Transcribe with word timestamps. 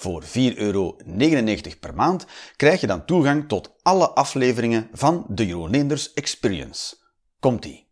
Voor 0.00 0.22
4,99 0.22 0.28
euro 0.56 0.96
per 1.80 1.94
maand 1.94 2.26
krijg 2.56 2.80
je 2.80 2.86
dan 2.86 3.04
toegang 3.04 3.48
tot 3.48 3.72
alle 3.82 4.10
afleveringen 4.10 4.88
van 4.92 5.24
de 5.28 5.46
Jeroen 5.46 5.90
Experience. 6.14 6.96
Komt-ie. 7.40 7.88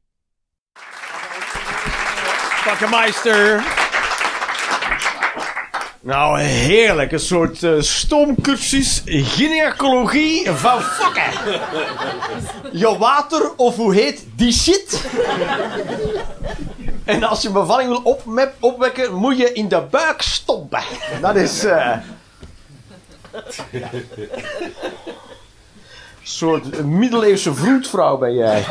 Pakkenmeister. 2.64 3.64
Nou, 6.00 6.40
heerlijk. 6.40 7.12
Een 7.12 7.20
soort 7.20 7.62
uh, 7.62 7.80
stoomcursus 7.80 9.02
gynaecologie 9.04 10.50
van 10.50 10.82
fucken. 10.82 11.58
Je 12.72 12.96
water, 12.98 13.54
of 13.56 13.76
hoe 13.76 13.94
heet 13.94 14.26
die 14.36 14.52
shit? 14.52 15.08
En 17.06 17.22
als 17.22 17.42
je 17.42 17.50
bevalling 17.50 17.88
wil 17.88 18.00
op 18.02 18.22
opwekken, 18.60 19.14
moet 19.14 19.38
je 19.38 19.52
in 19.52 19.68
de 19.68 19.82
buik 19.90 20.22
stompen. 20.22 20.82
Dat 21.20 21.36
is... 21.36 21.64
Uh... 21.64 21.96
Een 26.20 26.32
soort 26.32 26.84
middeleeuwse 26.84 27.54
vroedvrouw 27.54 28.16
ben 28.16 28.34
jij. 28.34 28.64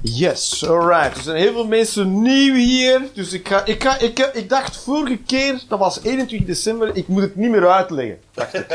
Yes, 0.00 0.68
alright. 0.68 1.16
Er 1.16 1.22
zijn 1.22 1.36
heel 1.36 1.52
veel 1.52 1.66
mensen 1.66 2.22
nieuw 2.22 2.54
hier. 2.54 3.00
Dus 3.14 3.32
ik, 3.32 3.48
ga, 3.48 3.64
ik, 3.64 3.82
ga, 3.82 3.98
ik, 3.98 4.18
ik 4.18 4.48
dacht 4.48 4.76
vorige 4.76 5.16
keer, 5.16 5.62
dat 5.68 5.78
was 5.78 6.02
21 6.02 6.46
december, 6.46 6.96
ik 6.96 7.08
moet 7.08 7.22
het 7.22 7.36
niet 7.36 7.50
meer 7.50 7.68
uitleggen. 7.68 8.18
Dacht 8.34 8.54
ik. 8.54 8.66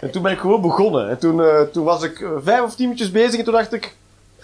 En 0.00 0.10
toen 0.10 0.22
ben 0.22 0.32
ik 0.32 0.38
gewoon 0.38 0.60
begonnen. 0.60 1.08
En 1.08 1.18
toen, 1.18 1.38
uh, 1.38 1.60
toen 1.60 1.84
was 1.84 2.02
ik 2.02 2.26
vijf 2.42 2.62
of 2.62 2.74
tien 2.74 2.84
minuutjes 2.84 3.10
bezig 3.10 3.38
en 3.38 3.44
toen 3.44 3.54
dacht 3.54 3.72
ik, 3.72 3.94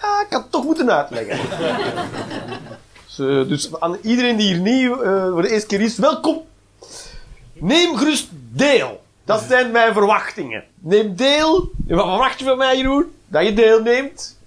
ja, 0.01 0.21
ik 0.21 0.27
had 0.29 0.41
het 0.41 0.51
toch 0.51 0.63
moeten 0.63 0.91
uitleggen. 0.91 1.39
dus, 3.05 3.19
uh, 3.19 3.47
dus, 3.47 3.79
aan 3.79 3.97
iedereen 4.01 4.37
die 4.37 4.53
hier 4.53 4.61
nieuw 4.61 5.03
uh, 5.03 5.29
voor 5.29 5.41
de 5.41 5.49
eerste 5.49 5.67
keer 5.67 5.81
is, 5.81 5.97
welkom. 5.97 6.41
Neem 7.53 7.95
gerust 7.97 8.27
deel. 8.51 9.03
Dat 9.25 9.41
zijn 9.47 9.71
mijn 9.71 9.93
verwachtingen. 9.93 10.63
Neem 10.79 11.15
deel. 11.15 11.69
En 11.87 11.95
wat 11.95 12.05
verwacht 12.05 12.39
je 12.39 12.45
van 12.45 12.57
mij, 12.57 12.77
Jeroen? 12.77 13.11
Dat 13.27 13.45
je 13.45 13.53
deelneemt. 13.53 14.37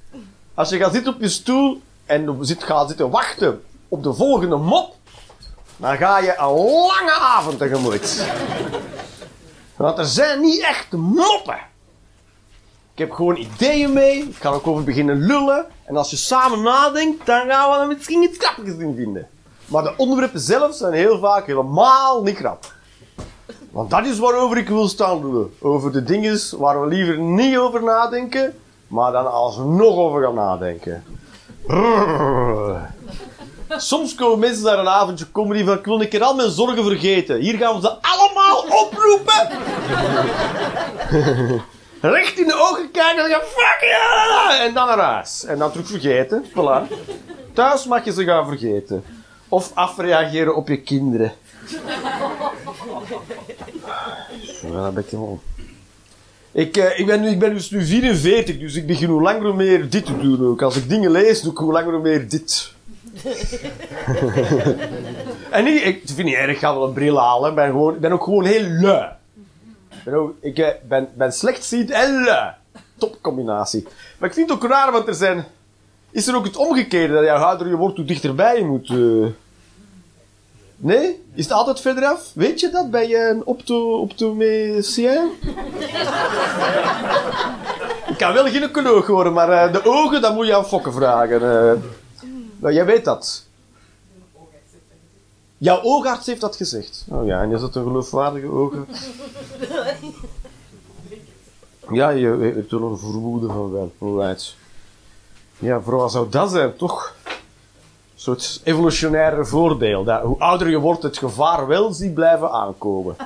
Als 0.54 0.68
je 0.68 0.76
gaat 0.76 0.92
zitten 0.92 1.14
op 1.14 1.20
je 1.20 1.28
stoel 1.28 1.80
en 2.06 2.38
zit, 2.40 2.64
gaat 2.64 2.88
zitten 2.88 3.10
wachten 3.10 3.62
op 3.88 4.02
de 4.02 4.14
volgende 4.14 4.56
mop, 4.56 4.94
dan 5.76 5.96
ga 5.96 6.18
je 6.18 6.34
een 6.38 6.54
lange 6.86 7.18
avond 7.20 7.58
tegemoet. 7.58 8.26
Want 9.78 9.98
er 9.98 10.06
zijn 10.06 10.40
niet 10.40 10.60
echt 10.60 10.92
moppen. 10.92 11.58
Ik 12.92 12.98
heb 13.04 13.10
gewoon 13.10 13.36
ideeën 13.36 13.92
mee. 13.92 14.18
Ik 14.18 14.36
kan 14.38 14.52
ook 14.52 14.66
over 14.66 14.84
beginnen 14.84 15.16
lullen. 15.16 15.66
En 15.84 15.96
als 15.96 16.10
je 16.10 16.16
samen 16.16 16.62
nadenkt, 16.62 17.26
dan 17.26 17.48
gaan 17.48 17.70
we 17.70 17.76
er 17.76 17.86
misschien 17.86 18.22
iets 18.22 18.38
grappigs 18.38 18.78
in 18.78 18.94
vinden. 18.96 19.28
Maar 19.66 19.82
de 19.82 19.94
onderwerpen 19.96 20.40
zelf 20.40 20.74
zijn 20.74 20.92
heel 20.92 21.18
vaak 21.18 21.46
helemaal 21.46 22.22
niet 22.22 22.36
grappig. 22.36 22.76
Want 23.70 23.90
dat 23.90 24.06
is 24.06 24.18
waarover 24.18 24.56
ik 24.56 24.68
wil 24.68 24.88
staan 24.88 25.20
lullen. 25.26 25.54
Over 25.60 25.92
de 25.92 26.02
dingen 26.02 26.40
waar 26.58 26.80
we 26.80 26.86
liever 26.86 27.18
niet 27.18 27.56
over 27.56 27.82
nadenken, 27.82 28.54
maar 28.86 29.12
dan 29.12 29.32
alsnog 29.32 29.96
over 29.96 30.22
gaan 30.22 30.34
nadenken. 30.34 31.04
Soms 33.76 34.14
komen 34.14 34.38
mensen 34.38 34.64
naar 34.64 34.78
een 34.78 34.88
avondje 34.88 35.30
comedy 35.32 35.64
van 35.64 35.78
ik 35.78 35.84
wil 35.84 36.00
een 36.00 36.08
keer 36.08 36.22
al 36.22 36.34
mijn 36.34 36.50
zorgen 36.50 36.84
vergeten. 36.84 37.40
Hier 37.40 37.58
gaan 37.58 37.74
we 37.74 37.80
ze 37.80 37.96
allemaal 38.00 38.58
oproepen. 38.58 39.48
Recht 42.14 42.38
in 42.38 42.46
de 42.46 42.54
ogen 42.54 42.90
kijken 42.90 43.24
en 43.24 43.30
zeggen 43.30 43.48
fuck 43.48 43.78
ja! 43.80 44.58
En 44.60 44.74
dan 44.74 44.86
naar 44.86 44.98
huis. 44.98 45.44
En 45.44 45.58
dan 45.58 45.70
terug 45.70 45.86
vergeten. 45.86 46.44
Voilà. 46.50 46.92
Thuis 47.52 47.86
mag 47.86 48.04
je 48.04 48.12
ze 48.12 48.24
gaan 48.24 48.46
vergeten. 48.46 49.04
Of 49.48 49.70
afreageren 49.74 50.54
op 50.54 50.68
je 50.68 50.80
kinderen. 50.80 51.32
Ja, 54.62 54.82
dat 54.82 54.94
ben 54.94 55.02
ik 55.02 55.08
gewoon. 55.08 55.40
Ik, 56.52 56.76
uh, 56.76 56.98
ik, 56.98 57.06
ben 57.06 57.20
nu, 57.20 57.28
ik 57.28 57.38
ben 57.38 57.54
dus 57.54 57.70
nu 57.70 57.84
44, 57.84 58.58
dus 58.58 58.74
ik 58.74 58.86
begin 58.86 59.08
hoe 59.08 59.22
langer 59.22 59.42
hoe 59.42 59.54
meer 59.54 59.90
dit 59.90 60.06
te 60.06 60.18
doen. 60.18 60.60
Als 60.60 60.76
ik 60.76 60.88
dingen 60.88 61.10
lees, 61.10 61.40
doe 61.40 61.52
ik 61.52 61.58
hoe 61.58 61.72
langer 61.72 61.92
hoe 61.92 62.02
meer 62.02 62.28
dit. 62.28 62.72
en 65.50 65.66
ik, 65.66 65.84
ik 65.84 66.02
vind 66.04 66.24
niet 66.24 66.34
erg, 66.34 66.50
ik 66.50 66.58
ga 66.58 66.74
wel 66.74 66.84
een 66.84 66.92
bril 66.92 67.18
halen. 67.18 67.48
Ik 67.48 67.54
ben, 67.54 67.70
gewoon, 67.70 67.94
ik 67.94 68.00
ben 68.00 68.12
ook 68.12 68.24
gewoon 68.24 68.44
heel 68.44 68.62
lui. 68.62 69.08
Ik 69.90 70.04
ben, 70.04 70.34
ik 70.40 70.58
eh, 70.58 70.68
ben, 70.88 71.08
ben 71.14 71.32
slechtziend 71.32 71.90
en 71.90 72.24
lui. 72.24 72.50
Topcombinatie. 72.98 73.86
Maar 74.18 74.28
ik 74.28 74.34
vind 74.34 74.50
het 74.50 74.62
ook 74.62 74.70
raar, 74.70 74.92
want 74.92 75.08
er 75.08 75.14
zijn... 75.14 75.44
Is 76.10 76.26
er 76.26 76.36
ook 76.36 76.44
het 76.44 76.56
omgekeerde, 76.56 77.14
dat 77.14 77.24
je 77.24 77.30
ouder 77.30 77.68
je 77.68 77.76
wordt, 77.76 77.96
hoe 77.96 78.06
dichterbij 78.06 78.58
je 78.58 78.64
moet... 78.64 78.88
Uh... 78.88 79.26
Nee? 80.76 81.22
Is 81.34 81.44
het 81.44 81.52
altijd 81.52 81.80
verder 81.80 82.04
af? 82.04 82.30
Weet 82.34 82.60
je 82.60 82.70
dat 82.70 82.90
bij 82.90 83.30
een 83.30 83.44
opto 83.44 83.98
optomecien? 83.98 85.30
ik 88.08 88.16
kan 88.16 88.32
wel 88.32 88.46
gynaecoloog 88.46 89.06
worden, 89.06 89.32
maar 89.32 89.48
uh, 89.48 89.72
de 89.72 89.80
ogen, 89.84 90.20
dat 90.20 90.34
moet 90.34 90.46
je 90.46 90.56
aan 90.56 90.66
Fokken 90.66 90.92
vragen. 90.92 91.40
Nou, 92.58 92.74
jij 92.74 92.84
weet 92.84 93.04
dat. 93.04 93.46
Jouw 95.58 95.82
oogarts 95.82 96.26
heeft 96.26 96.40
dat 96.40 96.56
gezegd. 96.56 97.06
Oh 97.08 97.26
ja, 97.26 97.42
en 97.42 97.50
is 97.50 97.60
dat 97.60 97.74
een 97.76 97.82
geloofwaardige 97.82 98.46
oogarts? 98.46 99.06
Ja, 101.92 102.10
je 102.10 102.26
hebt 102.26 102.72
er 102.72 102.82
een 102.82 102.98
vermoeden 102.98 103.50
van 103.50 103.72
wel. 103.72 103.92
Alright. 103.98 104.56
Ja, 105.58 105.80
vooral 105.80 106.08
zou 106.08 106.28
dat 106.30 106.50
zijn, 106.50 106.76
toch? 106.76 107.14
Een 107.24 107.34
soort 108.14 108.60
evolutionaire 108.64 109.44
voordeel. 109.44 110.04
Dat 110.04 110.22
hoe 110.22 110.38
ouder 110.38 110.68
je 110.68 110.78
wordt, 110.78 111.02
het 111.02 111.18
gevaar 111.18 111.66
wel 111.66 111.92
ziet 111.92 112.14
blijven 112.14 112.50
aankomen. 112.50 113.16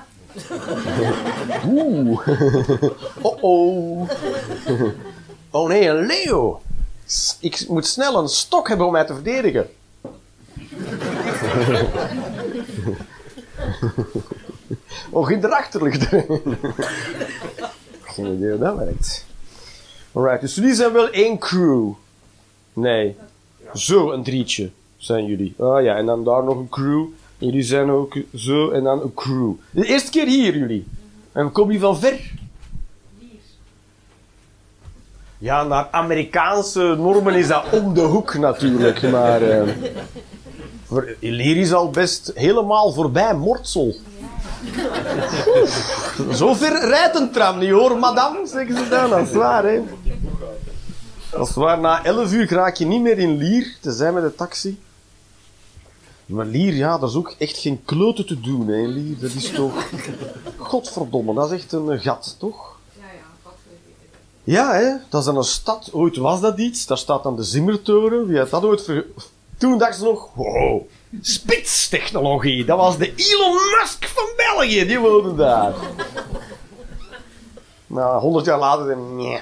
Oeh. 1.67 2.27
Oh 3.23 3.43
oh. 3.43 4.11
Oh 5.51 5.69
nee, 5.69 5.89
een 5.89 6.07
leeuw. 6.07 6.61
Ik 7.41 7.69
moet 7.69 7.87
snel 7.87 8.19
een 8.19 8.29
stok 8.29 8.69
hebben 8.69 8.87
om 8.87 8.93
mij 8.93 9.05
te 9.05 9.15
verdedigen. 9.15 9.71
oh, 15.11 15.31
in 15.31 15.41
de 15.41 15.57
achterlucht. 15.57 16.05
Geen 18.03 18.35
idee 18.35 18.51
hoe 18.51 18.59
dat 18.59 18.77
werkt. 18.77 19.27
Alright, 20.13 20.41
dus 20.41 20.55
jullie 20.55 20.75
zijn 20.75 20.93
wel 20.93 21.09
één 21.09 21.39
crew. 21.39 21.93
Nee. 22.73 23.17
Zo, 23.75 24.11
een 24.11 24.23
drietje 24.23 24.71
zijn 24.97 25.25
jullie. 25.25 25.55
Ah 25.59 25.83
ja, 25.83 25.97
en 25.97 26.07
dan 26.07 26.25
daar 26.25 26.45
nog 26.45 26.57
een 26.57 26.69
crew. 26.69 27.05
jullie 27.39 27.63
zijn 27.63 27.91
ook 27.91 28.17
zo, 28.35 28.71
en 28.71 28.85
dan 28.85 29.03
een 29.03 29.15
crew. 29.15 29.53
De 29.71 29.87
eerste 29.87 30.11
keer 30.11 30.27
hier, 30.27 30.57
jullie. 30.57 30.87
En 31.33 31.53
komen 31.53 31.75
jullie 31.75 31.89
van 31.89 32.01
ver? 32.01 32.33
Ja, 35.43 35.63
naar 35.63 35.89
Amerikaanse 35.91 36.95
normen 36.99 37.35
is 37.35 37.49
dat 37.49 37.65
om 37.71 37.95
de 37.95 38.01
hoek 38.01 38.35
natuurlijk. 38.35 39.11
Maar 39.11 39.43
uh, 39.43 39.75
voor 40.87 41.17
is 41.21 41.73
al 41.73 41.91
best 41.91 42.33
helemaal 42.35 42.93
voorbij 42.93 43.35
Mortsel. 43.35 43.95
Zo 46.33 46.55
ver 46.55 46.89
rijdt 46.89 47.17
een 47.17 47.31
tram 47.31 47.59
niet 47.59 47.71
hoor, 47.71 47.99
madame, 47.99 48.47
zeggen 48.47 48.77
ze 48.77 48.89
dan. 48.89 49.11
Dat 49.11 49.27
is 49.27 49.33
waar, 49.33 49.65
hè. 49.65 49.81
Dat 51.31 51.49
is 51.49 51.55
waar, 51.55 51.81
na 51.81 52.05
11 52.05 52.33
uur 52.33 52.53
raak 52.53 52.77
je 52.77 52.87
niet 52.87 53.03
meer 53.03 53.19
in 53.19 53.37
Lier, 53.37 53.77
te 53.81 53.93
zijn 53.93 54.15
met 54.15 54.23
de 54.23 54.35
taxi. 54.35 54.81
Maar 56.27 56.47
Lier, 56.47 56.75
ja, 56.75 56.99
dat 56.99 57.11
is 57.11 57.17
ook 57.17 57.35
echt 57.39 57.57
geen 57.59 57.83
kloten 57.85 58.27
te 58.27 58.41
doen, 58.41 58.69
hè, 58.69 58.87
Lier. 58.87 59.19
Dat 59.21 59.33
is 59.33 59.51
toch... 59.51 59.91
Godverdomme, 60.57 61.35
dat 61.35 61.53
is 61.53 61.59
echt 61.59 61.73
een 61.73 62.01
gat, 62.01 62.37
toch? 62.39 62.72
Ja, 64.45 64.73
hè? 64.73 64.93
dat 65.09 65.21
is 65.21 65.27
dan 65.27 65.37
een 65.37 65.45
stad. 65.45 65.89
Ooit 65.93 66.17
was 66.17 66.41
dat 66.41 66.59
iets. 66.59 66.87
Daar 66.87 66.99
staat 66.99 67.23
dan 67.23 67.37
de 67.37 67.43
Zimmertoren. 67.43 68.27
Wie 68.27 68.39
had 68.39 68.51
dat 68.51 68.65
ooit 68.65 68.83
ver... 68.83 69.07
Toen 69.59 69.79
dachten 69.79 69.99
ze 69.99 70.05
nog, 70.05 70.29
wow, 70.35 70.83
spitstechnologie. 71.21 72.65
Dat 72.65 72.79
was 72.79 72.99
de 72.99 73.15
Elon 73.15 73.57
Musk 73.79 74.05
van 74.05 74.29
België. 74.37 74.87
Die 74.87 74.99
woonde 74.99 75.35
daar. 75.35 75.75
nou, 77.87 78.21
honderd 78.21 78.45
jaar 78.45 78.59
later, 78.59 78.97
nee. 78.97 79.41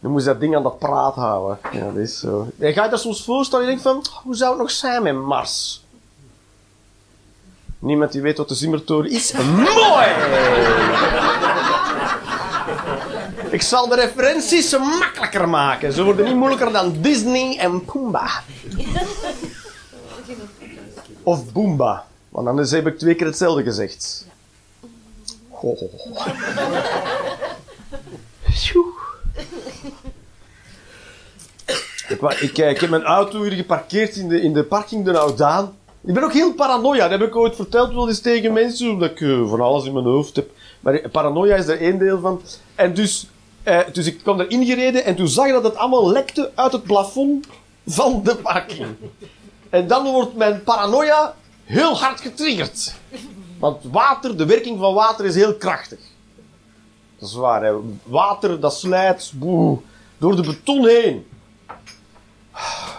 Dan 0.00 0.10
moest 0.10 0.26
dat 0.26 0.40
ding 0.40 0.56
aan 0.56 0.62
de 0.62 0.70
praat 0.70 1.14
houden. 1.14 1.58
Ja, 1.72 1.84
dat 1.84 1.96
is 1.96 2.18
zo. 2.18 2.48
En 2.58 2.72
ga 2.72 2.84
je 2.84 2.90
dat 2.90 3.00
soms 3.00 3.24
voorstellen? 3.24 3.64
Je 3.64 3.70
denkt 3.70 3.86
van, 3.86 4.04
hoe 4.22 4.36
zou 4.36 4.50
het 4.50 4.60
nog 4.60 4.70
zijn 4.70 5.02
met 5.02 5.14
Mars? 5.14 5.84
Niemand 7.78 8.12
die 8.12 8.22
weet 8.22 8.38
wat 8.38 8.48
de 8.48 8.54
Zimmertoren 8.54 9.10
is? 9.10 9.32
Mooi! 9.32 10.06
Ik 13.56 13.62
zal 13.62 13.88
de 13.88 13.94
referenties 13.94 14.78
makkelijker 14.78 15.48
maken. 15.48 15.92
Ze 15.92 16.04
worden 16.04 16.24
niet 16.24 16.34
moeilijker 16.34 16.72
dan 16.72 16.96
Disney 17.00 17.58
en 17.58 17.84
Pumba. 17.84 18.42
Of 21.22 21.52
Boomba. 21.52 22.06
Want 22.28 22.48
anders 22.48 22.70
heb 22.70 22.86
ik 22.86 22.98
twee 22.98 23.14
keer 23.14 23.26
hetzelfde 23.26 23.62
gezegd. 23.62 24.26
Ik, 32.08 32.20
ik, 32.40 32.58
eh, 32.58 32.70
ik 32.70 32.80
heb 32.80 32.90
mijn 32.90 33.04
auto 33.04 33.42
hier 33.42 33.52
geparkeerd 33.52 34.16
in 34.16 34.28
de, 34.28 34.42
in 34.42 34.52
de 34.52 34.64
parking 34.64 35.04
de 35.04 35.18
Oudaan. 35.18 35.76
Ik 36.04 36.14
ben 36.14 36.22
ook 36.22 36.32
heel 36.32 36.54
paranoia. 36.54 37.08
Dat 37.08 37.20
heb 37.20 37.28
ik 37.28 37.36
ooit 37.36 37.56
verteld 37.56 37.94
wel 37.94 38.08
eens 38.08 38.20
tegen 38.20 38.52
mensen, 38.52 38.90
omdat 38.90 39.10
ik 39.10 39.20
eh, 39.20 39.48
van 39.48 39.60
alles 39.60 39.84
in 39.84 39.92
mijn 39.92 40.04
hoofd 40.04 40.36
heb. 40.36 40.50
Maar 40.80 41.08
paranoia 41.08 41.56
is 41.56 41.66
er 41.66 41.80
één 41.80 41.98
deel 41.98 42.20
van. 42.20 42.40
En 42.74 42.94
dus, 42.94 43.28
eh, 43.66 43.80
dus 43.92 44.06
ik 44.06 44.18
kwam 44.22 44.40
erin 44.40 44.66
gereden 44.66 45.04
en 45.04 45.16
toen 45.16 45.28
zag 45.28 45.46
je 45.46 45.52
dat 45.52 45.64
het 45.64 45.76
allemaal 45.76 46.10
lekte 46.10 46.50
uit 46.54 46.72
het 46.72 46.82
plafond 46.82 47.46
van 47.86 48.22
de 48.22 48.36
parking. 48.36 48.86
En 49.70 49.86
dan 49.86 50.04
wordt 50.04 50.34
mijn 50.36 50.62
paranoia 50.62 51.34
heel 51.64 51.96
hard 51.96 52.20
getriggerd. 52.20 52.94
Want 53.58 53.84
water, 53.84 54.36
de 54.36 54.46
werking 54.46 54.78
van 54.78 54.94
water 54.94 55.24
is 55.24 55.34
heel 55.34 55.54
krachtig. 55.54 55.98
Dat 57.18 57.28
is 57.28 57.34
waar, 57.34 57.64
hè. 57.64 57.72
Water, 58.02 58.60
dat 58.60 58.74
slijt 58.74 59.32
boe, 59.34 59.78
door 60.18 60.36
de 60.36 60.42
beton 60.42 60.86
heen. 60.86 61.26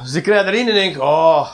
Dus 0.03 0.13
ik 0.13 0.25
rijd 0.25 0.47
erin 0.47 0.67
en 0.67 0.73
denk, 0.73 1.01
oh, 1.01 1.51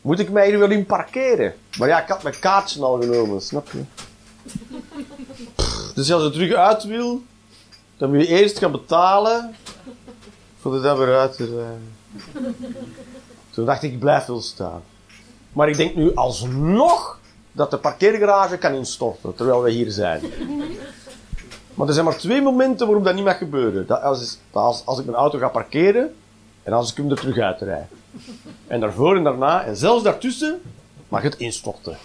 moet 0.00 0.18
ik 0.18 0.30
mij 0.30 0.48
hier 0.48 0.58
wel 0.58 0.70
in 0.70 0.86
parkeren? 0.86 1.54
Maar 1.78 1.88
ja, 1.88 2.02
ik 2.02 2.08
had 2.08 2.22
mijn 2.22 2.38
kaartje 2.38 2.82
al 2.82 3.00
genomen, 3.00 3.42
snap 3.42 3.68
je? 3.72 3.82
Dus 5.94 6.12
als 6.12 6.22
je 6.22 6.30
terug 6.30 6.52
uit 6.52 6.84
wil, 6.84 7.22
dan 7.96 8.10
moet 8.10 8.20
je 8.20 8.26
eerst 8.26 8.58
gaan 8.58 8.72
betalen, 8.72 9.54
dat 10.62 10.98
weer 10.98 11.16
uit 11.18 11.36
te 11.36 11.44
rijden. 11.44 12.56
Toen 13.50 13.64
dacht 13.64 13.82
ik, 13.82 13.92
ik 13.92 13.98
blijf 13.98 14.26
wel 14.26 14.40
staan. 14.40 14.82
Maar 15.52 15.68
ik 15.68 15.76
denk 15.76 15.94
nu 15.94 16.14
alsnog 16.14 17.18
dat 17.52 17.70
de 17.70 17.76
parkeergarage 17.76 18.58
kan 18.58 18.74
instorten, 18.74 19.34
terwijl 19.34 19.62
we 19.62 19.70
hier 19.70 19.90
zijn. 19.90 20.22
Maar 21.74 21.86
er 21.86 21.92
zijn 21.92 22.04
maar 22.04 22.18
twee 22.18 22.42
momenten 22.42 22.86
waarop 22.86 23.04
dat 23.04 23.14
niet 23.14 23.24
mag 23.24 23.38
gebeuren. 23.38 23.86
Dat 23.86 24.02
als, 24.02 24.38
als, 24.50 24.82
als 24.86 24.98
ik 24.98 25.04
mijn 25.04 25.16
auto 25.16 25.38
ga 25.38 25.48
parkeren 25.48 26.14
en 26.62 26.72
als 26.72 26.90
ik 26.90 26.96
hem 26.96 27.10
er 27.10 27.16
terug 27.16 27.38
uitrijd. 27.38 27.86
En 28.66 28.80
daarvoor 28.80 29.16
en 29.16 29.24
daarna, 29.24 29.64
en 29.64 29.76
zelfs 29.76 30.02
daartussen, 30.02 30.60
mag 31.08 31.22
het 31.22 31.36
instorten. 31.36 31.96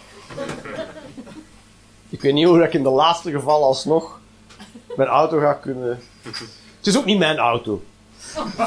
Ik 2.09 2.21
weet 2.21 2.33
niet 2.33 2.45
hoe 2.45 2.63
ik 2.63 2.73
in 2.73 2.83
de 2.83 2.89
laatste 2.89 3.31
geval 3.31 3.63
alsnog 3.63 4.19
mijn 4.95 5.09
auto 5.09 5.39
ga 5.39 5.53
kunnen... 5.53 5.99
Het 6.77 6.87
is 6.87 6.97
ook 6.97 7.05
niet 7.05 7.17
mijn 7.19 7.37
auto. 7.37 7.81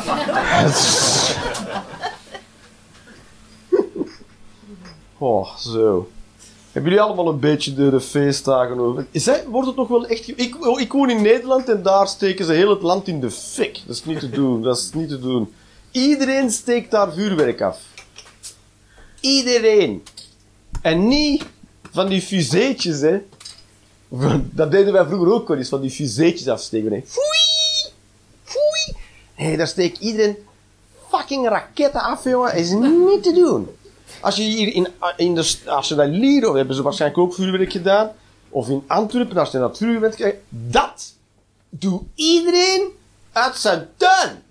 Oh, 5.22 5.56
zo. 5.56 6.08
Hebben 6.72 6.90
jullie 6.90 7.06
allemaal 7.06 7.28
een 7.28 7.38
beetje 7.38 7.74
de, 7.74 8.00
feestdagen 8.00 8.78
over? 8.78 9.06
Hij, 9.12 9.44
wordt 9.48 9.66
het 9.66 9.76
nog 9.76 9.88
wel 9.88 10.06
echt... 10.06 10.28
Ik, 10.28 10.66
oh, 10.66 10.80
ik 10.80 10.92
woon 10.92 11.10
in 11.10 11.22
Nederland 11.22 11.68
en 11.68 11.82
daar 11.82 12.08
steken 12.08 12.44
ze 12.44 12.52
heel 12.52 12.70
het 12.70 12.82
land 12.82 13.08
in 13.08 13.20
de 13.20 13.30
fik. 13.30 13.80
Dat 13.86 13.96
is 13.96 14.04
niet 14.04 14.20
te 14.20 14.30
doen, 14.30 14.62
dat 14.62 14.76
is 14.76 14.90
niet 14.92 15.08
te 15.08 15.18
doen. 15.18 15.54
Iedereen 15.90 16.50
steekt 16.50 16.90
daar 16.90 17.12
vuurwerk 17.12 17.60
af. 17.60 17.78
Iedereen. 19.20 20.02
En 20.82 21.08
niet 21.08 21.44
van 21.90 22.08
die 22.08 22.22
fuseetjes, 22.22 23.00
hè. 23.00 23.18
Dat 24.52 24.70
deden 24.70 24.92
wij 24.92 25.06
vroeger 25.06 25.32
ook 25.32 25.48
wel 25.48 25.56
eens, 25.56 25.68
van 25.68 25.80
die 25.80 25.90
fuseetjes 25.90 26.48
afsteken. 26.48 26.92
Hè. 26.92 27.02
Foei! 27.06 27.92
Foei! 28.44 28.96
Nee, 29.36 29.56
daar 29.56 29.66
steekt 29.66 29.98
iedereen 29.98 30.36
fucking 31.08 31.48
raketten 31.48 32.00
af, 32.02 32.24
jongen. 32.24 32.54
is 32.54 32.70
niet 32.70 33.22
te 33.22 33.32
doen. 33.32 33.68
Als 34.20 34.36
je 34.36 34.42
hier 34.42 34.74
in, 34.74 34.88
in 35.16 35.34
de, 35.34 35.56
als 35.66 35.88
je 35.88 35.94
of 35.94 36.56
hebben 36.56 36.76
ze 36.76 36.82
waarschijnlijk 36.82 37.20
ook 37.20 37.34
vuurwerk 37.34 37.72
gedaan, 37.72 38.12
of 38.48 38.68
in 38.68 38.84
Antwerpen, 38.86 39.36
als 39.36 39.50
je 39.50 39.58
dat 39.58 39.76
vuurwerk 39.76 40.14
krijgt, 40.14 40.36
dat 40.48 41.14
doet 41.68 42.02
iedereen 42.14 42.88
uit 43.32 43.56
zijn 43.56 43.88
tuin. 43.96 44.42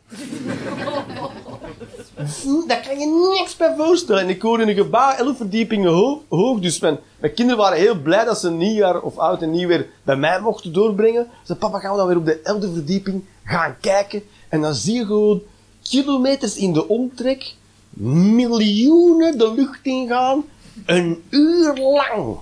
Voel- 2.24 2.68
Daar 2.68 2.82
kan 2.88 3.00
je 3.00 3.36
niks 3.38 3.56
bij 3.56 3.74
voorstellen. 3.78 4.22
En 4.22 4.30
ik 4.30 4.42
woonde 4.42 4.64
in 4.64 4.70
een 4.70 4.76
gebouw, 4.84 5.12
11 5.12 5.38
verdiepingen 5.38 6.22
hoog, 6.30 6.60
dus 6.60 6.80
mijn, 6.80 6.98
mijn 7.20 7.34
kinderen 7.34 7.62
waren 7.62 7.78
heel 7.78 7.96
blij 8.02 8.26
dat 8.26 8.40
ze 8.40 8.52
nieuwjaar 8.52 9.02
of 9.02 9.18
oud 9.18 9.42
en 9.42 9.52
nieuw 9.52 9.68
weer 9.68 9.88
bij 10.04 10.16
mij 10.16 10.40
mochten 10.40 10.74
doorbrengen. 10.74 11.28
Ze 11.46 11.56
papa, 11.56 11.80
gaan 11.80 11.92
we 11.92 11.98
dan 11.98 12.08
weer 12.08 12.18
op 12.18 12.26
de 12.26 12.38
11e 12.38 12.74
verdieping 12.74 13.24
gaan 13.44 13.76
kijken. 13.82 14.24
En 14.50 14.62
dan 14.62 14.74
zie 14.74 14.94
je 14.96 15.06
gewoon 15.06 15.42
kilometers 15.90 16.56
in 16.56 16.74
de 16.74 16.88
omtrek, 16.88 17.54
miljoenen 17.90 19.38
de 19.38 19.54
lucht 19.54 19.80
ingaan, 19.84 20.44
een 20.86 21.24
uur 21.30 21.74
lang. 21.78 22.38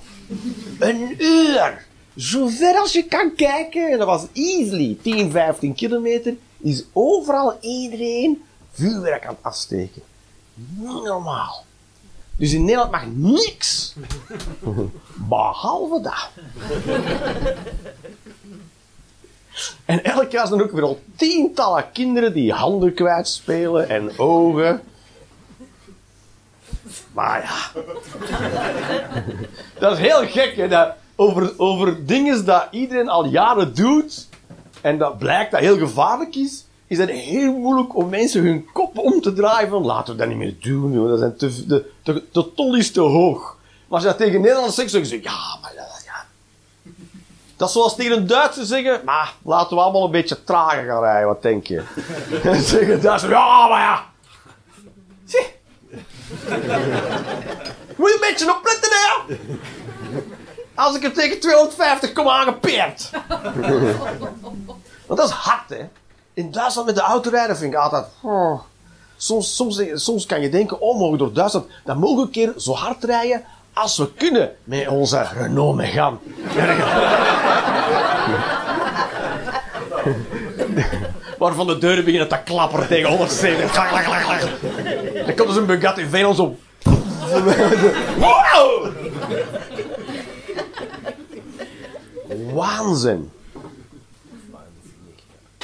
Een 0.79 1.15
uur. 1.17 1.85
Zo 2.15 2.47
ver 2.47 2.75
als 2.75 2.93
je 2.93 3.03
kan 3.03 3.35
kijken, 3.35 3.91
en 3.91 3.97
dat 3.97 4.07
was 4.07 4.25
easily 4.33 4.97
10, 5.01 5.31
15 5.31 5.75
kilometer, 5.75 6.35
is 6.59 6.85
overal 6.93 7.57
iedereen 7.61 8.41
vuurwerk 8.77 9.25
aan 9.25 9.33
het 9.33 9.43
afsteken. 9.43 10.01
Niet 10.53 11.03
normaal. 11.03 11.65
Dus 12.35 12.53
in 12.53 12.65
Nederland 12.65 12.91
mag 12.91 13.05
niks. 13.05 13.93
Behalve 15.29 16.01
dat. 16.01 16.29
En 19.85 20.03
elk 20.03 20.31
jaar 20.31 20.47
zijn 20.47 20.59
er 20.59 20.65
ook 20.65 20.71
weer 20.71 20.83
al 20.83 21.01
tientallen 21.15 21.91
kinderen 21.91 22.33
die 22.33 22.53
handen 22.53 22.93
kwijtspelen 22.93 23.89
en 23.89 24.19
ogen. 24.19 24.81
Maar 27.13 27.41
ja. 27.41 27.81
Dat 29.79 29.91
is 29.91 29.97
heel 29.97 30.27
gek, 30.27 30.55
hè. 30.55 30.67
Dat 30.67 30.95
over, 31.15 31.53
over 31.57 32.05
dingen 32.05 32.45
dat 32.45 32.67
iedereen 32.71 33.09
al 33.09 33.25
jaren 33.25 33.75
doet. 33.75 34.27
En 34.81 34.97
dat 34.97 35.17
blijkt 35.17 35.51
dat 35.51 35.59
heel 35.59 35.77
gevaarlijk 35.77 36.35
is. 36.35 36.65
Is 36.87 36.97
het 36.97 37.09
heel 37.09 37.53
moeilijk 37.53 37.95
om 37.95 38.09
mensen 38.09 38.43
hun 38.43 38.67
kop 38.73 38.97
om 38.97 39.21
te 39.21 39.33
draaien 39.33 39.69
van 39.69 39.85
laten 39.85 40.13
we 40.13 40.19
dat 40.19 40.27
niet 40.27 40.37
meer 40.37 40.55
doen. 40.59 40.91
Joh. 40.91 41.09
Dat 41.09 41.19
zijn 41.19 41.35
te, 41.37 41.65
de, 41.65 41.91
de, 42.03 42.23
de 42.31 42.53
tol 42.53 42.75
is 42.75 42.91
te 42.91 43.01
hoog. 43.01 43.57
Maar 43.87 43.99
als 43.99 44.01
je 44.01 44.07
dat 44.07 44.17
tegen 44.17 44.39
Nederlanders 44.41 44.75
zegt, 44.75 44.91
zeggen 44.91 45.09
ze 45.09 45.21
ja, 45.21 45.57
maar 45.61 45.73
dat, 45.75 46.01
ja. 46.05 46.25
Dat 47.57 47.67
is 47.67 47.73
zoals 47.73 47.95
tegen 47.95 48.17
een 48.17 48.27
Duitser 48.27 48.65
zeggen, 48.65 49.01
maar 49.05 49.33
laten 49.43 49.77
we 49.77 49.83
allemaal 49.83 50.05
een 50.05 50.11
beetje 50.11 50.43
trager 50.43 50.85
gaan 50.85 51.01
rijden, 51.01 51.27
wat 51.27 51.41
denk 51.41 51.67
je? 51.67 51.83
En 52.43 52.51
dan 52.51 52.61
zeggen 52.61 53.01
Duitsers, 53.01 53.31
ja, 53.31 53.67
maar 53.67 53.81
ja. 53.81 54.05
Zie. 55.25 55.47
Moet 57.95 58.09
je 58.09 58.13
een 58.13 58.27
beetje 58.29 58.55
opletten, 58.55 58.91
hè? 58.91 59.35
Als 60.75 60.95
ik 60.95 61.03
er 61.03 61.13
tegen 61.13 61.39
250 61.39 62.13
kom 62.13 62.27
aangepeerd. 62.27 63.09
Want 65.07 65.19
dat 65.19 65.29
is 65.29 65.35
hard, 65.35 65.69
hè? 65.69 65.85
In 66.37 66.51
Duitsland 66.51 66.87
met 66.87 66.95
de 66.95 67.01
auto 67.01 67.29
rijden 67.29 67.57
vind 67.57 67.73
ik 67.73 67.79
altijd... 67.79 68.05
oh. 68.21 68.59
Soms, 69.15 69.55
soms, 69.55 69.81
soms 69.93 70.25
kan 70.25 70.41
je 70.41 70.49
denken, 70.49 70.81
oh, 70.81 70.97
mogen 70.97 71.11
we 71.11 71.17
door 71.17 71.33
Duitsland... 71.33 71.65
Dan 71.83 71.97
mogen 71.97 72.17
we 72.17 72.21
een 72.21 72.29
keer 72.29 72.53
zo 72.57 72.73
hard 72.73 73.03
rijden 73.03 73.43
als 73.73 73.97
we 73.97 74.13
kunnen 74.13 74.51
met 74.63 74.87
onze 74.87 75.27
Renault 75.33 75.75
Megane. 75.75 76.17
Waarvan 81.39 81.67
de 81.67 81.77
deuren 81.77 82.03
beginnen 82.03 82.29
te 82.29 82.39
klapperen 82.45 82.87
tegen 82.87 83.09
170. 83.09 83.71
Klak, 83.71 83.87
klak, 83.87 84.03
klak, 84.03 84.21
klak. 84.21 84.41
Dan 85.25 85.35
komt 85.35 85.47
dus 85.47 85.57
een 85.57 85.65
Bugatti 85.65 86.05
Veyron 86.09 86.35
zo... 86.35 86.55
Wow! 88.17 88.87
Waanzin. 92.53 93.31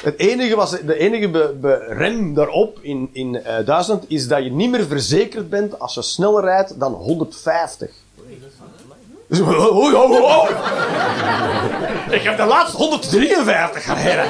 Het 0.02 0.18
enige 0.18 0.56
was, 0.56 0.70
de 0.70 0.98
enige 0.98 1.54
rem 1.88 2.34
daarop 2.34 2.78
in, 2.80 3.10
in 3.12 3.44
eh, 3.44 3.66
Duitsland 3.66 4.04
is 4.08 4.28
dat 4.28 4.44
je 4.44 4.52
niet 4.52 4.70
meer 4.70 4.86
verzekerd 4.86 5.50
bent 5.50 5.78
als 5.78 5.94
je 5.94 6.02
sneller 6.02 6.44
rijdt 6.44 6.80
dan 6.80 6.92
150. 6.92 7.90
Dus. 9.26 9.38
Ik 12.10 12.22
heb 12.22 12.36
de 12.36 12.44
laatste 12.44 12.76
153 12.76 13.84
gereden. 13.84 14.26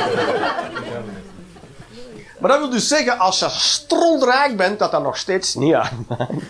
Maar 2.38 2.50
dat 2.50 2.58
wil 2.58 2.70
dus 2.70 2.88
zeggen, 2.88 3.18
als 3.18 3.38
je 3.38 3.48
strontrijk 3.48 4.56
bent, 4.56 4.78
dat 4.78 4.90
dat 4.90 5.02
nog 5.02 5.16
steeds 5.16 5.54
niet 5.54 5.74
aanmaakt. 5.74 6.32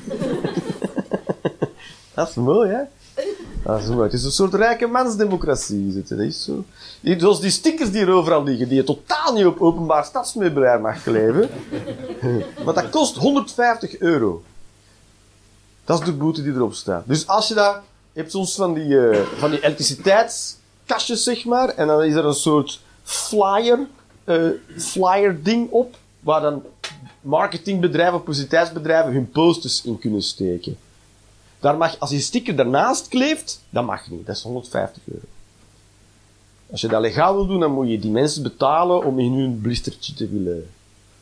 Dat 2.14 2.28
is 2.28 2.35
mooi, 2.35 2.71
hè? 2.71 2.80
Mooi. 3.64 4.02
Het 4.02 4.12
is 4.12 4.25
een 4.25 4.30
soort 4.30 4.54
rijke 4.54 4.87
mansdemocratie. 4.87 5.88
is 5.88 5.94
het. 5.94 6.09
Dat 6.09 6.18
is 6.18 6.44
zo. 6.44 6.64
Die, 7.00 7.21
zoals 7.21 7.40
die 7.40 7.50
stickers 7.50 7.90
die 7.90 8.00
er 8.00 8.11
overal 8.11 8.44
liggen, 8.44 8.68
die 8.68 8.76
je 8.76 8.85
totaal 8.85 9.33
niet 9.33 9.47
op 9.47 9.61
openbaar 9.61 10.04
stadsmeubilair 10.04 10.80
mag 10.80 11.02
kleven. 11.02 11.49
Maar 12.64 12.75
dat 12.75 12.90
kost 12.90 13.16
150 13.16 13.99
euro. 13.99 14.42
Dat 15.85 15.99
is 15.99 16.04
de 16.04 16.12
boete 16.12 16.42
die 16.42 16.52
erop 16.52 16.75
staat. 16.75 17.02
Dus 17.06 17.26
als 17.26 17.49
je 17.49 17.54
dat... 17.54 17.80
Je 18.12 18.21
hebt 18.21 18.33
soms 18.33 18.54
van 18.54 18.75
die, 18.75 19.09
eh, 19.09 19.26
van 19.38 19.50
die 19.50 19.61
elektriciteitskastjes, 19.61 21.23
zeg 21.23 21.44
maar. 21.44 21.68
En 21.68 21.87
dan 21.87 22.02
is 22.02 22.14
er 22.14 22.25
een 22.25 22.35
soort 22.35 22.80
flyer, 23.02 23.78
eh, 24.25 24.49
flyer 24.76 25.42
ding 25.42 25.71
op. 25.71 25.97
Waar 26.21 26.40
dan 26.40 26.62
marketingbedrijven 27.21 28.23
of 28.25 29.12
hun 29.12 29.30
posters 29.30 29.85
in 29.85 29.99
kunnen 29.99 30.23
steken. 30.23 30.76
Daar 31.64 31.76
mag, 31.76 31.99
als 31.99 32.11
je 32.11 32.21
sticker 32.21 32.56
daarnaast 32.56 33.09
kleeft, 33.09 33.64
dat 33.71 33.85
mag 33.85 34.11
niet. 34.11 34.26
Dat 34.26 34.37
is 34.37 34.42
150 34.42 35.02
euro. 35.06 35.25
Als 36.71 36.80
je 36.80 36.88
dat 36.88 37.00
legaal 37.00 37.35
wil 37.35 37.47
doen, 37.47 37.61
dan 37.61 37.73
moet 37.73 37.88
je 37.88 37.99
die 37.99 38.11
mensen 38.11 38.42
betalen 38.42 39.04
om 39.04 39.18
in 39.18 39.33
hun 39.33 39.61
blistertje 39.61 40.14
te 40.14 40.28
willen 40.28 40.71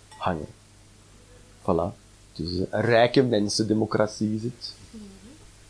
hangen. 0.09 0.47
Voilà. 1.61 1.95
Is 2.33 2.59
een 2.71 2.81
rijke 2.81 3.23
mensendemocratie 3.23 4.35
is 4.35 4.43
het. 4.43 4.75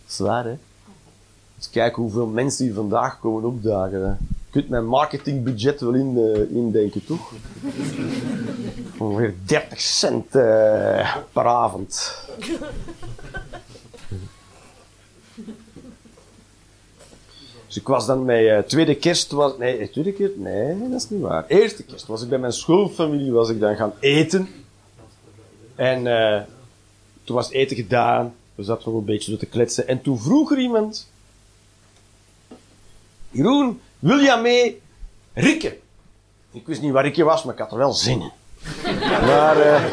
Zwaar, 0.07 0.45
hè? 0.45 0.57
Eens 1.57 1.71
kijken 1.71 2.03
hoeveel 2.03 2.27
mensen 2.27 2.65
hier 2.65 2.75
vandaag 2.75 3.21
komen 3.21 3.45
opdagen. 3.45 4.01
Je 4.01 4.51
kunt 4.51 4.69
mijn 4.69 4.87
marketingbudget 4.87 5.81
wel 5.81 5.95
in, 5.95 6.17
uh, 6.17 6.57
indenken, 6.57 7.05
toch? 7.05 7.33
Ongeveer 8.99 9.35
30 9.45 9.81
cent 9.81 10.25
uh, 10.35 11.17
per 11.33 11.47
avond. 11.47 12.15
Dus 17.73 17.81
ik 17.81 17.87
was 17.89 18.07
dan 18.07 18.25
met 18.25 18.41
uh, 18.41 18.59
tweede 18.59 18.95
kerst, 18.95 19.31
was, 19.31 19.53
nee, 19.59 19.91
tweede 19.91 20.13
kerst, 20.13 20.37
nee, 20.37 20.79
dat 20.79 21.01
is 21.01 21.11
niet 21.11 21.21
waar. 21.21 21.45
Eerste 21.47 21.83
kerst 21.83 22.07
was 22.07 22.23
ik 22.23 22.29
bij 22.29 22.39
mijn 22.39 22.53
schoolfamilie, 22.53 23.33
was 23.33 23.49
ik 23.49 23.61
dan 23.61 23.77
gaan 23.77 23.93
eten. 24.01 24.49
En 25.75 26.07
uh, 26.07 26.41
toen 27.25 27.37
was 27.37 27.51
eten 27.51 27.77
gedaan, 27.77 28.35
we 28.55 28.63
zaten 28.63 28.91
nog 28.91 28.99
een 28.99 29.05
beetje 29.05 29.31
zo 29.31 29.37
te 29.37 29.47
kletsen. 29.47 29.89
En 29.89 30.03
toen 30.03 30.21
vroeg 30.21 30.51
er 30.51 30.59
iemand, 30.59 31.11
Jeroen, 33.31 33.81
wil 33.99 34.19
je 34.19 34.39
mee 34.43 34.81
Rikke? 35.33 35.79
Ik 36.51 36.67
wist 36.67 36.83
niet 36.83 36.93
waar 36.93 37.05
Rikke 37.05 37.25
was, 37.25 37.45
maar 37.45 37.55
ik 37.55 37.61
had 37.61 37.73
er 37.73 37.79
wel 37.79 37.93
zin 37.93 38.21
in. 38.21 38.33
Maar, 39.27 39.57
uh, 39.67 39.85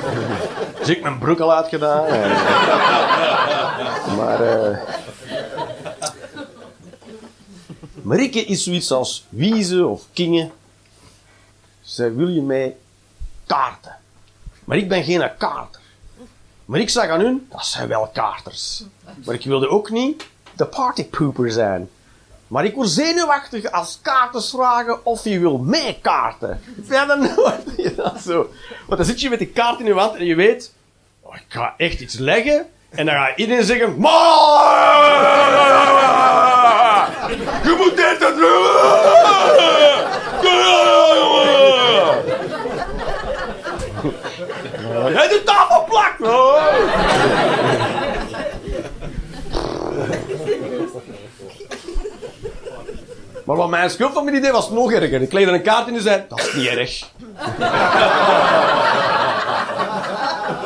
dus 0.80 0.90
ik 0.90 1.02
mijn 1.02 1.20
broek 1.20 1.40
al 1.40 1.54
uitgedaan. 1.54 2.08
Maar, 4.18 4.42
uh, 4.42 4.78
Marieke 8.10 8.46
is 8.46 8.64
zoiets 8.64 8.92
als 8.92 9.26
Wieze 9.30 9.88
of 9.88 10.04
Kingen. 10.14 10.52
Zij 11.82 12.14
wil 12.14 12.28
je 12.28 12.42
mij 12.42 12.76
kaarten. 13.46 13.96
Maar 14.64 14.78
ik 14.78 14.90
ben 14.90 15.04
geen 15.04 15.32
kaarter. 15.38 15.82
Maar 16.66 16.80
ik 16.80 16.90
zeg 16.90 17.10
aan 17.10 17.20
hun, 17.20 17.48
dat 17.50 17.66
zijn 17.66 17.88
wel 17.88 18.10
kaarters. 18.14 18.84
Maar 19.26 19.36
ik 19.36 19.44
wilde 19.44 19.70
ook 19.70 19.90
niet 19.90 20.26
de 20.56 20.66
partypooper 20.66 21.52
zijn. 21.52 21.90
Maar 22.48 22.66
ik 22.66 22.76
word 22.76 22.90
zenuwachtig 22.90 23.72
als 23.72 24.00
kaarters 24.02 24.50
vragen 24.50 25.06
of 25.06 25.24
je 25.24 25.40
wil 25.40 25.58
meekaarten. 25.58 26.62
Ja, 26.90 27.06
dan 27.06 27.22
je 27.78 27.94
dat 27.96 28.22
zo. 28.22 28.50
Want 28.88 28.98
dan 28.98 29.06
zit 29.06 29.22
je 29.22 29.30
met 29.30 29.40
die 29.40 29.48
kaart 29.48 29.80
in 29.80 29.86
je 29.86 29.94
hand 29.94 30.16
en 30.16 30.26
je 30.26 30.36
weet, 30.36 30.74
oh, 31.22 31.36
ik 31.36 31.46
ga 31.48 31.74
echt 31.78 32.00
iets 32.00 32.18
leggen. 32.18 32.70
En 32.90 33.06
dan 33.06 33.16
gaat 33.16 33.38
iedereen 33.38 33.64
zeggen, 33.64 33.98
maar 33.98 36.09
Hij 45.14 45.28
de 45.28 45.42
tafel 45.46 45.84
plakt! 45.84 46.20
Maar 53.46 53.58
wat 53.58 53.70
mijn 53.70 53.90
schuld 53.90 54.14
van 54.14 54.24
mijn 54.24 54.36
idee 54.36 54.52
was 54.52 54.70
nog 54.70 54.92
erger. 54.92 55.22
Ik 55.22 55.34
legde 55.34 55.52
een 55.52 55.62
kaart 55.62 55.88
in 55.88 55.96
en 55.96 56.02
zei, 56.02 56.26
dat 56.30 56.40
is 56.40 56.54
niet 56.54 56.68
erg. 56.68 57.12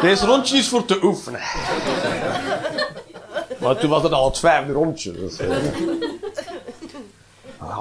Deze 0.02 0.26
rondje 0.26 0.58
is 0.58 0.68
voor 0.68 0.86
te 0.86 1.00
oefenen. 1.04 1.42
Maar 3.58 3.76
toen 3.76 3.90
was 3.90 4.04
het 4.04 4.12
al 4.12 4.26
het 4.26 4.40
vijfde 4.40 4.74
rondje. 4.74 5.12
Dus, 5.12 5.40
uh... 5.40 6.13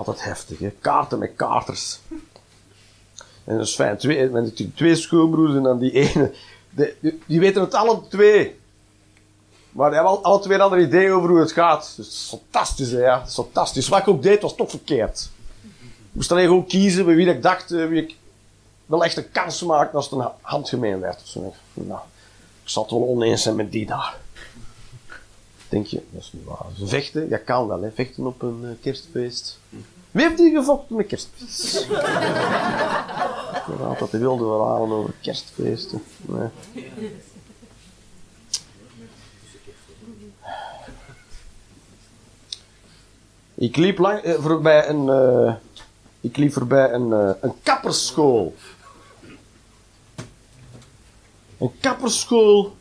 Altijd 0.07 0.25
heftig, 0.25 0.59
hè. 0.59 0.71
Kaarten 0.81 1.19
met 1.19 1.33
kaarters. 1.37 2.01
En 3.45 3.57
dat 3.57 3.67
is 3.67 3.75
fijn. 3.75 3.97
Twee, 3.97 4.29
met 4.29 4.77
twee 4.77 4.97
schoonbroers 4.97 5.55
en 5.55 5.63
dan 5.63 5.79
die 5.79 5.93
ene. 5.93 6.35
Die, 7.27 7.41
weten 7.41 7.61
het 7.61 7.75
alle 7.75 8.01
twee. 8.09 8.61
Maar 9.71 9.91
die 9.91 9.99
hebben 9.99 10.23
alle 10.23 10.41
twee 10.41 10.57
een 10.57 10.63
ander 10.63 10.81
idee 10.81 11.13
over 11.13 11.29
hoe 11.29 11.39
het 11.39 11.53
gaat. 11.53 11.93
Dus 11.97 12.07
het 12.07 12.15
is 12.15 12.27
fantastisch, 12.29 12.91
hè, 12.91 13.01
ja. 13.01 13.19
Het 13.19 13.29
is 13.29 13.35
fantastisch. 13.35 13.89
Wat 13.89 13.99
ik 13.99 14.09
ook 14.09 14.23
deed, 14.23 14.43
was 14.43 14.55
toch 14.55 14.71
verkeerd. 14.71 15.31
Ik 15.63 16.13
moest 16.13 16.33
alleen 16.33 16.47
gewoon 16.47 16.67
kiezen 16.67 17.05
bij 17.05 17.15
wie 17.15 17.29
ik 17.29 17.43
dacht, 17.43 17.71
wie 17.71 18.03
ik 18.03 18.17
wel 18.87 19.05
echt 19.05 19.17
een 19.17 19.31
kans 19.31 19.63
maakte 19.63 19.97
als 19.97 20.11
het 20.11 20.21
een 20.21 20.29
handgemeen 20.41 21.01
werd. 21.01 21.21
Of 21.21 21.29
zo. 21.29 21.55
Nou, 21.75 22.01
ik 22.63 22.69
zat 22.69 22.91
wel 22.91 23.09
oneens 23.09 23.43
zijn 23.43 23.57
met 23.57 23.73
die 23.73 23.87
daar. 23.87 24.17
Denk 25.73 25.87
je, 25.87 26.03
dat 26.11 26.23
is 26.23 26.33
niet 26.33 26.45
waar. 26.45 26.67
Vechten, 26.83 27.29
dat 27.29 27.45
kan 27.45 27.69
wel, 27.69 27.83
hè. 27.83 27.91
Vechten 27.91 28.27
op 28.27 28.43
een 28.43 28.61
uh, 28.63 28.71
kerstfeest. 28.81 29.59
Wie 30.11 30.23
heeft 30.23 30.37
die 30.37 30.55
gevochten 30.55 30.97
met 30.97 31.07
kerstfeest? 31.07 31.87
Ik 33.67 33.81
altijd 33.81 34.11
de 34.11 34.19
wilde 34.19 34.45
verhalen 34.45 34.91
over 34.91 35.13
kerstfeesten. 35.21 36.03
Nee. 36.21 36.49
Ik 43.55 43.77
liep 43.77 43.99
lang, 43.99 44.21
eh, 44.21 44.35
voorbij 44.35 44.89
een, 44.89 45.07
uh, 45.07 45.55
ik 46.21 46.37
liep 46.37 46.53
voorbij 46.53 46.93
een, 46.93 47.09
uh, 47.09 47.31
een 47.41 47.55
kapperschool. 47.63 48.55
Een 51.59 51.73
kapperschool 51.81 52.77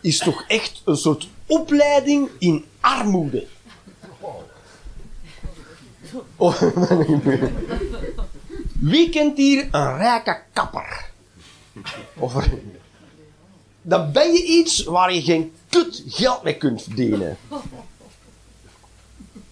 is 0.00 0.18
toch 0.18 0.44
echt 0.46 0.82
een 0.84 0.96
soort 0.96 1.28
opleiding 1.46 2.28
in 2.38 2.64
armoede. 2.80 3.46
Oh, 6.36 6.62
Wie 8.90 9.08
kent 9.08 9.36
hier 9.36 9.68
een 9.70 9.96
rijke 9.96 10.40
kapper? 10.52 11.10
Dan 13.82 14.12
ben 14.12 14.32
je 14.32 14.44
iets 14.44 14.84
waar 14.84 15.14
je 15.14 15.22
geen 15.22 15.52
kut 15.68 16.02
geld 16.06 16.42
mee 16.42 16.56
kunt 16.56 16.82
verdienen. 16.82 17.36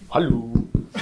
Hallo. 0.07 0.51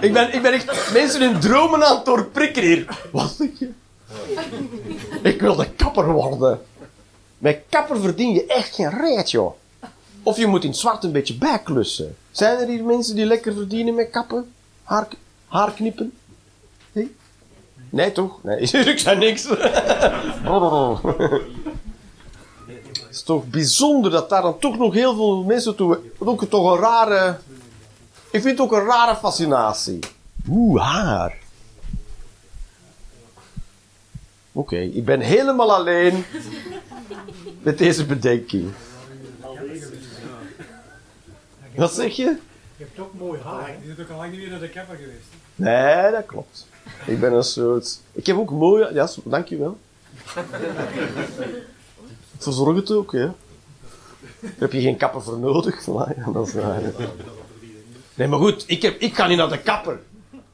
ik, 0.00 0.12
ben, 0.12 0.34
ik 0.34 0.42
ben 0.42 0.52
echt 0.52 0.92
mensen 0.92 1.20
hun 1.20 1.40
dromen 1.40 1.86
aan 1.86 1.96
het 1.96 2.04
doorprikken 2.04 2.62
hier. 2.62 2.98
Wat 3.12 3.30
zeg 3.30 3.48
je? 3.58 3.70
Ik 5.32 5.40
wil 5.40 5.56
de 5.56 5.70
kapper 5.70 6.12
worden. 6.12 6.60
Met 7.38 7.62
kapper 7.68 8.00
verdien 8.00 8.32
je 8.34 8.46
echt 8.46 8.74
geen 8.74 8.90
reet, 8.90 9.30
joh. 9.30 9.52
Of 10.22 10.36
je 10.36 10.46
moet 10.46 10.64
in 10.64 10.74
zwart 10.74 11.04
een 11.04 11.12
beetje 11.12 11.34
bijklussen. 11.34 12.16
Zijn 12.30 12.58
er 12.58 12.68
hier 12.68 12.84
mensen 12.84 13.14
die 13.14 13.24
lekker 13.24 13.52
verdienen 13.52 13.94
met 13.94 14.10
kappen? 14.10 14.52
Haar, 14.82 15.08
haarknippen? 15.48 16.12
Nee? 16.92 17.14
Nee, 17.90 18.12
toch? 18.12 18.42
Nee, 18.42 18.60
ik 18.92 18.98
zei 18.98 19.18
niks. 19.18 19.48
Het 22.92 23.20
is 23.20 23.22
toch 23.22 23.46
bijzonder 23.46 24.10
dat 24.10 24.28
daar 24.28 24.42
dan 24.42 24.58
toch 24.58 24.78
nog 24.78 24.94
heel 24.94 25.14
veel 25.14 25.42
mensen 25.42 25.76
toe... 25.76 25.98
Ook 26.18 26.44
toch 26.44 26.72
een 26.72 26.78
rare... 26.80 27.38
Ik 28.30 28.42
vind 28.42 28.58
het 28.58 28.60
ook 28.60 28.72
een 28.72 28.84
rare 28.84 29.16
fascinatie. 29.16 29.98
Oeh, 30.48 30.82
haar. 30.82 31.38
Oké, 34.52 34.74
okay, 34.74 34.86
ik 34.86 35.04
ben 35.04 35.20
helemaal 35.20 35.74
alleen 35.74 36.24
met 37.62 37.78
deze 37.78 38.06
bedenking. 38.06 38.72
Wat 41.74 41.94
zeg 41.94 42.16
je? 42.16 42.36
Je 42.76 42.84
hebt 42.84 42.98
ook 42.98 43.14
mooi 43.18 43.40
haar. 43.40 43.70
Je 43.80 43.86
bent 43.86 44.00
ook 44.00 44.10
al 44.10 44.16
lang 44.16 44.30
niet 44.30 44.40
meer 44.40 44.50
naar 44.50 44.60
de 44.60 44.68
kapper 44.68 44.96
geweest. 44.96 45.26
Nee, 45.54 46.10
dat 46.10 46.26
klopt. 46.26 46.66
Ik 47.06 47.20
ben 47.20 47.32
een 47.32 47.42
soort... 47.42 48.00
Ik 48.12 48.26
heb 48.26 48.36
ook 48.36 48.50
mooie... 48.50 48.90
Ja, 48.92 49.08
dankjewel. 49.24 49.78
Ik 50.34 50.42
verzorg 52.38 52.76
het 52.76 52.90
ook, 52.90 53.12
hè. 53.12 53.30
Daar 54.40 54.52
heb 54.58 54.72
je 54.72 54.80
geen 54.80 54.96
kapper 54.96 55.22
voor 55.22 55.38
nodig. 55.38 55.84
dat 56.32 56.46
is, 56.46 56.54
Nee, 58.14 58.28
maar 58.28 58.38
goed, 58.38 58.64
ik, 58.66 58.82
heb, 58.82 59.00
ik 59.00 59.14
ga 59.14 59.26
niet 59.26 59.36
naar 59.36 59.48
de 59.48 59.62
kapper. 59.62 60.00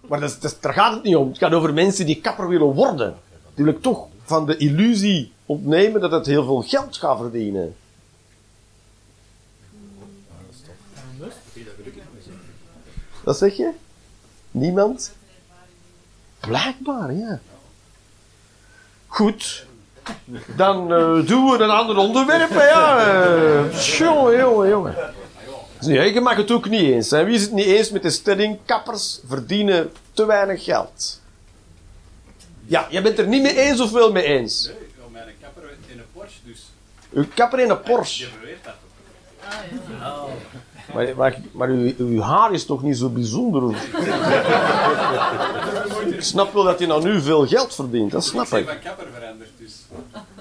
Maar 0.08 0.20
dat, 0.20 0.36
dat, 0.40 0.56
daar 0.60 0.72
gaat 0.72 0.94
het 0.94 1.02
niet 1.02 1.16
om. 1.16 1.28
Het 1.28 1.38
gaat 1.38 1.52
over 1.52 1.74
mensen 1.74 2.06
die 2.06 2.20
kapper 2.20 2.48
willen 2.48 2.74
worden. 2.74 3.16
Ik 3.58 3.82
toch 3.82 4.06
van 4.24 4.46
de 4.46 4.56
illusie 4.56 5.32
ontnemen 5.46 6.00
dat 6.00 6.10
het 6.10 6.26
heel 6.26 6.44
veel 6.44 6.62
geld 6.62 6.96
gaat 6.96 7.18
verdienen. 7.18 7.76
Wat 13.24 13.38
zeg 13.38 13.56
je? 13.56 13.70
Niemand? 14.50 15.12
Blijkbaar, 16.40 17.14
ja. 17.14 17.40
Goed. 19.06 19.66
Dan 20.56 20.92
eh, 20.92 21.26
doen 21.26 21.50
we 21.50 21.58
een 21.62 21.70
ander 21.70 21.96
onderwerp. 21.96 22.50
Ja, 22.50 22.98
Eh, 22.98 23.98
jongen, 23.98 24.68
jongen. 24.68 24.94
Ja, 25.80 26.02
je 26.02 26.20
mag 26.20 26.36
het 26.36 26.50
ook 26.50 26.68
niet 26.68 26.82
eens. 26.90 27.10
Wie 27.10 27.34
is 27.34 27.42
het 27.42 27.52
niet 27.52 27.66
eens 27.66 27.90
met 27.90 28.02
de 28.02 28.10
stelling? 28.10 28.58
Kappers 28.64 29.20
verdienen 29.26 29.92
te 30.12 30.26
weinig 30.26 30.64
geld. 30.64 31.17
Ja, 32.68 32.86
je 32.90 33.00
bent 33.02 33.18
er 33.18 33.26
niet 33.26 33.42
mee 33.42 33.56
eens 33.58 33.80
of 33.80 33.90
wel 33.90 34.12
mee 34.12 34.24
eens? 34.24 34.66
Nee, 34.66 34.76
wel 34.98 35.08
mijn 35.12 35.24
kapper 35.42 35.62
in 35.86 35.98
een 35.98 36.04
Porsche, 36.12 36.38
dus 36.44 36.70
Uw 37.12 37.24
kapper 37.34 37.58
in 37.60 37.70
een 37.70 37.80
Porsche. 37.80 38.24
je 38.24 38.30
beweert 38.40 38.64
dat 38.64 38.72
toch? 38.80 40.28
Maar, 40.94 41.06
maar, 41.16 41.36
maar 41.52 41.68
uw, 41.68 41.92
uw 41.98 42.20
haar 42.20 42.52
is 42.52 42.64
toch 42.66 42.82
niet 42.82 42.96
zo 42.98 43.08
bijzonder? 43.08 43.76
ik 46.10 46.22
snap 46.22 46.52
wel 46.52 46.64
dat 46.64 46.78
hij 46.78 46.88
nou 46.88 47.02
nu 47.04 47.20
veel 47.20 47.46
geld 47.46 47.74
verdient, 47.74 48.10
dat 48.10 48.24
snap 48.24 48.46
Ik 48.46 48.52
ik. 48.58 48.66
van 48.68 48.78
kapper 48.84 49.06
veranderd, 49.14 49.50
dus. 49.58 49.72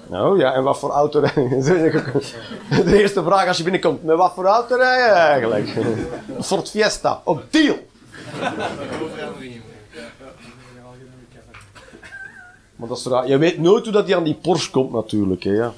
Nou 0.09 0.39
ja, 0.39 0.53
en 0.53 0.63
wat 0.63 0.79
voor 0.79 0.89
auto 0.91 1.19
rijden? 1.19 1.59
De 2.85 2.99
eerste 2.99 3.23
vraag 3.23 3.47
als 3.47 3.57
je 3.57 3.63
binnenkomt, 3.63 4.03
met 4.03 4.17
wat 4.17 4.33
voor 4.33 4.45
auto 4.45 4.75
rij 4.75 4.97
je 4.97 5.03
eigenlijk? 5.05 5.75
Een 5.75 6.43
Ford 6.43 6.69
Fiesta, 6.69 7.21
op 7.23 7.43
deal. 7.49 7.77
Maar 12.77 12.87
dat. 12.87 13.23
Je 13.27 13.37
weet 13.37 13.57
nooit 13.57 13.83
hoe 13.83 13.93
dat 13.93 14.07
hij 14.07 14.15
aan 14.15 14.23
die 14.23 14.39
Porsche 14.41 14.71
komt 14.71 14.91
natuurlijk. 14.91 15.43
Hè, 15.43 15.51
ja. 15.51 15.73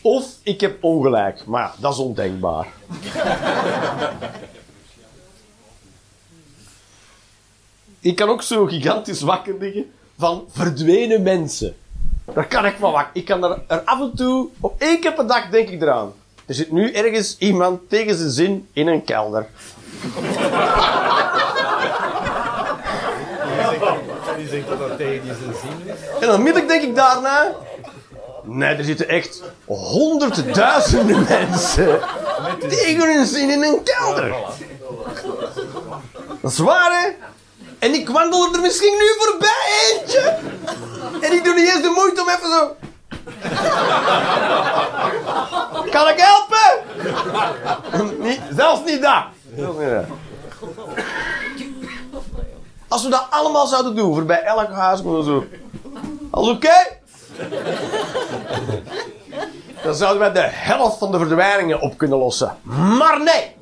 Of 0.00 0.26
ik 0.42 0.60
heb 0.60 0.84
ongelijk. 0.84 1.46
Maar 1.46 1.62
ja, 1.62 1.74
dat 1.80 1.92
is 1.92 1.98
ondenkbaar. 1.98 2.66
ik 8.00 8.16
kan 8.16 8.28
ook 8.28 8.42
zo 8.42 8.66
gigantisch 8.66 9.20
wakker 9.20 9.54
liggen 9.58 9.90
van 10.18 10.44
verdwenen 10.48 11.22
mensen. 11.22 11.74
Daar 12.34 12.46
kan 12.46 12.66
ik 12.66 12.76
van 12.78 12.92
wakker. 12.92 13.10
Ik 13.12 13.24
kan 13.24 13.44
er, 13.44 13.62
er 13.66 13.80
af 13.80 14.00
en 14.00 14.12
toe, 14.14 14.48
op 14.60 14.80
één 14.80 15.00
keer 15.00 15.12
per 15.12 15.26
dag 15.26 15.50
denk 15.50 15.68
ik 15.68 15.82
eraan. 15.82 16.12
Er 16.46 16.54
zit 16.54 16.72
nu 16.72 16.92
ergens 16.92 17.38
iemand 17.38 17.80
tegen 17.88 18.16
zijn 18.16 18.30
zin 18.30 18.68
in 18.72 18.86
een 18.86 19.04
kelder. 19.04 19.46
Zegt 24.54 24.68
dat 24.68 24.78
dat 24.78 24.96
tegen 24.96 25.22
die 25.22 25.32
zijn 25.34 25.54
zin 25.62 25.94
is. 25.94 26.20
En 26.20 26.30
onmiddellijk 26.30 26.68
denk 26.68 26.82
ik 26.82 26.94
daarna... 26.94 27.52
Nee, 28.42 28.74
er 28.74 28.84
zitten 28.84 29.08
echt 29.08 29.42
honderdduizenden 29.64 31.26
mensen 31.38 32.00
tegen 32.68 33.14
hun 33.14 33.26
zin 33.26 33.50
in 33.50 33.62
een 33.62 33.82
kelder. 33.84 34.34
Dat 36.40 36.52
is 36.52 36.58
waar, 36.58 37.02
hè? 37.02 37.08
En 37.78 37.94
ik 37.94 38.08
wandel 38.08 38.54
er 38.54 38.60
misschien 38.60 38.92
nu 38.98 39.04
voorbij, 39.18 39.92
eentje. 39.92 40.36
En 41.20 41.32
ik 41.32 41.44
doe 41.44 41.54
niet 41.54 41.68
eens 41.68 41.82
de 41.82 41.92
moeite 41.94 42.22
om 42.22 42.28
even 42.28 42.50
zo... 42.50 42.76
Kan 45.90 46.08
ik 46.08 46.20
helpen? 46.20 46.82
Niet, 48.20 48.40
zelfs 48.56 48.80
niet 48.84 49.02
dat. 49.02 49.24
Zelfs 49.56 49.78
niet 49.78 49.90
dat. 49.90 50.04
Als 52.94 53.02
we 53.02 53.08
dat 53.08 53.26
allemaal 53.30 53.66
zouden 53.66 53.94
doen, 53.94 54.14
voorbij 54.14 54.42
elk 54.42 54.70
huis, 54.70 55.00
gewoon 55.00 55.24
zo... 55.24 55.44
Alles 56.30 56.48
oké? 56.48 56.74
Dan 59.82 59.94
zouden 59.94 60.18
wij 60.18 60.32
de 60.32 60.48
helft 60.50 60.98
van 60.98 61.12
de 61.12 61.18
verdwijningen 61.18 61.80
op 61.80 61.98
kunnen 61.98 62.18
lossen. 62.18 62.56
Maar 62.98 63.20
nee! 63.22 63.56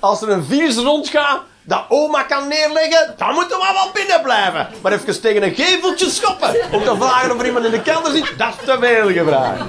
Als 0.00 0.22
er 0.22 0.28
een 0.28 0.44
virus 0.44 0.76
rondgaat 0.76 1.40
dat 1.62 1.84
oma 1.88 2.22
kan 2.22 2.48
neerleggen, 2.48 3.14
dan 3.16 3.34
moeten 3.34 3.58
we 3.58 3.70
wel 3.72 3.90
binnen 3.92 4.22
blijven. 4.22 4.68
Maar 4.82 4.92
even 4.92 5.20
tegen 5.20 5.42
een 5.42 5.54
geveltje 5.54 6.10
schoppen 6.10 6.54
om 6.72 6.82
te 6.84 6.96
vragen 6.96 7.32
of 7.32 7.40
er 7.40 7.46
iemand 7.46 7.64
in 7.64 7.70
de 7.70 7.82
kelder 7.82 8.12
zit, 8.12 8.34
dat 8.38 8.48
is 8.48 8.66
te 8.66 8.76
veel 8.80 9.08
gevraagd. 9.08 9.62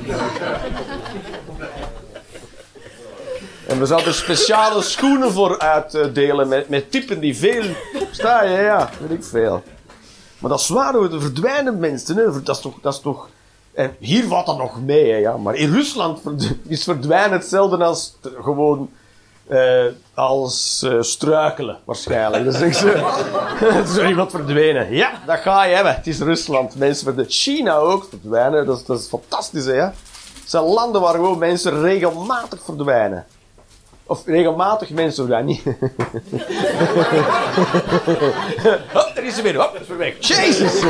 En 3.69 3.79
we 3.79 3.85
zouden 3.85 4.13
speciale 4.13 4.81
schoenen 4.81 5.31
voor 5.31 5.59
uitdelen 5.59 6.47
met, 6.47 6.69
met 6.69 6.91
typen 6.91 7.19
die 7.19 7.37
veel... 7.37 7.63
Sta 8.11 8.43
je, 8.43 8.57
ja, 8.61 8.89
weet 8.99 9.17
ik 9.17 9.23
veel. 9.23 9.63
Maar 10.39 10.49
dat 10.49 10.59
is 10.59 10.67
waar, 10.67 10.93
de 10.93 11.19
verdwijnen 11.19 11.79
mensen, 11.79 12.15
hè. 12.15 12.43
Dat 12.43 12.55
is 12.55 12.61
toch... 12.61 12.73
Dat 12.81 12.93
is 12.93 12.99
toch 12.99 13.29
en 13.73 13.95
hier 13.99 14.27
valt 14.27 14.45
dat 14.45 14.57
nog 14.57 14.81
mee, 14.81 15.11
hè, 15.11 15.17
ja. 15.17 15.37
Maar 15.37 15.55
in 15.55 15.73
Rusland 15.73 16.21
is 16.67 16.83
verdwijnen 16.83 17.31
hetzelfde 17.31 17.83
als 17.83 18.17
gewoon... 18.41 18.89
eh, 19.47 19.85
als 20.13 20.83
eh, 20.83 21.01
struikelen, 21.01 21.79
waarschijnlijk. 21.85 22.45
Dat 22.45 22.55
er 22.55 22.67
is 22.67 23.93
zo 23.93 24.07
iemand 24.13 24.31
verdwenen. 24.31 24.93
Ja, 24.93 25.11
dat 25.25 25.39
ga 25.39 25.63
je 25.63 25.75
hebben. 25.75 25.95
Het 25.95 26.07
is 26.07 26.19
Rusland. 26.19 26.75
Mensen 26.75 27.03
verdwijnen. 27.03 27.33
China 27.33 27.75
ook 27.75 28.05
verdwijnen. 28.09 28.65
Dat 28.65 28.77
is, 28.77 28.85
dat 28.85 28.99
is 28.99 29.07
fantastisch, 29.07 29.65
hè. 29.65 29.81
Het 29.81 29.93
zijn 30.45 30.63
landen 30.63 31.01
waar 31.01 31.13
gewoon 31.13 31.37
mensen 31.37 31.81
regelmatig 31.81 32.59
verdwijnen. 32.63 33.25
Of 34.09 34.25
regelmatig 34.25 34.89
mensen 34.89 35.15
verdwijnen. 35.27 35.45
Niet. 35.45 35.63
Hop, 38.93 39.11
daar 39.15 39.23
is 39.23 39.33
hij 39.33 39.43
weer. 39.43 39.55
Hop, 39.61 39.71
dat 39.73 39.81
is 39.81 39.87
weer 39.87 39.97
weg. 39.97 40.15
Jezus. 40.19 40.81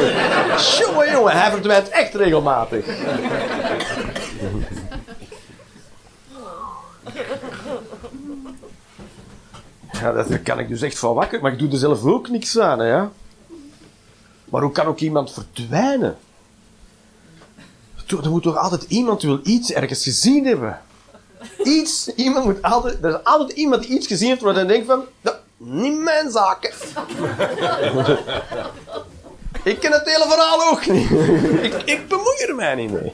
Jongen, 0.80 1.12
jongen. 1.12 1.32
Hij 1.40 1.52
verdwijnt 1.52 1.90
echt 1.90 2.14
regelmatig. 2.14 2.86
Ja, 9.92 10.12
dat- 10.12 10.28
daar 10.28 10.40
kan 10.40 10.60
ik 10.60 10.68
dus 10.68 10.82
echt 10.82 11.00
van 11.00 11.14
wakker. 11.14 11.42
Maar 11.42 11.52
ik 11.52 11.60
doe 11.60 11.72
er 11.72 11.78
zelf 11.78 12.04
ook 12.04 12.30
niks 12.30 12.60
aan, 12.60 12.80
hè. 12.80 12.86
ja. 12.88 13.12
Maar 14.46 14.62
hoe 14.62 14.72
kan 14.72 14.86
ook 14.86 15.00
iemand 15.00 15.32
verdwijnen? 15.34 16.18
Er 18.24 18.30
moet 18.30 18.44
toch 18.44 18.58
altijd 18.58 18.84
iemand 18.84 19.22
die 19.22 19.30
wil 19.30 19.40
iets 19.44 19.72
ergens 19.72 20.04
gezien 20.04 20.46
hebben. 20.46 20.82
Iets, 21.64 22.14
iemand 22.16 22.46
moet 22.46 22.62
altijd, 22.62 22.98
er 23.04 23.10
is 23.10 23.24
altijd 23.24 23.52
iemand 23.52 23.82
die 23.82 23.92
iets 23.92 24.08
gezien 24.08 24.30
heeft 24.30 24.42
waar 24.42 24.54
hij 24.54 24.66
denkt 24.66 24.86
van, 24.88 25.04
dat, 25.22 25.40
niet 25.58 26.00
mijn 26.00 26.32
zaken. 26.32 26.72
ik 29.64 29.80
ken 29.80 29.92
het 29.92 30.06
hele 30.06 30.26
verhaal 30.28 30.72
ook 30.72 30.88
niet. 30.88 31.10
ik, 31.74 31.82
ik 31.86 32.08
bemoei 32.08 32.38
er 32.48 32.56
mij 32.56 32.76
niet 32.76 32.92
mee. 32.92 33.14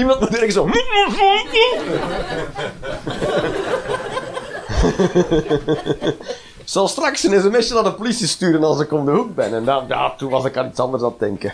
iemand 0.00 0.20
moet 0.20 0.34
ergens 0.34 0.54
zo... 0.54 0.68
Zal 6.64 6.88
straks 6.88 7.22
een 7.22 7.40
sms'je 7.40 7.74
naar 7.74 7.84
de 7.84 7.92
politie 7.92 8.26
sturen 8.26 8.64
als 8.64 8.80
ik 8.80 8.92
om 8.92 9.04
de 9.04 9.10
hoek 9.10 9.34
ben. 9.34 9.54
En 9.54 9.64
dan, 9.64 9.84
ja, 9.88 10.14
toen 10.16 10.30
was 10.30 10.44
ik 10.44 10.56
aan 10.56 10.68
iets 10.68 10.80
anders 10.80 11.02
aan 11.02 11.08
het 11.08 11.18
denken. 11.18 11.52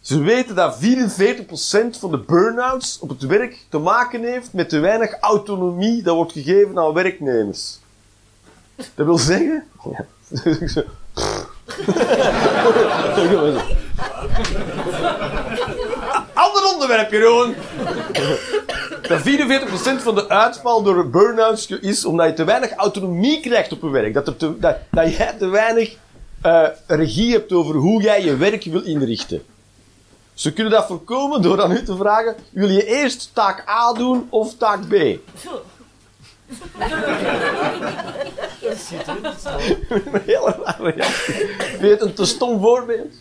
Ze 0.00 0.18
weten 0.18 0.54
dat 0.54 0.78
44% 0.80 0.80
van 1.98 2.10
de 2.10 2.18
burn-outs 2.18 2.98
op 2.98 3.08
het 3.08 3.22
werk 3.22 3.66
te 3.68 3.78
maken 3.78 4.22
heeft 4.22 4.52
met 4.52 4.68
te 4.68 4.78
weinig 4.78 5.18
autonomie 5.20 6.02
dat 6.02 6.14
wordt 6.14 6.32
gegeven 6.32 6.78
aan 6.78 6.92
werknemers. 6.92 7.78
Dat 8.76 9.06
wil 9.06 9.18
zeggen... 9.18 9.64
Ja. 9.90 10.06
Ander 16.52 16.72
onderwerp, 16.72 17.10
Jeroen. 17.10 17.54
Dat 19.08 19.20
44% 20.00 20.02
van 20.02 20.14
de 20.14 20.28
uitval 20.28 20.82
door 20.82 21.10
burn-outs 21.10 21.66
is 21.66 22.04
omdat 22.04 22.26
je 22.26 22.34
te 22.34 22.44
weinig 22.44 22.72
autonomie 22.72 23.40
krijgt 23.40 23.72
op 23.72 23.82
je 23.82 23.90
werk. 23.90 24.14
Dat, 24.14 24.26
er 24.26 24.36
te, 24.36 24.58
dat, 24.58 24.76
dat 24.90 25.16
jij 25.16 25.34
te 25.38 25.46
weinig 25.46 25.96
eh, 26.42 26.66
regie 26.86 27.32
hebt 27.32 27.52
over 27.52 27.74
hoe 27.74 28.02
jij 28.02 28.24
je 28.24 28.36
werk 28.36 28.64
wil 28.64 28.82
inrichten. 28.82 29.42
Ze 30.34 30.52
kunnen 30.52 30.72
dat 30.72 30.86
voorkomen 30.86 31.42
door 31.42 31.62
aan 31.62 31.72
u 31.72 31.82
te 31.82 31.96
vragen: 31.96 32.36
wil 32.50 32.68
je 32.68 32.86
eerst 32.86 33.30
taak 33.32 33.68
A 33.68 33.92
doen 33.92 34.26
of 34.30 34.54
taak 34.56 34.88
B? 34.88 34.92
Een 39.88 40.22
hele 40.24 40.56
rare 40.62 40.90
reactie. 40.90 41.34
Weet 41.80 41.98
je 41.98 42.00
een 42.00 42.14
te 42.14 42.24
stom 42.24 42.60
voorbeeld? 42.60 43.14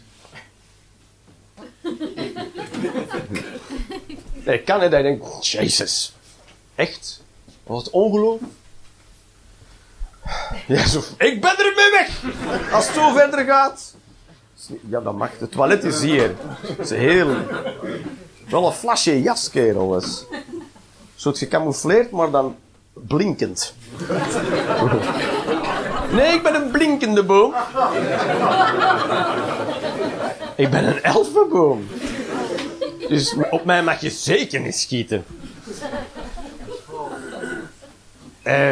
Nee, 4.46 4.60
kan 4.60 4.82
het 4.82 4.92
je 4.92 5.02
denkt, 5.02 5.48
jezus, 5.48 6.14
echt? 6.76 7.22
Was 7.64 7.84
het 7.84 7.94
ongeloof? 7.94 8.40
Zo, 10.88 11.02
ik 11.18 11.42
ben 11.42 11.58
er 11.58 11.74
mee 11.76 11.92
weg! 11.92 12.24
Als 12.72 12.86
het 12.86 12.96
zo 12.96 13.14
verder 13.14 13.46
gaat. 13.46 13.96
Ja, 14.90 15.00
dat 15.00 15.16
mag. 15.16 15.30
Het 15.40 15.52
toilet 15.52 15.84
is 15.84 16.02
hier. 16.02 16.36
Het 16.62 16.80
is 16.80 16.90
heel... 16.90 17.36
Wel 18.50 18.66
een 18.66 18.74
flasje 18.74 19.22
jas, 19.22 19.50
kerel. 19.50 19.98
is. 19.98 20.24
Zo 21.16 21.32
gecamoufleerd, 21.32 22.12
maar 22.12 22.32
dan 22.32 22.56
blinkend. 22.94 23.74
Nee, 26.12 26.34
ik 26.34 26.44
ben 26.44 26.56
een 26.56 26.72
blinkende 26.72 27.24
boom. 27.24 27.54
Ik 30.62 30.70
ben 30.70 30.88
een 30.88 31.04
elfenboom. 31.04 31.88
Dus 33.08 33.36
op 33.50 33.66
mij 33.66 33.84
mag 33.84 34.02
je 34.02 34.10
zeker 34.10 34.60
niet 34.60 34.76
schieten. 34.76 35.26
Eh, 38.42 38.70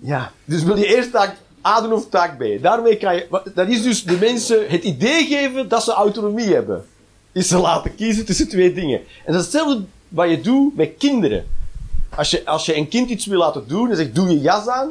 ja, 0.00 0.32
dus 0.44 0.62
wil 0.62 0.76
je 0.76 0.96
eerst 0.96 1.10
taak 1.10 1.36
A 1.66 1.80
doen 1.80 1.92
of 1.92 2.08
taak 2.08 2.38
B? 2.38 2.62
Daarmee 2.62 2.96
kan 2.96 3.14
je... 3.14 3.40
Dat 3.54 3.68
is 3.68 3.82
dus 3.82 4.04
de 4.04 4.16
mensen 4.20 4.68
het 4.68 4.84
idee 4.84 5.26
geven 5.26 5.68
dat 5.68 5.82
ze 5.82 5.92
autonomie 5.92 6.54
hebben. 6.54 6.86
Is 7.32 7.48
ze 7.48 7.58
laten 7.58 7.94
kiezen 7.94 8.24
tussen 8.24 8.48
twee 8.48 8.72
dingen. 8.72 8.98
En 8.98 9.32
dat 9.32 9.34
is 9.34 9.42
hetzelfde 9.42 9.84
wat 10.08 10.30
je 10.30 10.40
doet 10.40 10.76
met 10.76 10.94
kinderen. 10.98 11.46
Als 12.14 12.30
je, 12.30 12.46
als 12.46 12.66
je 12.66 12.76
een 12.76 12.88
kind 12.88 13.10
iets 13.10 13.26
wil 13.26 13.38
laten 13.38 13.68
doen 13.68 13.90
en 13.90 13.96
zegt 13.96 14.14
doe 14.14 14.28
je 14.28 14.40
jas 14.40 14.66
aan 14.66 14.90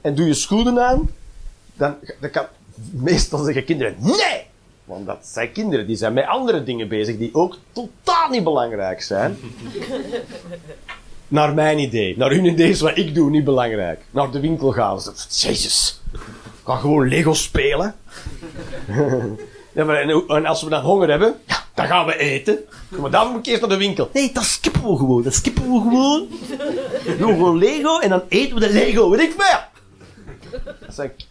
en 0.00 0.14
doe 0.14 0.26
je 0.26 0.34
schoenen 0.34 0.84
aan, 0.84 1.10
dan, 1.74 1.94
dan 2.20 2.30
kan 2.30 2.46
meestal 2.90 3.44
zeggen 3.44 3.64
kinderen 3.64 3.96
nee! 4.00 4.52
Want 4.84 5.06
dat 5.06 5.26
zijn 5.26 5.52
kinderen, 5.52 5.86
die 5.86 5.96
zijn 5.96 6.12
met 6.12 6.26
andere 6.26 6.62
dingen 6.64 6.88
bezig 6.88 7.16
die 7.18 7.34
ook 7.34 7.56
totaal 7.72 8.28
niet 8.30 8.44
belangrijk 8.44 9.02
zijn. 9.02 9.38
Naar 11.28 11.54
mijn 11.54 11.78
idee. 11.78 12.16
Naar 12.16 12.30
hun 12.30 12.44
idee 12.44 12.68
is 12.70 12.80
wat 12.80 12.96
ik 12.96 13.14
doe 13.14 13.30
niet 13.30 13.44
belangrijk. 13.44 14.00
Naar 14.10 14.30
de 14.30 14.40
winkel 14.40 14.72
gaan. 14.72 15.00
Ze- 15.00 15.12
Jezus. 15.48 16.00
Ga 16.64 16.76
gewoon 16.76 17.08
Lego 17.08 17.32
spelen. 17.34 17.94
ja, 19.74 19.84
maar 19.84 19.96
en, 20.00 20.46
als 20.46 20.62
we 20.62 20.70
dan 20.70 20.82
honger 20.82 21.08
hebben, 21.10 21.34
dan 21.74 21.86
gaan 21.86 22.06
we 22.06 22.16
eten. 22.18 22.58
Maar 22.88 23.10
dan 23.10 23.30
moet 23.30 23.38
ik 23.38 23.46
eerst 23.46 23.60
naar 23.60 23.70
de 23.70 23.76
winkel. 23.76 24.10
Nee, 24.12 24.32
dat 24.32 24.44
skippen 24.44 24.82
we 24.82 24.96
gewoon. 24.96 25.22
Dat 25.22 25.34
skippen 25.34 25.62
we 25.62 25.80
gewoon. 25.80 26.26
We 27.04 27.16
doen 27.18 27.32
gewoon 27.32 27.58
Lego 27.58 27.98
en 27.98 28.08
dan 28.08 28.22
eten 28.28 28.54
we 28.54 28.60
de 28.60 28.72
Lego. 28.72 29.10
Weet 29.10 29.20
ik 29.20 29.34
veel. 29.38 29.58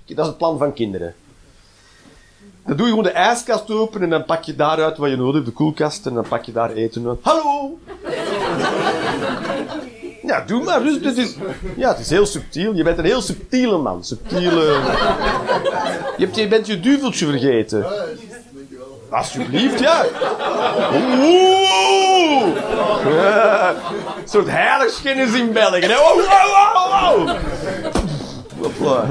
Dat 0.05 0.17
is 0.17 0.25
het 0.27 0.37
plan 0.37 0.57
van 0.57 0.73
kinderen. 0.73 1.15
Dan 2.65 2.77
doe 2.77 2.85
je 2.85 2.91
gewoon 2.93 3.03
de 3.03 3.11
ijskast 3.11 3.71
open 3.71 4.01
en 4.01 4.09
dan 4.09 4.25
pak 4.25 4.43
je 4.43 4.55
daaruit 4.55 4.97
wat 4.97 5.09
je 5.09 5.15
nodig 5.15 5.33
hebt, 5.33 5.45
de 5.45 5.51
koelkast, 5.51 6.05
en 6.05 6.13
dan 6.13 6.27
pak 6.27 6.43
je 6.43 6.51
daar 6.51 6.71
eten 6.71 7.07
uit. 7.07 7.17
Hallo! 7.21 7.77
Ja, 10.23 10.41
doe 10.41 10.63
maar. 10.63 10.83
Dus, 10.83 11.35
ja, 11.75 11.89
het 11.89 11.99
is 11.99 12.09
heel 12.09 12.25
subtiel. 12.25 12.73
Je 12.73 12.83
bent 12.83 12.97
een 12.97 13.05
heel 13.05 13.21
subtiele 13.21 13.77
man. 13.77 14.03
Subtiele... 14.03 14.61
Je, 16.17 16.25
hebt, 16.25 16.35
je 16.35 16.47
bent 16.47 16.67
je 16.67 16.79
duveltje 16.79 17.25
vergeten. 17.25 17.85
Alsjeblieft, 19.09 19.79
ja. 19.79 20.05
Oeh! 20.93 22.55
Een 24.21 24.29
soort 24.29 24.47
heiligschennis 24.49 25.33
in 25.33 25.51
België. 25.51 25.79
hè. 25.79 25.95
Wow, 25.95 26.15
wow, 26.15 26.73
wow, 26.73 27.25
wow. 27.25 27.37
Hopla. 28.61 29.05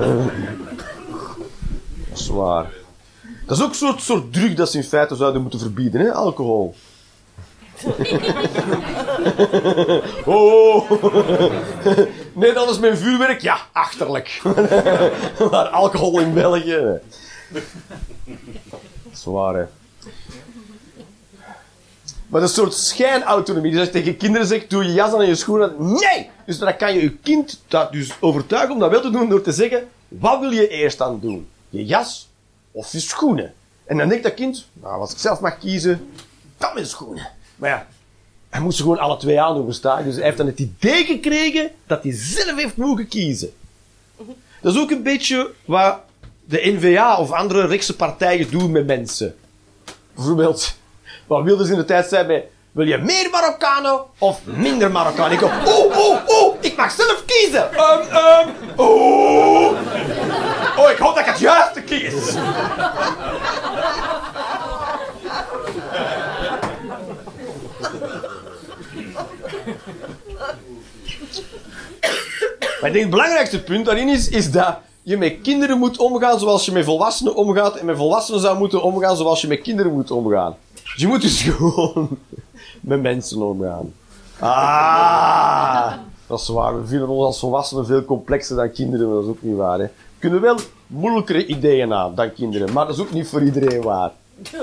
Dat 3.52 3.60
is 3.60 3.66
ook 3.66 3.72
een 3.72 3.78
soort, 3.78 4.02
soort 4.02 4.32
drug 4.32 4.54
dat 4.54 4.70
ze 4.70 4.76
in 4.76 4.84
feite 4.84 5.14
zouden 5.14 5.42
moeten 5.42 5.60
verbieden, 5.60 6.00
hè? 6.00 6.12
alcohol. 6.12 6.74
oh! 10.24 10.90
Nee, 12.32 12.52
dat 12.52 12.70
is 12.70 12.78
mijn 12.78 12.96
vuurwerk. 12.96 13.40
Ja, 13.40 13.58
achterlijk. 13.72 14.40
maar 15.50 15.68
alcohol 15.68 16.20
in 16.20 16.34
België. 16.34 17.00
Dat 17.48 17.62
is 19.12 19.24
waar, 19.24 19.54
hè. 19.54 19.64
Maar 22.28 22.40
dat 22.40 22.50
is 22.50 22.56
een 22.56 22.62
soort 22.62 22.74
schijnautonomie. 22.74 23.70
Dus 23.70 23.80
als 23.80 23.88
je 23.88 23.94
tegen 23.94 24.16
kinderen 24.16 24.46
zegt, 24.46 24.70
doe 24.70 24.84
je 24.84 24.92
jas 24.92 25.12
aan 25.12 25.20
en 25.20 25.28
je 25.28 25.34
schoenen 25.34 25.70
aan. 25.78 25.92
Nee! 25.92 26.30
Dus 26.46 26.58
dan 26.58 26.76
kan 26.76 26.94
je 26.94 27.00
je 27.00 27.16
kind 27.16 27.62
dat 27.68 27.92
dus 27.92 28.12
overtuigen 28.20 28.74
om 28.74 28.80
dat 28.80 28.90
wel 28.90 29.00
te 29.00 29.10
doen 29.10 29.28
door 29.28 29.42
te 29.42 29.52
zeggen, 29.52 29.88
wat 30.08 30.40
wil 30.40 30.50
je 30.50 30.68
eerst 30.68 31.00
aan 31.00 31.20
doen? 31.20 31.48
Je 31.68 31.84
jas 31.84 32.30
of 32.72 32.92
je 32.92 33.00
schoenen? 33.00 33.54
En 33.84 33.96
dan 33.96 34.08
denkt 34.08 34.24
dat 34.24 34.34
kind, 34.34 34.66
nou, 34.72 35.00
als 35.00 35.12
ik 35.12 35.18
zelf 35.18 35.40
mag 35.40 35.58
kiezen, 35.58 36.10
dan 36.58 36.74
mijn 36.74 36.86
schoenen. 36.86 37.28
Maar 37.56 37.70
ja, 37.70 37.86
hij 38.50 38.60
moest 38.60 38.76
ze 38.76 38.82
gewoon 38.82 38.98
alle 38.98 39.16
twee 39.16 39.40
aandoen, 39.40 39.64
verstaan? 39.64 40.04
Dus 40.04 40.14
hij 40.14 40.24
heeft 40.24 40.36
dan 40.36 40.46
het 40.46 40.58
idee 40.58 41.04
gekregen 41.04 41.70
dat 41.86 42.02
hij 42.02 42.12
zelf 42.14 42.56
heeft 42.56 42.76
mogen 42.76 43.08
kiezen. 43.08 43.52
Dat 44.60 44.74
is 44.74 44.80
ook 44.80 44.90
een 44.90 45.02
beetje 45.02 45.50
wat 45.64 45.98
de 46.44 46.60
NVA 46.62 47.16
of 47.16 47.30
andere 47.30 47.66
rechtse 47.66 47.96
partijen 47.96 48.50
doen 48.50 48.70
met 48.70 48.86
mensen. 48.86 49.36
Bijvoorbeeld, 50.14 50.74
wat 51.26 51.44
wilden 51.44 51.66
ze 51.66 51.72
in 51.72 51.78
de 51.78 51.84
tijd 51.84 52.08
zijn 52.08 52.26
bij... 52.26 52.48
Wil 52.72 52.86
je 52.86 52.98
meer 52.98 53.30
Marokkanen 53.30 54.00
of 54.18 54.40
minder 54.44 54.90
Marokkanen? 54.90 55.32
Ik 55.32 55.42
oeh, 55.42 55.96
oeh, 55.96 56.20
oeh, 56.28 56.54
ik 56.60 56.76
mag 56.76 56.90
zelf 56.90 57.24
kiezen. 57.26 57.70
Um, 57.74 58.00
um, 58.16 58.78
oeh. 58.78 60.41
Oh, 60.76 60.90
ik 60.90 60.98
hoop 60.98 61.14
dat 61.14 61.18
ik 61.18 61.30
het 61.30 61.38
juiste 61.38 61.82
kies. 61.82 62.34
Maar 72.80 72.90
ik 72.90 72.96
denk 72.96 73.06
het 73.06 73.10
belangrijkste 73.10 73.62
punt 73.62 73.84
daarin 73.84 74.08
is, 74.08 74.28
is 74.28 74.50
dat 74.50 74.78
je 75.02 75.16
met 75.16 75.40
kinderen 75.42 75.78
moet 75.78 75.98
omgaan 75.98 76.38
zoals 76.38 76.64
je 76.64 76.72
met 76.72 76.84
volwassenen 76.84 77.34
omgaat. 77.34 77.76
En 77.76 77.86
met 77.86 77.96
volwassenen 77.96 78.40
zou 78.40 78.58
moeten 78.58 78.82
omgaan 78.82 79.16
zoals 79.16 79.40
je 79.40 79.46
met 79.48 79.60
kinderen 79.60 79.92
moet 79.92 80.10
omgaan. 80.10 80.56
Dus 80.74 80.94
je 80.96 81.06
moet 81.06 81.20
dus 81.22 81.42
gewoon 81.48 82.08
met 82.80 83.02
mensen 83.02 83.42
omgaan. 83.42 83.92
Ah, 84.38 85.92
dat 86.26 86.40
is 86.40 86.48
waar. 86.48 86.80
We 86.80 86.86
vinden 86.86 87.08
ons 87.08 87.24
als 87.24 87.38
volwassenen 87.38 87.86
veel 87.86 88.04
complexer 88.04 88.56
dan 88.56 88.72
kinderen, 88.72 89.06
maar 89.06 89.14
dat 89.14 89.24
is 89.24 89.30
ook 89.30 89.42
niet 89.42 89.56
waar. 89.56 89.78
Hè. 89.78 89.86
Kunnen 90.22 90.40
wel 90.40 90.58
moeilijkere 90.86 91.46
ideeën 91.46 91.92
aan 91.92 92.14
dan 92.14 92.32
kinderen, 92.32 92.72
maar 92.72 92.86
dat 92.86 92.94
is 92.94 93.00
ook 93.00 93.10
niet 93.10 93.28
voor 93.28 93.42
iedereen 93.42 93.82
waar. 93.82 94.10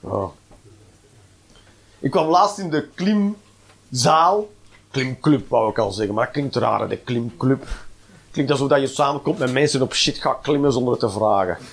Oh. 0.00 0.32
Ik 1.98 2.10
kwam 2.10 2.28
laatst 2.28 2.58
in 2.58 2.70
de 2.70 2.88
klimzaal. 2.94 4.50
Klimclub 4.90 5.48
wou 5.48 5.70
ik 5.70 5.78
al 5.78 5.92
zeggen, 5.92 6.14
maar 6.14 6.24
dat 6.24 6.34
klinkt 6.34 6.56
raar, 6.56 6.88
de 6.88 6.96
klimclub. 6.96 7.66
Klinkt 8.30 8.50
alsof 8.50 8.68
dat 8.68 8.80
je 8.80 8.86
samenkomt 8.86 9.38
met 9.38 9.52
mensen 9.52 9.82
op 9.82 9.94
shit 9.94 10.18
gaat 10.18 10.40
klimmen 10.42 10.72
zonder 10.72 10.92
het 10.92 11.00
te 11.00 11.10
vragen. 11.10 11.58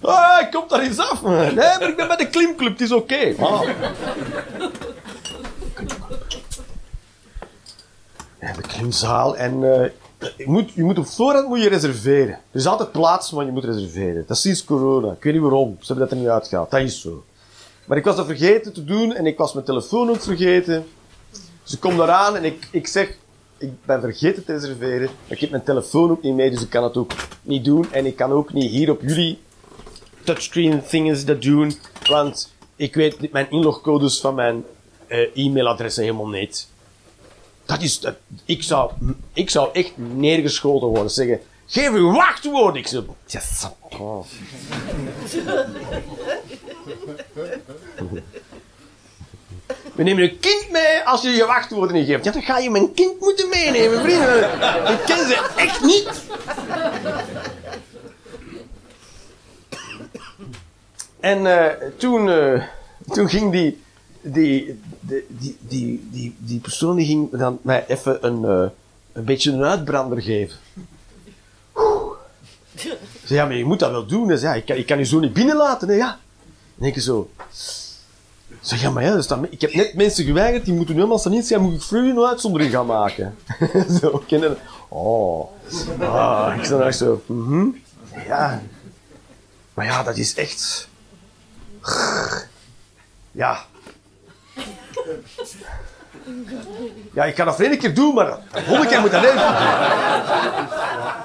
Ah, 0.00 0.40
ik 0.40 0.50
kom 0.50 0.64
daar 0.68 0.80
eens 0.80 0.98
af. 0.98 1.22
Nee, 1.22 1.54
maar 1.54 1.88
ik 1.88 1.96
ben 1.96 2.08
bij 2.08 2.16
de 2.16 2.28
klimclub, 2.28 2.72
het 2.72 2.80
is 2.80 2.92
oké. 2.92 3.34
Ah. 3.44 3.62
Ja, 8.44 8.52
de 8.52 8.62
klimzaal 8.62 9.36
en... 9.36 9.82
eh, 9.82 9.90
je, 10.36 10.44
moet, 10.46 10.72
je 10.72 10.82
moet 10.84 10.98
op 10.98 11.06
voorhand 11.06 11.48
moet 11.48 11.62
je 11.62 11.68
reserveren. 11.68 12.34
Er 12.34 12.60
is 12.60 12.66
altijd 12.66 12.92
plaats, 12.92 13.30
maar 13.30 13.44
je 13.44 13.52
moet 13.52 13.64
reserveren. 13.64 14.24
Dat 14.26 14.36
is 14.36 14.42
sinds 14.42 14.64
corona. 14.64 15.12
Ik 15.12 15.22
weet 15.22 15.32
niet 15.32 15.42
waarom. 15.42 15.76
Ze 15.80 15.86
hebben 15.86 16.04
dat 16.04 16.10
er 16.14 16.22
niet 16.22 16.32
uitgehaald. 16.32 16.70
Dat 16.70 16.80
is 16.80 17.00
zo. 17.00 17.24
Maar 17.86 17.98
ik 17.98 18.04
was 18.04 18.16
dat 18.16 18.26
vergeten 18.26 18.72
te 18.72 18.84
doen 18.84 19.14
en 19.14 19.26
ik 19.26 19.38
was 19.38 19.52
mijn 19.52 19.66
telefoon 19.66 20.10
ook 20.10 20.20
vergeten. 20.20 20.86
Dus 21.62 21.74
ik 21.74 21.96
daaraan 21.96 22.36
en 22.36 22.44
ik, 22.44 22.68
ik 22.70 22.86
zeg, 22.86 23.16
ik 23.58 23.70
ben 23.84 24.00
vergeten 24.00 24.44
te 24.44 24.52
reserveren. 24.52 25.08
Maar 25.22 25.32
ik 25.36 25.40
heb 25.40 25.50
mijn 25.50 25.62
telefoon 25.62 26.10
ook 26.10 26.22
niet 26.22 26.34
mee, 26.34 26.50
dus 26.50 26.62
ik 26.62 26.70
kan 26.70 26.84
het 26.84 26.96
ook 26.96 27.12
niet 27.42 27.64
doen. 27.64 27.92
En 27.92 28.06
ik 28.06 28.16
kan 28.16 28.32
ook 28.32 28.52
niet 28.52 28.70
hier 28.70 28.90
op 28.90 29.00
jullie 29.02 29.38
touchscreen 30.24 30.82
things 30.86 31.24
dat 31.24 31.42
doen. 31.42 31.74
Want 32.08 32.52
ik 32.76 32.94
weet 32.94 33.32
mijn 33.32 33.50
inlogcodes 33.50 34.20
van 34.20 34.34
mijn 34.34 34.64
eh, 35.06 35.36
e-mailadressen 35.36 36.02
helemaal 36.02 36.28
niet. 36.28 36.68
Dat 37.64 37.82
is, 37.82 38.00
dat, 38.00 38.14
ik, 38.44 38.62
zou, 38.62 38.90
ik 39.32 39.50
zou 39.50 39.68
echt 39.72 39.92
neergeschoten 39.96 40.88
worden. 40.88 41.10
Zeggen, 41.10 41.40
geef 41.66 41.90
uw 41.90 42.12
wachtwoord. 42.12 42.76
Ik 42.76 42.86
zo, 42.86 43.16
yes. 43.26 43.66
We 49.94 50.02
nemen 50.02 50.22
een 50.22 50.38
kind 50.40 50.70
mee 50.70 51.00
als 51.04 51.22
je 51.22 51.28
je 51.28 51.46
wachtwoorden 51.46 51.96
niet 51.96 52.06
geeft. 52.06 52.24
Ja, 52.24 52.32
dan 52.32 52.42
ga 52.42 52.58
je 52.58 52.70
mijn 52.70 52.94
kind 52.94 53.20
moeten 53.20 53.48
meenemen, 53.48 54.00
vrienden. 54.00 54.44
Ik 54.92 55.02
ken 55.06 55.26
ze 55.26 55.50
echt 55.56 55.82
niet. 55.82 56.08
En 61.20 61.46
eh, 61.46 61.88
toen, 61.96 62.30
eh, 62.30 62.62
toen 63.12 63.28
ging 63.28 63.52
die, 63.52 63.82
die, 64.20 64.80
die, 65.06 65.56
die, 65.60 66.08
die, 66.10 66.34
die, 66.38 66.60
persoon 66.60 66.96
die 66.96 67.06
ging 67.06 67.30
dan 67.30 67.58
mij 67.62 67.86
even 67.86 68.26
een, 68.26 68.44
eh, 68.44 68.70
een 69.12 69.24
beetje 69.24 69.52
een 69.52 69.64
uitbrander 69.64 70.22
geven. 70.22 70.56
Zei, 73.24 73.40
ja, 73.40 73.44
maar 73.46 73.56
je 73.56 73.64
moet 73.64 73.78
dat 73.78 73.90
wel 73.90 74.06
doen. 74.06 74.38
Ja, 74.38 74.54
ik, 74.54 74.64
kan, 74.64 74.76
ik 74.76 74.86
kan 74.86 74.98
je 74.98 75.04
zo 75.04 75.18
niet 75.18 75.32
binnenlaten. 75.32 75.88
Hè, 75.88 75.94
ja. 75.94 76.18
En 76.78 76.86
ik 76.86 77.00
zo... 77.00 77.30
Zeg, 78.60 78.80
ja, 78.80 78.90
maar 78.90 79.02
ja, 79.02 79.14
er 79.14 79.22
staan, 79.22 79.46
ik 79.50 79.60
heb 79.60 79.74
net 79.74 79.94
mensen 79.94 80.24
geweigerd, 80.24 80.64
die 80.64 80.74
moeten 80.74 80.94
nu 80.94 81.00
helemaal 81.00 81.20
staan 81.20 81.42
zijn, 81.42 81.62
moet 81.62 81.82
ik 81.82 81.90
u 81.90 82.10
een 82.10 82.24
uitzondering 82.24 82.72
gaan 82.72 82.86
maken. 82.86 83.36
zo, 84.00 84.22
kennen. 84.26 84.56
Oh. 84.88 85.48
Ah, 86.00 86.54
ik 86.56 86.64
sta 86.64 86.78
daar 86.78 86.92
zo, 86.92 87.22
mhm. 87.26 87.66
Ja. 88.26 88.62
Maar 89.74 89.84
ja, 89.84 90.02
dat 90.02 90.16
is 90.16 90.34
echt... 90.34 90.88
Ja. 93.32 93.66
Ja, 97.14 97.24
ik 97.24 97.34
kan 97.34 97.46
dat 97.46 97.56
voor 97.56 97.76
keer 97.76 97.94
doen, 97.94 98.14
maar 98.14 98.26
de 98.26 98.62
volgende 98.62 98.88
keer 98.88 99.00
moet 99.00 99.10
dat 99.10 99.24
echt... 99.24 99.34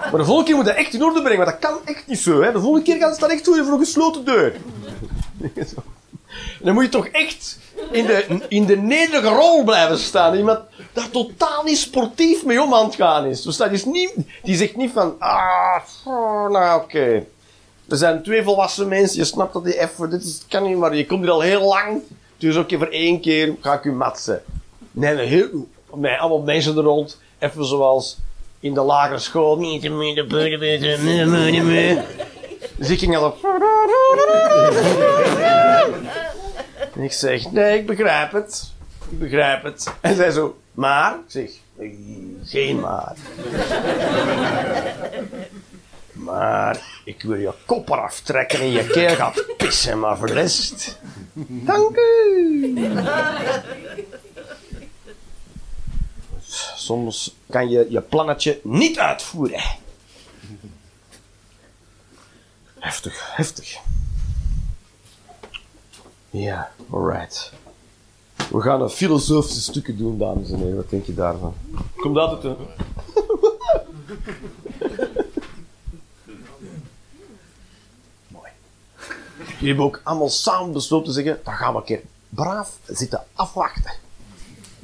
Maar 0.09 0.19
de 0.19 0.25
volgende 0.25 0.43
keer 0.43 0.55
moet 0.55 0.65
dat 0.65 0.75
echt 0.75 0.93
in 0.93 1.03
orde 1.03 1.21
brengen, 1.21 1.45
want 1.45 1.61
dat 1.61 1.71
kan 1.71 1.79
echt 1.85 2.07
niet 2.07 2.19
zo. 2.19 2.41
Hè. 2.41 2.51
De 2.51 2.59
volgende 2.59 2.85
keer 2.85 2.97
gaat 2.97 3.11
het 3.11 3.19
dan 3.19 3.29
echt 3.29 3.45
voor 3.45 3.55
voor 3.55 3.73
een 3.73 3.79
gesloten 3.79 4.25
deur. 4.25 4.55
Dan 6.61 6.73
moet 6.73 6.83
je 6.83 6.89
toch 6.89 7.07
echt 7.07 7.57
in 7.91 8.05
de, 8.05 8.45
in 8.47 8.65
de 8.65 8.77
nederige 8.77 9.27
rol 9.27 9.63
blijven 9.63 9.97
staan. 9.97 10.35
Iemand 10.35 10.59
dat 10.93 11.11
totaal 11.11 11.63
niet 11.63 11.77
sportief 11.77 12.45
mee 12.45 12.61
om 12.61 12.73
aan 12.73 12.85
het 12.85 12.95
gaan 12.95 13.25
is. 13.25 13.41
Dus 13.41 13.57
dat 13.57 13.71
is 13.71 13.85
niet, 13.85 14.13
die 14.43 14.55
zegt 14.55 14.75
niet 14.75 14.91
van, 14.91 15.15
ah, 15.19 15.81
nou 16.49 16.81
oké. 16.81 17.25
Er 17.89 17.97
zijn 17.97 18.23
twee 18.23 18.43
volwassen 18.43 18.87
mensen, 18.87 19.17
je 19.19 19.25
snapt 19.25 19.53
dat 19.53 19.63
die 19.63 19.79
even, 19.79 20.09
dit 20.09 20.23
is, 20.23 20.41
kan 20.49 20.63
niet, 20.63 20.77
maar 20.77 20.95
je 20.95 21.05
komt 21.05 21.21
hier 21.21 21.31
al 21.31 21.41
heel 21.41 21.61
lang. 21.61 22.01
Dus 22.39 22.55
oké, 22.55 22.77
voor 22.77 22.87
één 22.87 23.21
keer 23.21 23.55
ga 23.61 23.73
ik 23.73 23.83
u 23.83 23.91
matsen. 23.91 24.43
Nee, 24.91 25.15
nee, 25.15 25.27
heel, 25.27 25.67
met 25.93 26.19
allemaal 26.19 26.41
mensen 26.41 26.77
er 26.77 26.83
rond. 26.83 27.19
Even 27.39 27.65
zoals 27.65 28.17
in 28.59 28.73
de 28.73 28.81
lagere 28.81 29.19
school. 29.19 29.57
Dus 32.77 32.89
ik 32.89 32.99
ging 32.99 33.17
al 33.17 33.25
op... 33.25 33.43
En 36.95 37.03
ik 37.03 37.11
zeg, 37.11 37.51
nee, 37.51 37.77
ik 37.77 37.85
begrijp 37.85 38.31
het. 38.31 38.71
Ik 39.09 39.19
begrijp 39.19 39.63
het. 39.63 39.93
En 40.01 40.15
zij 40.15 40.31
zo, 40.31 40.57
maar? 40.71 41.13
Ik 41.13 41.19
zeg, 41.31 41.49
"Nee, 41.77 42.37
geen 42.45 42.79
maar. 42.79 43.15
Maar 46.13 47.01
ik 47.05 47.21
wil 47.21 47.35
je 47.37 47.53
kop 47.65 47.89
eraf 47.89 48.19
trekken 48.19 48.59
en 48.59 48.71
je 48.71 48.87
keel 48.87 49.15
gaat 49.15 49.45
pissen, 49.57 49.99
maar 49.99 50.17
voor 50.17 50.27
de 50.27 50.33
rest... 50.33 50.99
Dank 51.33 51.97
u. 51.97 52.75
Soms 56.75 57.35
kan 57.49 57.69
je 57.69 57.87
je 57.89 58.01
plannetje 58.01 58.59
niet 58.63 58.99
uitvoeren. 58.99 59.61
Heftig, 62.79 63.35
heftig. 63.35 63.77
Ja, 66.29 66.71
alright. 66.89 67.51
We 68.51 68.61
gaan 68.61 68.81
een 68.81 68.89
filosofische 68.89 69.61
stukken 69.61 69.97
doen, 69.97 70.17
dames 70.17 70.51
en 70.51 70.57
heren. 70.57 70.75
Wat 70.75 70.89
denk 70.89 71.05
je 71.05 71.13
daarvan? 71.13 71.53
Komt 71.95 72.15
dat 72.15 72.31
uit 72.31 72.41
de... 72.41 72.55
Mooi. 78.27 78.49
Jullie 79.59 79.67
hebben 79.67 79.85
ook 79.85 80.01
allemaal 80.03 80.29
samen 80.29 80.71
besloten 80.71 81.07
te 81.07 81.11
zeggen, 81.11 81.39
dan 81.43 81.53
gaan 81.53 81.73
we 81.73 81.79
een 81.79 81.85
keer 81.85 82.01
braaf 82.29 82.77
zitten 82.85 83.23
afwachten. 83.33 83.93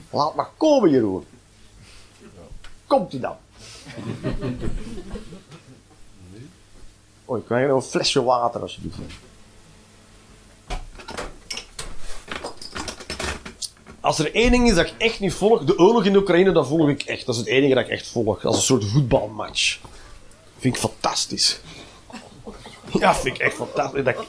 Laat 0.09 0.35
maar 0.35 0.49
komen, 0.57 0.89
Jeroen. 0.89 1.25
Komt 2.87 3.13
u 3.13 3.19
dan? 3.19 3.35
Oh, 7.27 7.37
ik 7.37 7.45
krijg 7.45 7.67
nog 7.67 7.83
een 7.83 7.89
flesje 7.89 8.23
water 8.23 8.61
alsjeblieft. 8.61 8.97
Als 13.99 14.19
er 14.19 14.35
één 14.35 14.51
ding 14.51 14.69
is 14.69 14.75
dat 14.75 14.85
ik 14.85 14.93
echt 14.97 15.19
niet 15.19 15.33
volg, 15.33 15.63
de 15.63 15.79
oorlog 15.79 16.05
in 16.05 16.15
Oekraïne, 16.15 16.51
dat 16.51 16.67
volg 16.67 16.89
ik 16.89 17.01
echt. 17.03 17.25
Dat 17.25 17.35
is 17.35 17.41
het 17.41 17.49
enige 17.49 17.73
dat 17.73 17.83
ik 17.83 17.89
echt 17.89 18.07
volg. 18.07 18.45
Als 18.45 18.55
een 18.55 18.61
soort 18.61 18.85
voetbalmatch. 18.85 19.79
Vind 20.57 20.75
ik 20.75 20.81
fantastisch. 20.81 21.59
Ja, 22.99 23.15
vind 23.15 23.35
ik 23.35 23.41
echt 23.41 23.55
fantastisch. 23.55 24.03
Dat, 24.03 24.25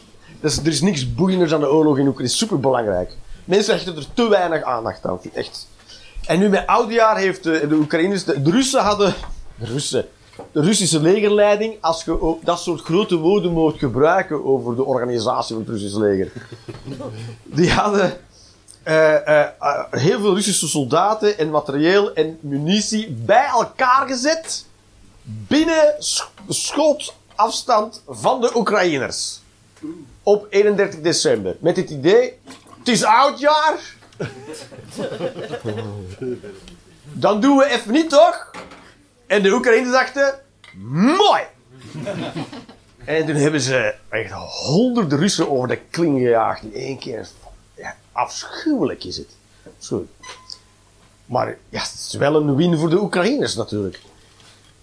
is, 0.50 0.58
er 0.58 0.66
is 0.66 0.80
niks 0.80 1.14
boeienders 1.14 1.50
dan 1.50 1.60
de 1.60 1.70
oorlog 1.70 1.98
in 1.98 2.06
Oekraïne. 2.06 2.32
Super 2.32 2.60
belangrijk. 2.60 3.10
Mensen 3.44 3.74
hechten 3.74 3.96
er 3.96 4.06
te 4.14 4.28
weinig 4.28 4.62
aandacht 4.62 5.06
aan. 5.06 5.18
Echt. 5.34 5.68
En 6.26 6.38
nu 6.38 6.48
met 6.48 6.66
oudjaar 6.66 7.16
heeft 7.16 7.42
de, 7.42 7.66
de 7.68 7.74
Oekraïners, 7.74 8.24
de, 8.24 8.40
Russen 8.44 8.80
hadden, 8.82 9.14
de 9.58 9.66
Russen, 9.66 10.08
de 10.52 10.60
Russische 10.60 11.00
legerleiding, 11.00 11.74
als 11.80 12.04
je 12.04 12.36
dat 12.42 12.60
soort 12.60 12.80
grote 12.80 13.16
woorden 13.16 13.52
mocht 13.52 13.78
gebruiken 13.78 14.44
over 14.44 14.76
de 14.76 14.84
organisatie 14.84 15.54
van 15.54 15.64
het 15.64 15.72
Russische 15.72 16.00
leger, 16.00 16.32
die 17.44 17.70
hadden 17.70 18.16
eh, 18.82 19.14
eh, 19.14 19.40
eh, 19.60 19.84
heel 19.90 20.20
veel 20.20 20.34
Russische 20.34 20.68
soldaten 20.68 21.38
en 21.38 21.50
materieel 21.50 22.12
en 22.14 22.38
munitie 22.40 23.10
bij 23.10 23.46
elkaar 23.46 24.06
gezet 24.06 24.64
binnen 25.22 25.94
sch- 25.98 26.30
schotafstand 26.48 28.02
van 28.08 28.40
de 28.40 28.50
Oekraïners. 28.56 29.40
Op 30.26 30.46
31 30.50 31.00
december. 31.00 31.56
Met 31.60 31.76
het 31.76 31.90
idee, 31.90 32.38
het 32.78 32.88
is 32.88 33.04
oudjaar, 33.04 33.94
dan 37.12 37.40
doen 37.40 37.56
we 37.56 37.64
even 37.64 37.92
niet, 37.92 38.10
toch? 38.10 38.50
En 39.26 39.42
de 39.42 39.52
Oekraïners 39.52 39.92
dachten, 39.92 40.40
mooi! 41.18 41.42
En 43.04 43.26
toen 43.26 43.34
hebben 43.34 43.60
ze 43.60 43.94
echt 44.08 44.32
honderden 44.32 45.18
Russen 45.18 45.50
over 45.50 45.68
de 45.68 45.80
kling 45.90 46.18
gejaagd 46.18 46.62
in 46.62 46.74
één 46.74 46.98
keer. 46.98 47.28
Ja, 47.74 47.96
afschuwelijk 48.12 49.04
is 49.04 49.16
het. 49.16 49.30
Sorry. 49.78 50.06
Maar 51.26 51.56
ja, 51.68 51.80
het 51.80 51.94
is 52.06 52.14
wel 52.18 52.36
een 52.36 52.56
win 52.56 52.78
voor 52.78 52.90
de 52.90 53.00
Oekraïners 53.00 53.54
natuurlijk. 53.54 54.00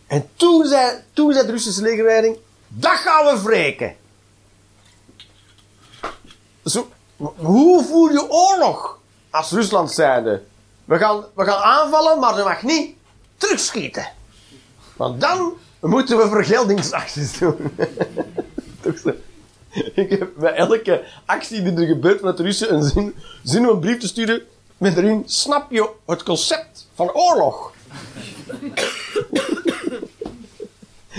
En 0.08 0.30
toen 0.36 0.66
zei, 0.66 0.98
toen 1.14 1.34
zei 1.34 1.46
de 1.46 1.52
Russische 1.52 1.82
legerleiding, 1.82 2.38
dat 2.68 2.96
gaan 2.96 3.26
we 3.26 3.42
wreken. 3.42 3.96
Zo, 6.66 6.88
hoe 7.36 7.84
voer 7.84 8.12
je 8.12 8.30
oorlog 8.30 9.00
als 9.30 9.52
Rusland 9.52 9.92
zijnde? 9.92 10.44
We 10.86 10.98
gaan, 10.98 11.26
we 11.34 11.44
gaan 11.44 11.62
aanvallen, 11.62 12.20
maar 12.20 12.36
ze 12.36 12.44
mag 12.44 12.64
niet 12.64 12.96
terugschieten. 13.38 14.08
Want 14.98 15.22
dan 15.22 15.54
moeten 15.80 16.18
we 16.18 16.28
vergeldingsacties 16.28 17.38
doen. 17.38 17.58
Ik 19.96 20.10
heb 20.10 20.30
bij 20.38 20.54
elke 20.54 21.04
actie 21.26 21.64
die 21.64 21.74
er 21.74 21.88
gebeurt 21.88 22.22
met 22.22 22.38
de 22.38 22.44
Russen 22.44 22.74
een 22.74 22.84
zin, 22.84 23.16
zin 23.44 23.70
om 23.70 23.74
een 23.74 23.80
brief 23.80 24.00
te 24.00 24.08
sturen 24.08 24.42
met 24.78 24.98
erin, 24.98 25.24
snap 25.26 25.72
je 25.72 25.90
het 26.06 26.24
concept 26.24 26.88
van 26.96 27.12
oorlog? 27.12 27.74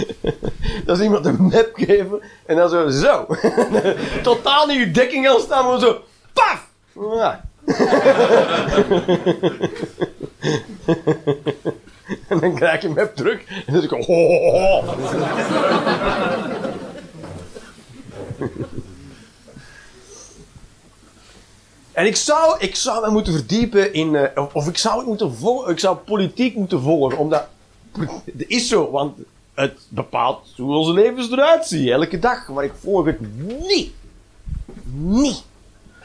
Dat 0.86 0.98
is 0.98 1.02
iemand 1.04 1.26
een 1.26 1.42
map 1.42 1.70
geven 1.72 2.20
en 2.46 2.56
dan 2.56 2.68
zo, 2.68 2.88
zo. 2.88 3.26
Totaal 4.22 4.66
niet 4.66 4.78
uw 4.78 4.92
dekking 4.92 5.28
aan 5.28 5.40
staan, 5.40 5.64
maar 5.64 5.78
zo, 5.80 6.00
paf! 6.32 6.68
En 12.28 12.40
dan 12.40 12.54
krijg 12.54 12.82
je 12.82 12.88
map 12.88 13.16
terug 13.16 13.44
en 13.48 13.72
dan 13.72 13.82
zeg 13.82 13.90
ik, 13.90 14.06
ho, 14.06 14.14
ho, 14.14 14.50
ho. 14.50 14.84
En 21.92 22.06
ik 22.06 22.16
zou, 22.16 22.58
ik 22.58 22.74
zou 22.74 23.06
me 23.06 23.12
moeten 23.12 23.32
verdiepen 23.32 23.92
in, 23.92 24.14
eh, 24.14 24.42
of, 24.42 24.54
of 24.54 24.68
ik 24.68 24.78
zou 24.78 24.98
het 24.98 25.06
moeten 25.06 25.34
volgen, 25.34 25.72
ik 25.72 25.78
zou 25.78 25.96
politiek 25.96 26.54
moeten 26.54 26.82
volgen, 26.82 27.18
omdat, 27.18 27.48
het 28.24 28.44
is 28.48 28.68
zo, 28.68 28.90
want 28.90 29.18
het 29.54 29.78
bepaalt 29.88 30.48
hoe 30.56 30.76
onze 30.76 30.92
levens 30.92 31.30
eruit 31.30 31.66
zien, 31.66 31.88
elke 31.88 32.18
dag, 32.18 32.48
maar 32.48 32.64
ik 32.64 32.72
volg 32.80 33.06
het 33.06 33.20
niet. 33.66 33.92
Niet. 34.92 35.42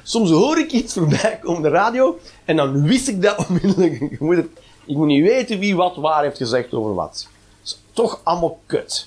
Soms 0.03 0.29
hoor 0.29 0.59
ik 0.59 0.71
iets 0.71 0.93
voorbij 0.93 1.39
komen 1.41 1.57
op 1.57 1.63
de 1.63 1.69
radio 1.69 2.19
en 2.45 2.55
dan 2.55 2.83
wist 2.83 3.07
ik 3.07 3.21
dat 3.21 3.37
onmiddellijk. 3.47 4.01
Ik 4.01 4.19
moet, 4.19 4.37
ik 4.85 4.95
moet 4.95 5.07
niet 5.07 5.23
weten 5.23 5.59
wie 5.59 5.75
wat 5.75 5.95
waar 5.95 6.23
heeft 6.23 6.37
gezegd 6.37 6.73
over 6.73 6.93
wat. 6.93 7.27
Is 7.63 7.81
toch 7.91 8.21
allemaal 8.23 8.59
kut. 8.65 9.05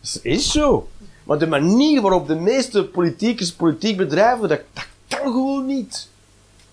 Het 0.00 0.20
is 0.22 0.50
zo. 0.50 0.88
Maar 1.24 1.38
de 1.38 1.46
manier 1.46 2.02
waarop 2.02 2.26
de 2.26 2.34
meeste 2.34 2.84
politiekers 2.84 3.52
politiek 3.52 3.96
bedrijven, 3.96 4.48
dat, 4.48 4.60
dat 4.72 4.86
kan 5.08 5.32
gewoon 5.32 5.66
niet. 5.66 6.08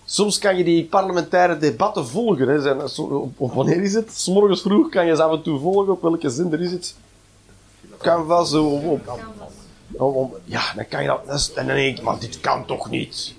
Soms 0.06 0.38
kan 0.38 0.56
je 0.56 0.64
die 0.64 0.84
parlementaire 0.84 1.58
debatten 1.58 2.06
volgen. 2.06 2.48
Hè. 2.48 2.60
Zijn, 2.60 2.80
op, 3.36 3.52
wanneer 3.54 3.82
is 3.82 3.94
het? 3.94 4.12
's 4.12 4.26
morgens 4.28 4.60
vroeg 4.60 4.88
kan 4.88 5.06
je 5.06 5.16
ze 5.16 5.22
af 5.22 5.32
en 5.32 5.42
toe 5.42 5.60
volgen. 5.60 5.92
Op 5.92 6.02
welke 6.02 6.30
zender 6.30 6.60
is 6.60 6.70
het? 6.72 6.94
Kan 7.98 8.26
wel 8.26 8.44
zo 8.44 8.64
om- 8.64 9.00
om- 9.96 10.34
ja, 10.44 10.62
dan 10.76 10.88
kan 10.88 11.02
je 11.02 11.08
dat. 11.08 11.26
dat 11.26 11.34
is- 11.38 11.52
en 11.52 11.66
dan 11.66 11.76
denk 11.76 11.98
ik, 11.98 12.04
maar 12.04 12.18
dit 12.18 12.40
kan 12.40 12.64
toch 12.66 12.90
niet? 12.90 13.34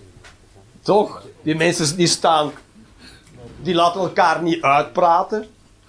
Toch? 0.82 1.24
Die 1.42 1.56
mensen 1.56 1.96
die 1.98 2.08
staan. 2.08 2.52
Die 3.62 3.74
laten 3.76 4.02
elkaar 4.02 4.42
niet 4.42 4.62
uitpraten. 4.62 5.48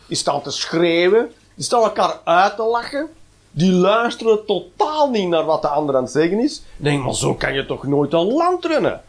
Die 0.09 0.17
staan 0.17 0.43
te 0.43 0.51
schreeuwen. 0.51 1.33
Die 1.55 1.65
staan 1.65 1.83
elkaar 1.83 2.21
uit 2.25 2.57
te 2.57 2.63
lachen. 2.63 3.09
Die 3.51 3.73
luisteren 3.73 4.47
totaal 4.47 5.11
niet 5.11 5.29
naar 5.29 5.45
wat 5.45 5.63
de 5.63 5.69
ander 5.69 5.97
aan 5.97 6.03
het 6.03 6.13
zeggen 6.13 6.39
is. 6.41 6.63
Denk 6.77 6.99
ik, 6.99 7.05
maar 7.05 7.15
zo 7.15 7.35
kan 7.35 7.55
je 7.55 7.67
toch 7.67 7.87
nooit 7.87 8.13
een 8.13 8.33
land 8.33 8.65
runnen? 8.65 9.01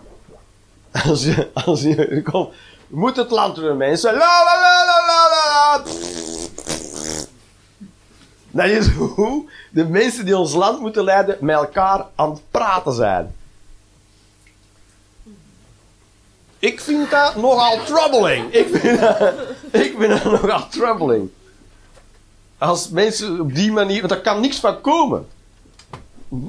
Als 1.05 1.23
je, 1.23 1.49
als 1.53 1.81
je, 1.81 2.21
kom, 2.21 2.49
je 2.87 2.95
moet 2.95 3.15
het 3.15 3.31
land 3.31 3.57
runnen, 3.57 3.77
mensen. 3.77 4.13
La 4.13 4.19
la 4.19 4.59
la 4.59 4.85
la 4.85 5.05
la. 5.05 5.29
la. 5.29 5.83
Dat 8.51 8.65
is 8.65 8.87
hoe 8.87 9.49
de 9.71 9.85
mensen 9.85 10.25
die 10.25 10.37
ons 10.37 10.53
land 10.53 10.79
moeten 10.79 11.03
leiden 11.03 11.37
met 11.39 11.55
elkaar 11.55 12.05
aan 12.15 12.29
het 12.29 12.41
praten 12.51 12.93
zijn. 12.93 13.35
Ik 16.59 16.79
vind 16.79 17.09
dat 17.09 17.35
nogal 17.35 17.83
troubling. 17.83 18.53
Ik 18.53 18.67
vind 18.71 18.99
dat, 18.99 19.33
ik 19.71 19.95
vind 19.97 20.09
dat 20.09 20.23
nogal 20.23 20.67
troubling. 20.67 21.29
Als 22.57 22.89
mensen 22.89 23.39
op 23.39 23.55
die 23.55 23.71
manier... 23.71 23.97
Want 23.97 24.09
daar 24.09 24.21
kan 24.21 24.41
niks 24.41 24.59
van 24.59 24.81
komen. 24.81 25.27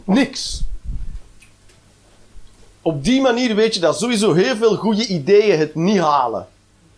Niks. 0.05 0.63
Op 2.83 3.05
die 3.05 3.21
manier 3.21 3.55
weet 3.55 3.75
je 3.75 3.81
dat 3.81 3.99
sowieso 3.99 4.35
heel 4.35 4.57
veel 4.57 4.77
goede 4.77 5.07
ideeën 5.07 5.59
het 5.59 5.75
niet 5.75 5.99
halen. 5.99 6.49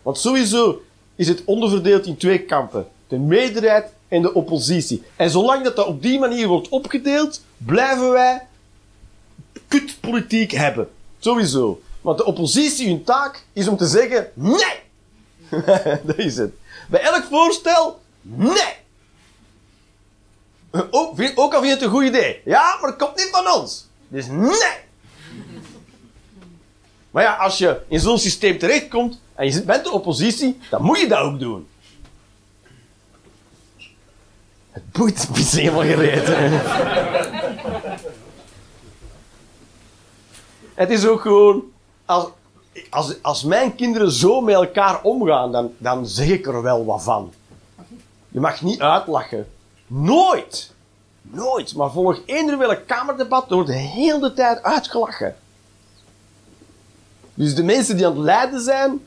Want 0.02 0.18
sowieso 0.18 0.82
is 1.14 1.28
het 1.28 1.44
onderverdeeld 1.44 2.06
in 2.06 2.16
twee 2.16 2.38
kampen. 2.38 2.88
De 3.08 3.18
meerderheid 3.18 3.92
en 4.08 4.22
de 4.22 4.34
oppositie. 4.34 5.02
En 5.16 5.30
zolang 5.30 5.64
dat, 5.64 5.76
dat 5.76 5.86
op 5.86 6.02
die 6.02 6.18
manier 6.18 6.46
wordt 6.46 6.68
opgedeeld, 6.68 7.42
blijven 7.56 8.10
wij 8.10 8.46
kutpolitiek 9.68 10.50
hebben. 10.50 10.88
Sowieso. 11.18 11.80
Want 12.00 12.18
de 12.18 12.24
oppositie, 12.24 12.88
hun 12.88 13.04
taak, 13.04 13.44
is 13.52 13.68
om 13.68 13.76
te 13.76 13.86
zeggen, 13.86 14.30
nee! 14.34 14.80
dat 16.06 16.18
is 16.18 16.36
het. 16.36 16.52
Bij 16.88 17.00
elk 17.00 17.24
voorstel, 17.30 18.00
nee! 18.22 18.78
Ook, 20.90 21.20
ook 21.34 21.54
al 21.54 21.60
vind 21.60 21.64
je 21.64 21.70
het 21.70 21.82
een 21.82 21.90
goed 21.90 22.04
idee. 22.04 22.40
Ja, 22.44 22.78
maar 22.80 22.90
het 22.90 22.98
komt 22.98 23.16
niet 23.16 23.28
van 23.32 23.60
ons. 23.60 23.86
Dus 24.08 24.26
nee! 24.26 24.88
Maar 27.10 27.22
ja, 27.22 27.34
als 27.34 27.58
je 27.58 27.80
in 27.88 28.00
zo'n 28.00 28.18
systeem 28.18 28.58
terechtkomt 28.58 29.20
en 29.34 29.52
je 29.52 29.62
bent 29.62 29.84
de 29.84 29.90
oppositie, 29.90 30.58
dan 30.70 30.82
moet 30.82 31.00
je 31.00 31.08
dat 31.08 31.18
ook 31.18 31.38
doen. 31.38 31.68
Het 34.70 34.92
boeit 34.92 35.28
is 35.34 35.52
helemaal 35.52 35.82
gereden. 35.82 36.60
Het 40.74 40.90
is 40.90 41.06
ook 41.06 41.20
gewoon, 41.20 41.62
als, 42.04 42.26
als, 42.90 43.22
als 43.22 43.44
mijn 43.44 43.74
kinderen 43.74 44.10
zo 44.10 44.40
met 44.40 44.54
elkaar 44.54 45.02
omgaan, 45.02 45.52
dan, 45.52 45.72
dan 45.78 46.06
zeg 46.06 46.28
ik 46.28 46.46
er 46.46 46.62
wel 46.62 46.84
wat 46.84 47.02
van. 47.02 47.32
Je 48.28 48.40
mag 48.40 48.62
niet 48.62 48.80
uitlachen. 48.80 49.48
Nooit. 49.86 50.72
Nooit. 51.22 51.74
Maar 51.74 51.90
volg 51.90 52.20
eender 52.26 52.58
welk 52.58 52.86
kamerdebat, 52.86 53.48
er 53.48 53.54
wordt 53.54 53.70
de 53.70 53.76
hele 53.76 54.32
tijd 54.32 54.62
uitgelachen. 54.62 55.36
Dus 57.34 57.54
de 57.54 57.62
mensen 57.62 57.96
die 57.96 58.06
aan 58.06 58.12
het 58.12 58.24
lijden 58.24 58.60
zijn, 58.60 59.00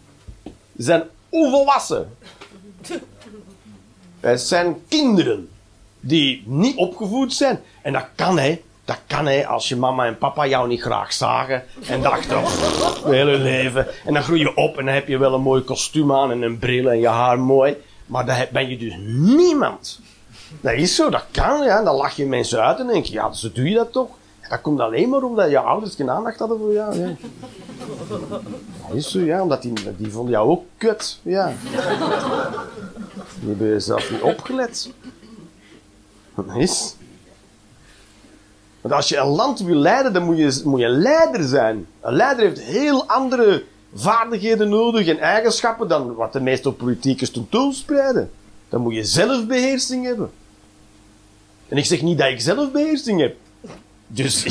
zijn 0.78 1.04
onvolwassen. 1.30 2.16
Het 4.20 4.42
zijn 4.42 4.76
kinderen 4.88 5.50
die 6.00 6.44
niet 6.46 6.76
opgevoed 6.76 7.34
zijn. 7.34 7.60
En 7.82 7.94
dat 7.94 8.06
kan, 8.16 8.40
hè. 8.40 8.62
Dat 8.86 9.00
kan, 9.08 9.26
hè, 9.26 9.48
als 9.48 9.70
je 9.70 9.76
mama 9.76 10.06
en 10.06 10.18
papa 10.18 10.48
jou 10.48 10.68
niet 10.68 10.82
graag 10.82 11.14
zagen. 11.14 11.64
En 11.88 12.02
dachten, 12.02 12.38
oh, 12.38 13.04
mijn 13.04 13.14
hele 13.14 13.38
leven. 13.38 13.88
En 14.06 14.14
dan 14.14 14.24
groei 14.24 14.40
je 14.40 14.56
op 14.56 14.78
en 14.78 14.86
dan 14.86 14.94
heb 14.94 15.08
je 15.08 15.18
wel 15.18 15.34
een 15.34 15.42
mooi 15.42 15.62
kostuum 15.62 16.14
aan 16.14 16.32
en 16.32 16.42
een 16.42 16.60
bril 16.60 16.90
en 16.90 17.00
je 17.00 17.08
haar 17.08 17.40
mooi. 17.40 17.78
Maar 18.06 18.26
dan 18.26 18.46
ben 18.52 18.70
je 18.70 18.78
dus 18.78 18.96
niemand. 19.08 20.00
Dat 20.62 20.74
is 20.74 20.96
zo, 20.96 21.10
dat 21.10 21.26
kan, 21.32 21.64
ja. 21.64 21.84
Dan 21.84 21.96
lach 21.96 22.16
je 22.16 22.26
mensen 22.26 22.64
uit 22.64 22.80
en 22.80 22.88
denk 22.88 23.06
ja, 23.06 23.34
zo 23.34 23.52
doe 23.54 23.70
je 23.70 23.76
dat 23.76 23.92
toch. 23.92 24.10
Dat 24.54 24.62
komt 24.62 24.80
alleen 24.80 25.10
maar 25.10 25.24
omdat 25.24 25.50
je 25.50 25.60
ouders 25.60 25.96
geen 25.96 26.10
aandacht 26.10 26.40
hadden 26.40 26.58
voor 26.58 26.74
jou. 26.74 27.00
Ja. 27.00 27.16
Dat 28.88 28.96
is 28.98 29.12
zo, 29.12 29.20
ja, 29.20 29.42
omdat 29.42 29.62
die, 29.62 29.74
die 29.98 30.12
vonden 30.12 30.32
jou 30.32 30.50
ook 30.50 30.64
kut. 30.78 31.20
Ja. 31.22 31.54
Die 33.40 33.50
hebben 33.50 33.82
zelf 33.82 34.12
niet 34.12 34.22
opgelet. 34.22 34.92
Dat 36.36 36.56
is. 36.56 36.96
Want 38.82 38.94
als 38.94 39.10
je 39.10 39.18
een 39.18 39.28
land 39.28 39.60
wil 39.60 39.76
leiden, 39.76 40.14
dan 40.14 40.24
moet 40.24 40.38
je, 40.38 40.62
moet 40.66 40.80
je 40.80 40.90
leider 40.90 41.44
zijn. 41.44 41.88
Een 42.02 42.14
leider 42.14 42.46
heeft 42.46 42.62
heel 42.62 43.08
andere 43.08 43.64
vaardigheden 43.94 44.70
nodig 44.70 45.08
en 45.08 45.20
eigenschappen 45.20 45.88
dan 45.88 46.14
wat 46.14 46.34
de 46.34 46.42
meeste 46.42 46.72
politiekers 46.72 47.32
tentoonspreiden. 47.32 48.32
Dan 48.70 48.82
moet 48.82 48.94
je 48.94 49.04
zelfbeheersing 49.04 50.06
hebben. 50.06 50.32
En 51.68 51.78
ik 51.78 51.86
zeg 51.86 52.02
niet 52.02 52.18
dat 52.18 52.28
ik 52.28 52.42
zelfbeheersing 52.42 53.22
heb. 53.22 53.36
Dus 54.14 54.46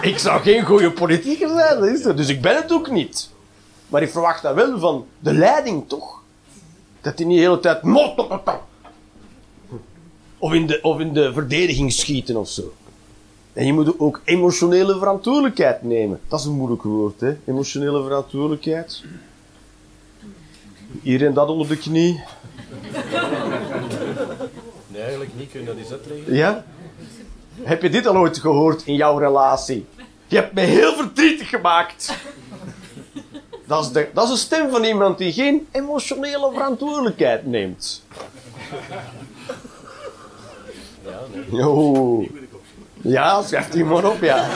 ik 0.00 0.18
zou 0.18 0.40
geen 0.42 0.64
goede 0.64 0.90
politieker 0.90 1.48
zijn, 1.48 1.80
dat 1.80 1.88
is 1.88 2.04
het. 2.04 2.16
Dus 2.16 2.28
ik 2.28 2.40
ben 2.40 2.56
het 2.56 2.72
ook 2.72 2.90
niet. 2.90 3.30
Maar 3.88 4.02
ik 4.02 4.10
verwacht 4.10 4.42
dat 4.42 4.54
wel 4.54 4.78
van 4.78 5.06
de 5.18 5.32
leiding 5.32 5.88
toch. 5.88 6.22
Dat 7.00 7.18
hij 7.18 7.26
niet 7.26 7.36
de 7.36 7.42
hele 7.42 7.60
tijd... 7.60 7.82
Of 10.38 10.52
in 10.52 10.66
de, 10.66 10.78
of 10.82 10.98
in 10.98 11.12
de 11.12 11.32
verdediging 11.32 11.92
schieten 11.92 12.36
of 12.36 12.48
zo. 12.48 12.72
En 13.52 13.66
je 13.66 13.72
moet 13.72 13.98
ook 13.98 14.20
emotionele 14.24 14.98
verantwoordelijkheid 14.98 15.82
nemen. 15.82 16.20
Dat 16.28 16.40
is 16.40 16.46
een 16.46 16.52
moeilijk 16.52 16.82
woord, 16.82 17.20
hè? 17.20 17.36
Emotionele 17.44 18.02
verantwoordelijkheid. 18.02 19.02
Iedereen 21.02 21.34
dat 21.34 21.48
onder 21.48 21.68
de 21.68 21.76
knie. 21.76 22.22
Nee, 24.86 25.02
eigenlijk 25.02 25.30
niet. 25.36 25.50
Kun 25.50 25.60
je 25.60 25.66
dat 25.66 25.76
eens 25.76 25.90
uitleggen? 25.90 26.34
Ja? 26.34 26.64
Heb 27.62 27.82
je 27.82 27.90
dit 27.90 28.06
al 28.06 28.16
ooit 28.16 28.38
gehoord 28.38 28.86
in 28.86 28.94
jouw 28.94 29.18
relatie? 29.18 29.86
Je 30.26 30.36
hebt 30.36 30.52
me 30.54 30.60
heel 30.60 30.94
verdrietig 30.94 31.48
gemaakt. 31.48 32.14
Dat 33.66 33.84
is, 33.84 33.92
de, 33.92 34.08
dat 34.14 34.24
is 34.24 34.30
een 34.30 34.36
stem 34.36 34.70
van 34.70 34.84
iemand 34.84 35.18
die 35.18 35.32
geen 35.32 35.66
emotionele 35.72 36.50
verantwoordelijkheid 36.52 37.46
neemt. 37.46 38.02
Ja, 41.04 41.20
nee. 41.50 42.30
Ja, 43.00 43.42
schrijf 43.42 43.68
die 43.68 43.84
maar 43.84 44.04
op, 44.04 44.22
ja. 44.22 44.48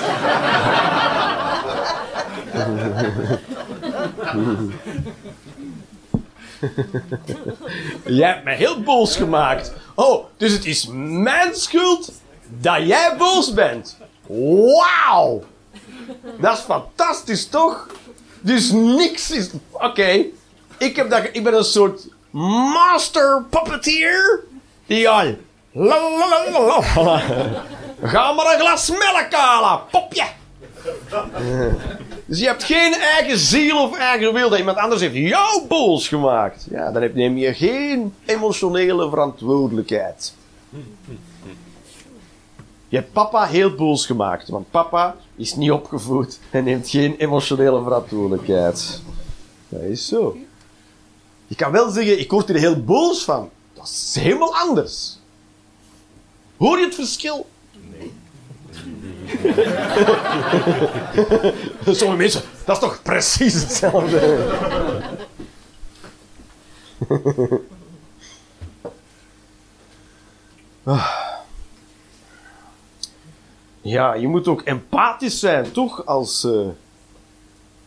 Jij 8.04 8.28
hebt 8.28 8.44
me 8.44 8.54
heel 8.54 8.82
boos 8.82 9.16
gemaakt. 9.16 9.72
Oh, 9.94 10.24
dus 10.36 10.52
het 10.52 10.64
is 10.64 10.88
mijn 10.92 11.54
schuld 11.54 12.12
dat 12.48 12.86
jij 12.86 13.14
boos 13.18 13.54
bent. 13.54 13.96
Wauw! 14.26 15.44
Dat 16.40 16.58
is 16.58 16.64
fantastisch, 16.64 17.46
toch? 17.48 17.86
Dus 18.40 18.70
niks 18.70 19.30
is... 19.30 19.50
Oké, 19.70 20.24
ik, 20.78 20.96
heb 20.96 21.10
dat, 21.10 21.28
ik 21.32 21.44
ben 21.44 21.54
een 21.54 21.64
soort 21.64 22.06
master 22.30 23.44
puppeteer 23.50 24.40
die 24.86 25.08
al... 25.08 25.34
Ga 28.02 28.32
maar 28.32 28.54
een 28.54 28.60
glas 28.60 28.90
melk 28.90 29.32
halen, 29.32 29.80
popje! 29.90 30.26
Dus 32.24 32.38
je 32.38 32.46
hebt 32.46 32.64
geen 32.64 32.94
eigen 32.94 33.38
ziel 33.38 33.82
of 33.82 33.98
eigen 33.98 34.32
wil 34.32 34.48
dat 34.48 34.58
iemand 34.58 34.76
anders 34.76 35.00
heeft 35.00 35.14
jou 35.14 35.66
boos 35.68 36.08
gemaakt. 36.08 36.66
Ja, 36.70 36.90
dan 36.90 37.10
neem 37.14 37.36
je 37.36 37.54
geen 37.54 38.14
emotionele 38.24 39.08
verantwoordelijkheid. 39.08 40.34
Je 42.88 42.96
hebt 42.96 43.12
papa 43.12 43.46
heel 43.46 43.74
boos 43.74 44.06
gemaakt, 44.06 44.48
want 44.48 44.70
papa 44.70 45.16
is 45.36 45.54
niet 45.54 45.70
opgevoed 45.70 46.38
en 46.50 46.64
neemt 46.64 46.88
geen 46.88 47.16
emotionele 47.16 47.82
verantwoordelijkheid. 47.82 49.02
Dat 49.68 49.80
is 49.80 50.06
zo. 50.06 50.36
Je 51.46 51.54
kan 51.54 51.72
wel 51.72 51.90
zeggen, 51.90 52.18
ik 52.18 52.30
word 52.30 52.48
er 52.48 52.56
heel 52.56 52.82
boos 52.82 53.24
van. 53.24 53.50
Dat 53.74 53.88
is 53.88 54.16
helemaal 54.20 54.54
anders. 54.54 55.18
Hoor 56.56 56.78
je 56.78 56.84
het 56.84 56.94
verschil? 56.94 57.46
Sommige 61.96 62.16
mensen, 62.16 62.42
dat 62.64 62.76
is 62.76 62.82
toch 62.82 63.02
precies 63.02 63.54
hetzelfde. 63.54 64.46
Ah. 70.84 71.26
Ja, 73.80 74.14
je 74.14 74.28
moet 74.28 74.48
ook 74.48 74.62
empathisch 74.62 75.38
zijn, 75.38 75.72
toch? 75.72 76.06
Als, 76.06 76.44
eh, 76.44 76.66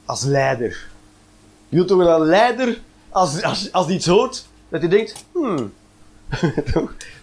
als 0.05 0.23
leider. 0.23 0.89
Je 1.69 1.75
wilt 1.75 1.87
toch 1.87 1.97
wel 1.97 2.21
een 2.21 2.27
leider, 2.27 2.81
als, 3.09 3.43
als, 3.43 3.71
als 3.71 3.87
die 3.87 3.95
iets 3.95 4.05
hoort, 4.05 4.45
dat 4.69 4.81
hij 4.81 4.89
denkt, 4.89 5.25
hmm, 5.31 5.73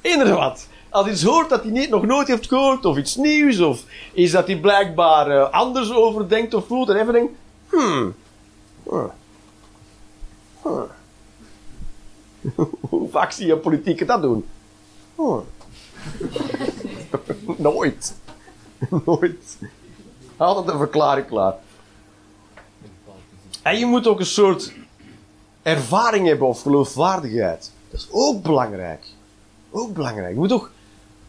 wat. 0.35 0.69
Als 0.91 1.05
hij 1.05 1.13
iets 1.13 1.23
hoort 1.23 1.49
dat 1.49 1.63
hij 1.63 1.71
niet, 1.71 1.91
nog 1.91 2.07
nooit 2.07 2.29
heeft 2.29 2.49
gehoord, 2.49 2.85
of 2.85 2.97
iets 2.97 3.17
nieuws, 3.17 3.59
of 3.61 3.85
is 4.13 4.31
dat 4.31 4.47
hij 4.47 4.59
blijkbaar 4.59 5.31
eh, 5.31 5.51
anders 5.51 5.93
over 5.93 6.29
denkt 6.29 6.55
of 6.55 6.67
voelt, 6.67 6.89
en 6.89 6.97
even 6.97 7.13
denkt, 7.13 7.33
hmm. 7.71 8.15
Hoe 12.91 13.11
vaak 13.11 13.31
zie 13.33 13.47
je 13.47 13.57
politieken 13.57 14.07
dat 14.07 14.23
doen? 14.23 14.47
Nooit. 17.57 18.15
Nooit. 19.05 19.59
Altijd 20.37 20.69
een 20.69 20.79
verklaring 20.79 21.27
klaar. 21.27 21.55
En 23.63 23.79
je 23.79 23.87
moet 23.87 24.07
ook 24.07 24.21
een 24.21 24.27
soort 24.27 24.73
ervaring 25.63 26.27
hebben 26.27 26.49
of 26.49 26.63
geloofwaardigheid. 26.63 27.71
Dat 27.91 28.01
is 28.01 28.09
ook 28.11 28.43
belangrijk. 28.43 29.05
Ook 29.71 29.95
belangrijk. 29.95 30.33
Je 30.33 30.39
moet 30.39 30.53
ook... 30.53 30.71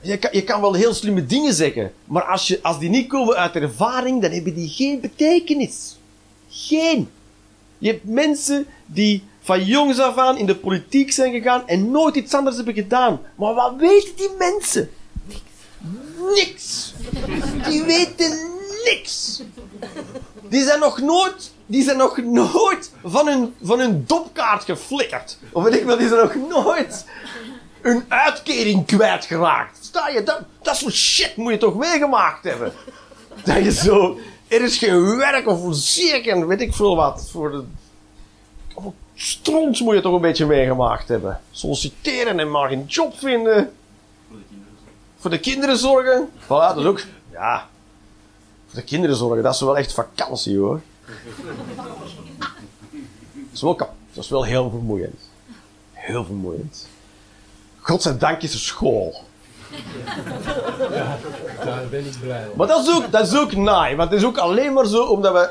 Je 0.01 0.17
kan, 0.17 0.29
je 0.33 0.43
kan 0.43 0.61
wel 0.61 0.73
heel 0.73 0.93
slimme 0.93 1.25
dingen 1.25 1.53
zeggen, 1.53 1.93
maar 2.05 2.23
als, 2.23 2.47
je, 2.47 2.59
als 2.61 2.79
die 2.79 2.89
niet 2.89 3.07
komen 3.07 3.35
uit 3.35 3.55
ervaring, 3.55 4.21
dan 4.21 4.31
hebben 4.31 4.53
die 4.53 4.69
geen 4.69 4.99
betekenis. 4.99 5.97
Geen. 6.49 7.09
Je 7.77 7.87
hebt 7.87 8.03
mensen 8.03 8.65
die 8.85 9.23
van 9.41 9.65
jongs 9.65 9.99
af 9.99 10.17
aan 10.17 10.37
in 10.37 10.45
de 10.45 10.55
politiek 10.55 11.11
zijn 11.11 11.31
gegaan 11.31 11.67
en 11.67 11.91
nooit 11.91 12.15
iets 12.15 12.33
anders 12.33 12.55
hebben 12.55 12.73
gedaan. 12.73 13.21
Maar 13.35 13.53
wat 13.53 13.75
weten 13.77 14.15
die 14.15 14.29
mensen? 14.37 14.89
Niks. 16.33 16.93
Die 17.67 17.83
weten 17.83 18.49
niks. 18.83 19.41
Die 20.41 20.63
zijn 20.63 20.79
nog 20.79 21.01
nooit, 21.01 21.51
die 21.65 21.83
zijn 21.83 21.97
nog 21.97 22.17
nooit 22.17 22.91
van 23.03 23.27
hun, 23.27 23.55
van 23.61 23.79
hun 23.79 24.03
dopkaart 24.07 24.63
geflikkerd. 24.63 25.37
Of 25.51 25.63
weet 25.63 25.75
ik 25.75 25.83
wel, 25.83 25.97
die 25.97 26.07
zijn 26.07 26.19
nog 26.19 26.35
nooit 26.63 27.05
een 27.81 28.03
uitkering 28.07 28.85
kwijtgeraakt. 28.85 29.77
Sta 29.81 30.07
je, 30.07 30.23
dat, 30.23 30.41
dat 30.61 30.75
soort 30.75 30.93
shit 30.93 31.35
moet 31.35 31.51
je 31.51 31.57
toch 31.57 31.75
meegemaakt 31.75 32.43
hebben. 32.43 32.73
Dat 33.43 33.63
je 33.63 33.71
zo, 33.71 34.19
er 34.47 34.61
is 34.61 34.77
geen 34.77 35.17
werk 35.17 35.47
of 35.47 35.75
zeker, 35.75 36.47
weet 36.47 36.61
ik 36.61 36.73
veel 36.73 36.95
wat. 36.95 37.29
Voor 37.31 37.51
de, 37.51 37.63
stront 39.15 39.79
moet 39.79 39.95
je 39.95 40.01
toch 40.01 40.13
een 40.13 40.21
beetje 40.21 40.45
meegemaakt 40.45 41.07
hebben. 41.07 41.41
Solliciteren 41.51 42.39
en 42.39 42.51
maar 42.51 42.69
geen 42.69 42.85
job 42.85 43.17
vinden. 43.17 43.73
Voor 45.19 45.29
de 45.29 45.39
kinderen 45.39 45.77
zorgen. 45.77 46.29
Voilà, 46.43 46.47
dat 46.47 46.77
is 46.77 46.85
ook, 46.85 47.01
ja. 47.31 47.67
Voor 48.67 48.79
de 48.79 48.85
kinderen 48.85 49.15
zorgen, 49.15 49.43
dat 49.43 49.53
is 49.53 49.59
wel 49.61 49.77
echt 49.77 49.93
vakantie 49.93 50.57
hoor. 50.57 50.81
Dat 52.35 52.47
is 53.53 53.61
wel, 53.61 53.75
kap- 53.75 53.93
dat 54.13 54.23
is 54.23 54.29
wel 54.29 54.43
heel 54.43 54.69
vermoeiend. 54.69 55.19
Heel 55.93 56.25
vermoeiend. 56.25 56.87
Godzijdank 57.79 58.41
is 58.41 58.53
er 58.53 58.59
school. 58.59 59.21
Daar 61.63 61.87
ben 61.89 62.05
ik 62.05 62.13
blij 62.21 62.47
om. 62.51 62.57
Maar 62.57 62.67
dat 62.67 62.87
is 62.87 62.93
ook, 62.95 63.11
dat 63.11 63.27
is 63.27 63.37
ook 63.37 63.55
naai. 63.55 63.95
Want 63.95 64.09
het 64.09 64.19
is 64.19 64.25
ook 64.25 64.37
alleen 64.37 64.73
maar 64.73 64.85
zo 64.85 65.03
omdat 65.03 65.33
we... 65.33 65.49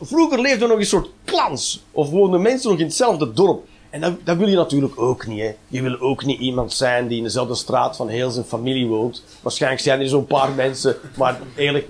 Vroeger 0.00 0.40
leefden 0.40 0.60
we 0.60 0.66
nog 0.66 0.78
een 0.78 0.86
soort 0.86 1.08
klans. 1.24 1.84
Of 1.92 2.10
woonden 2.10 2.42
mensen 2.42 2.70
nog 2.70 2.78
in 2.78 2.86
hetzelfde 2.86 3.32
dorp. 3.32 3.66
En 4.00 4.18
dat, 4.24 4.36
wil 4.36 4.48
je 4.48 4.56
natuurlijk 4.56 5.00
ook 5.00 5.26
niet. 5.26 5.40
Hè. 5.40 5.54
Je 5.68 5.82
wil 5.82 6.00
ook 6.00 6.24
niet 6.24 6.40
iemand 6.40 6.72
zijn 6.72 7.06
die 7.06 7.16
in 7.16 7.22
dezelfde 7.22 7.54
straat 7.54 7.96
van 7.96 8.08
heel 8.08 8.30
zijn 8.30 8.44
familie 8.44 8.86
woont. 8.86 9.24
Waarschijnlijk 9.42 9.82
zijn 9.82 10.00
er 10.00 10.08
zo'n 10.08 10.26
paar 10.26 10.50
mensen. 10.50 10.96
Maar 11.16 11.38
eigenlijk 11.54 11.88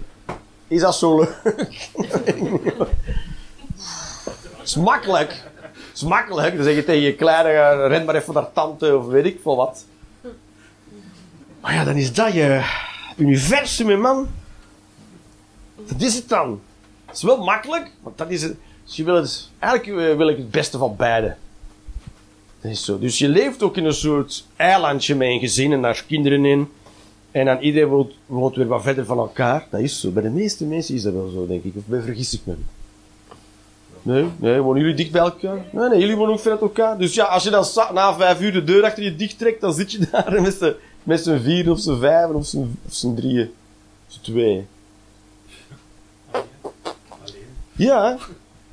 is 0.68 0.80
dat 0.80 0.94
zo 0.94 1.18
leuk. 1.18 1.40
Het 4.56 4.74
is 4.74 4.76
makkelijk. 4.76 5.30
Het 5.62 5.94
is 5.94 6.02
makkelijk. 6.02 6.54
Dan 6.54 6.64
zeg 6.64 6.74
je 6.74 6.84
tegen 6.84 7.02
je 7.02 7.14
kleine, 7.14 7.48
eh, 7.48 7.88
ren 7.88 8.04
maar 8.04 8.14
even 8.14 8.34
naar 8.34 8.52
tante 8.52 8.96
of 8.96 9.06
weet 9.06 9.24
ik 9.24 9.38
veel 9.42 9.56
wat. 9.56 9.84
Maar 11.60 11.74
ja, 11.74 11.84
dan 11.84 11.96
is 11.96 12.12
dat 12.12 12.32
je 12.32 12.64
universum, 13.16 14.00
man. 14.00 14.28
Dat 15.76 16.00
is 16.00 16.14
het 16.14 16.28
dan. 16.28 16.60
Het 17.06 17.16
is 17.16 17.22
wel 17.22 17.44
makkelijk, 17.44 17.90
want 18.02 18.18
dat 18.18 18.30
is 18.30 18.42
het. 18.42 18.56
Je 18.84 19.04
wil 19.04 19.14
het, 19.14 19.50
eigenlijk 19.58 20.16
wil 20.16 20.28
ik 20.28 20.36
het 20.36 20.50
beste 20.50 20.78
van 20.78 20.96
beide. 20.96 21.36
Dus 23.00 23.18
je 23.18 23.28
leeft 23.28 23.62
ook 23.62 23.76
in 23.76 23.84
een 23.84 23.94
soort 23.94 24.46
eilandje 24.56 25.14
met 25.14 25.28
een 25.28 25.40
gezin 25.40 25.72
en 25.72 25.82
daar 25.82 26.04
kinderen 26.06 26.44
in. 26.44 26.68
En 27.30 27.44
dan 27.44 27.58
iedereen 27.58 27.88
woont, 27.88 28.12
woont 28.26 28.56
weer 28.56 28.66
wat 28.66 28.82
verder 28.82 29.04
van 29.04 29.18
elkaar. 29.18 29.66
Dat 29.70 29.80
is 29.80 30.00
zo. 30.00 30.10
Bij 30.10 30.22
de 30.22 30.30
meeste 30.30 30.64
mensen 30.64 30.94
is 30.94 31.02
dat 31.02 31.12
wel 31.12 31.28
zo, 31.28 31.46
denk 31.46 31.64
ik. 31.64 31.72
Of 31.76 31.82
ben 31.86 32.02
vergis 32.02 32.34
ik 32.34 32.40
me? 32.44 32.54
Nee, 34.02 34.26
nee, 34.36 34.60
wonen 34.60 34.80
jullie 34.80 34.96
dicht 34.96 35.10
bij 35.12 35.20
elkaar? 35.20 35.64
Nee, 35.72 35.88
nee, 35.88 36.00
jullie 36.00 36.16
wonen 36.16 36.32
ook 36.32 36.40
ver 36.40 36.50
uit 36.50 36.60
elkaar. 36.60 36.98
Dus 36.98 37.14
ja, 37.14 37.24
als 37.24 37.42
je 37.42 37.50
dan 37.50 37.66
na 37.94 38.14
vijf 38.14 38.40
uur 38.40 38.52
de 38.52 38.64
deur 38.64 38.84
achter 38.84 39.02
je 39.02 39.16
dicht 39.16 39.38
trekt, 39.38 39.60
dan 39.60 39.74
zit 39.74 39.92
je 39.92 39.98
daar 40.10 40.42
met 40.42 40.54
z'n, 40.54 40.74
met 41.02 41.30
vier 41.42 41.70
of 41.70 41.80
z'n 41.80 41.98
vijf 41.98 42.30
of 42.30 42.46
z'n, 42.46 42.78
of 42.86 43.14
drieën. 43.14 43.50
Of 44.08 44.12
z'n 44.12 44.20
tweeën. 44.20 44.66
Ja, 47.72 48.18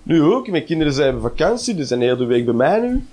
nu 0.03 0.21
ook. 0.21 0.47
Mijn 0.47 0.65
kinderen 0.65 0.93
zijn 0.93 1.15
op 1.15 1.21
vakantie, 1.21 1.75
die 1.75 1.85
zijn 1.85 1.99
de 1.99 2.05
hele 2.05 2.25
week 2.25 2.45
bij 2.45 2.53
mij 2.53 2.79
nu. 2.79 3.05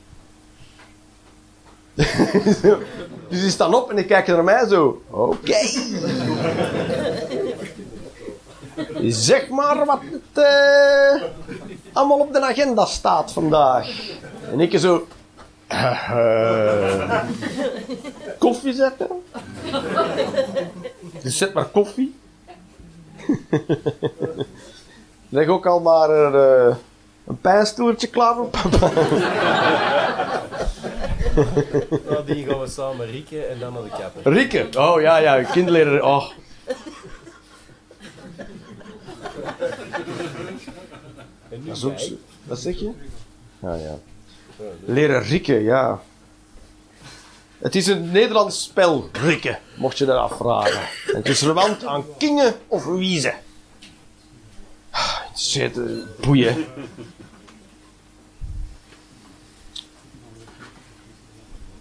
dus 3.28 3.40
die 3.40 3.51
staan 3.51 3.74
op 3.74 3.90
en 3.90 3.96
die 3.96 4.05
kijken 4.05 4.34
naar 4.34 4.44
mij 4.44 4.66
zo. 4.68 5.03
Oké. 5.11 5.55
zeg 9.09 9.48
maar 9.48 9.84
wat 9.84 10.01
het 10.11 10.44
eh, 10.44 11.22
allemaal 11.92 12.18
op 12.18 12.32
de 12.32 12.40
agenda 12.40 12.84
staat 12.84 13.32
vandaag. 13.32 14.11
En 14.53 14.61
ik 14.61 14.78
zo... 14.78 15.07
eh, 15.66 17.20
koffie 18.38 18.72
zetten? 18.72 19.09
Dus 21.22 21.38
zet 21.38 21.53
maar 21.53 21.64
koffie. 21.64 22.18
Leg 25.28 25.48
ook 25.48 25.66
al 25.66 25.80
maar 25.80 26.11
een, 26.11 26.34
eh, 26.34 26.76
een 27.26 27.40
pijnstoeltje 27.40 28.07
klaar 28.07 28.34
voor 28.34 28.46
papa. 28.46 28.90
Nadien 32.11 32.47
gaan 32.47 32.61
we 32.61 32.66
samen 32.68 33.07
rieken 33.11 33.49
en 33.51 33.59
dan 33.59 33.72
naar 33.72 33.83
de 33.83 33.89
kapper. 33.89 34.33
Rieke. 34.33 34.68
Oh 34.78 35.01
ja, 35.01 35.16
ja, 35.16 35.43
kindleraar. 35.43 36.03
Oh. 36.03 36.31
En 41.49 41.62
nu 41.62 41.70
ook. 41.85 41.99
Wat 42.43 42.59
zeg 42.59 42.78
je? 42.78 42.91
Ja, 43.59 43.74
ja. 43.74 43.99
Leren 44.85 45.22
rikken, 45.22 45.62
ja. 45.62 46.03
Het 47.59 47.74
is 47.74 47.87
een 47.87 48.11
Nederlands 48.11 48.62
spel, 48.62 49.09
rikken, 49.12 49.59
mocht 49.76 49.99
je 49.99 50.05
dat 50.05 50.16
afvragen. 50.16 50.81
En 51.07 51.16
het 51.16 51.28
is 51.28 51.39
verwant 51.39 51.85
aan 51.85 52.05
kingen 52.18 52.55
of 52.66 52.85
wiezen. 52.85 53.35
Het 54.91 55.39
is 55.39 55.55
het, 55.55 55.78
eh, 55.78 55.85
boeien. 56.20 56.66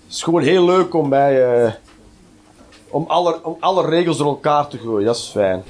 Het 0.09 0.17
is 0.17 0.23
gewoon 0.23 0.41
heel 0.41 0.65
leuk 0.65 0.93
om 0.93 1.09
bij... 1.09 1.63
eh, 1.65 1.73
om, 2.89 3.05
alle, 3.07 3.43
om 3.43 3.57
alle 3.59 3.89
regels 3.89 4.17
door 4.17 4.27
elkaar 4.27 4.67
te 4.67 4.77
gooien, 4.77 5.05
dat 5.05 5.15
is 5.15 5.29
fijn. 5.31 5.63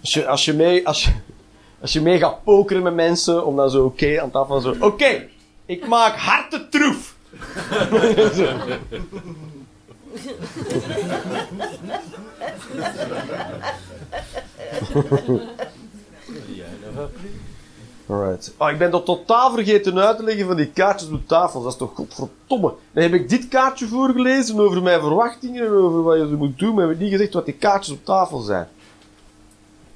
Als 0.00 0.14
je, 0.14 0.26
als 0.26 0.44
je, 0.44 0.52
mee, 0.52 0.86
als 0.86 1.04
je, 1.04 1.12
als 1.80 1.92
je 1.92 2.00
mee 2.00 2.18
gaat 2.18 2.44
pokeren 2.44 2.82
met 2.82 2.94
mensen, 2.94 3.46
om 3.46 3.56
dan 3.56 3.70
zo 3.70 3.84
oké 3.84 4.20
aan 4.22 4.30
tafel 4.30 4.60
zo... 4.60 4.74
Oké, 4.80 5.28
ik 5.66 5.86
maak 5.86 6.16
harte 6.16 6.68
troef. 6.68 7.14
Alright. 18.08 18.54
Oh, 18.56 18.70
ik 18.70 18.78
ben 18.78 18.90
dat 18.90 19.04
totaal 19.04 19.52
vergeten 19.52 19.98
uit 19.98 20.16
te 20.16 20.22
leggen 20.22 20.46
van 20.46 20.56
die 20.56 20.70
kaartjes 20.70 21.10
op 21.10 21.28
tafel. 21.28 21.62
Dat 21.62 21.72
is 21.72 21.78
toch 21.78 21.90
godverdomme. 21.94 22.74
Dan 22.92 23.02
heb 23.02 23.12
ik 23.12 23.28
dit 23.28 23.48
kaartje 23.48 23.86
voorgelezen 23.86 24.60
over 24.60 24.82
mijn 24.82 25.00
verwachtingen 25.00 25.66
en 25.66 25.72
over 25.72 26.02
wat 26.02 26.16
je 26.16 26.24
moet 26.24 26.58
doen. 26.58 26.74
Maar 26.74 26.84
heb 26.84 26.94
ik 26.94 27.00
niet 27.00 27.10
gezegd 27.10 27.32
wat 27.32 27.44
die 27.44 27.54
kaartjes 27.54 27.94
op 27.94 28.04
tafel 28.04 28.38
zijn. 28.38 28.68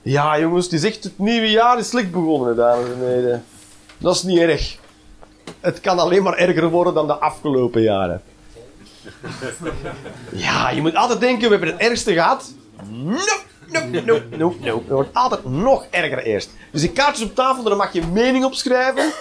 Ja, 0.02 0.38
jongens, 0.38 0.64
het 0.64 0.74
is 0.74 0.84
echt 0.84 1.04
het 1.04 1.18
nieuwe 1.18 1.50
jaar 1.50 1.78
is 1.78 1.88
slecht 1.88 2.10
begonnen, 2.10 2.56
dames 2.56 2.88
en 2.90 3.06
heren. 3.06 3.44
Dat 3.98 4.14
is 4.14 4.22
niet 4.22 4.38
erg. 4.38 4.78
Het 5.60 5.80
kan 5.80 5.98
alleen 5.98 6.22
maar 6.22 6.36
erger 6.36 6.68
worden 6.68 6.94
dan 6.94 7.06
de 7.06 7.14
afgelopen 7.14 7.82
jaren. 7.82 8.22
Ja, 10.32 10.70
je 10.70 10.80
moet 10.80 10.94
altijd 10.94 11.20
denken, 11.20 11.42
we 11.42 11.56
hebben 11.56 11.68
het 11.68 11.80
ergste 11.80 12.12
gehad. 12.12 12.52
Nope, 12.88 13.40
nope, 13.72 14.02
nope, 14.06 14.36
nope, 14.36 14.56
nope. 14.60 14.82
Het 14.84 14.88
wordt 14.88 15.14
altijd 15.14 15.44
nog 15.44 15.86
erger 15.90 16.18
eerst. 16.18 16.50
Dus 16.70 16.80
die 16.80 16.92
kaartjes 16.92 17.28
op 17.28 17.34
tafel, 17.34 17.62
daar 17.62 17.76
mag 17.76 17.92
je 17.92 18.02
mening 18.12 18.44
op 18.44 18.54
schrijven. 18.54 19.12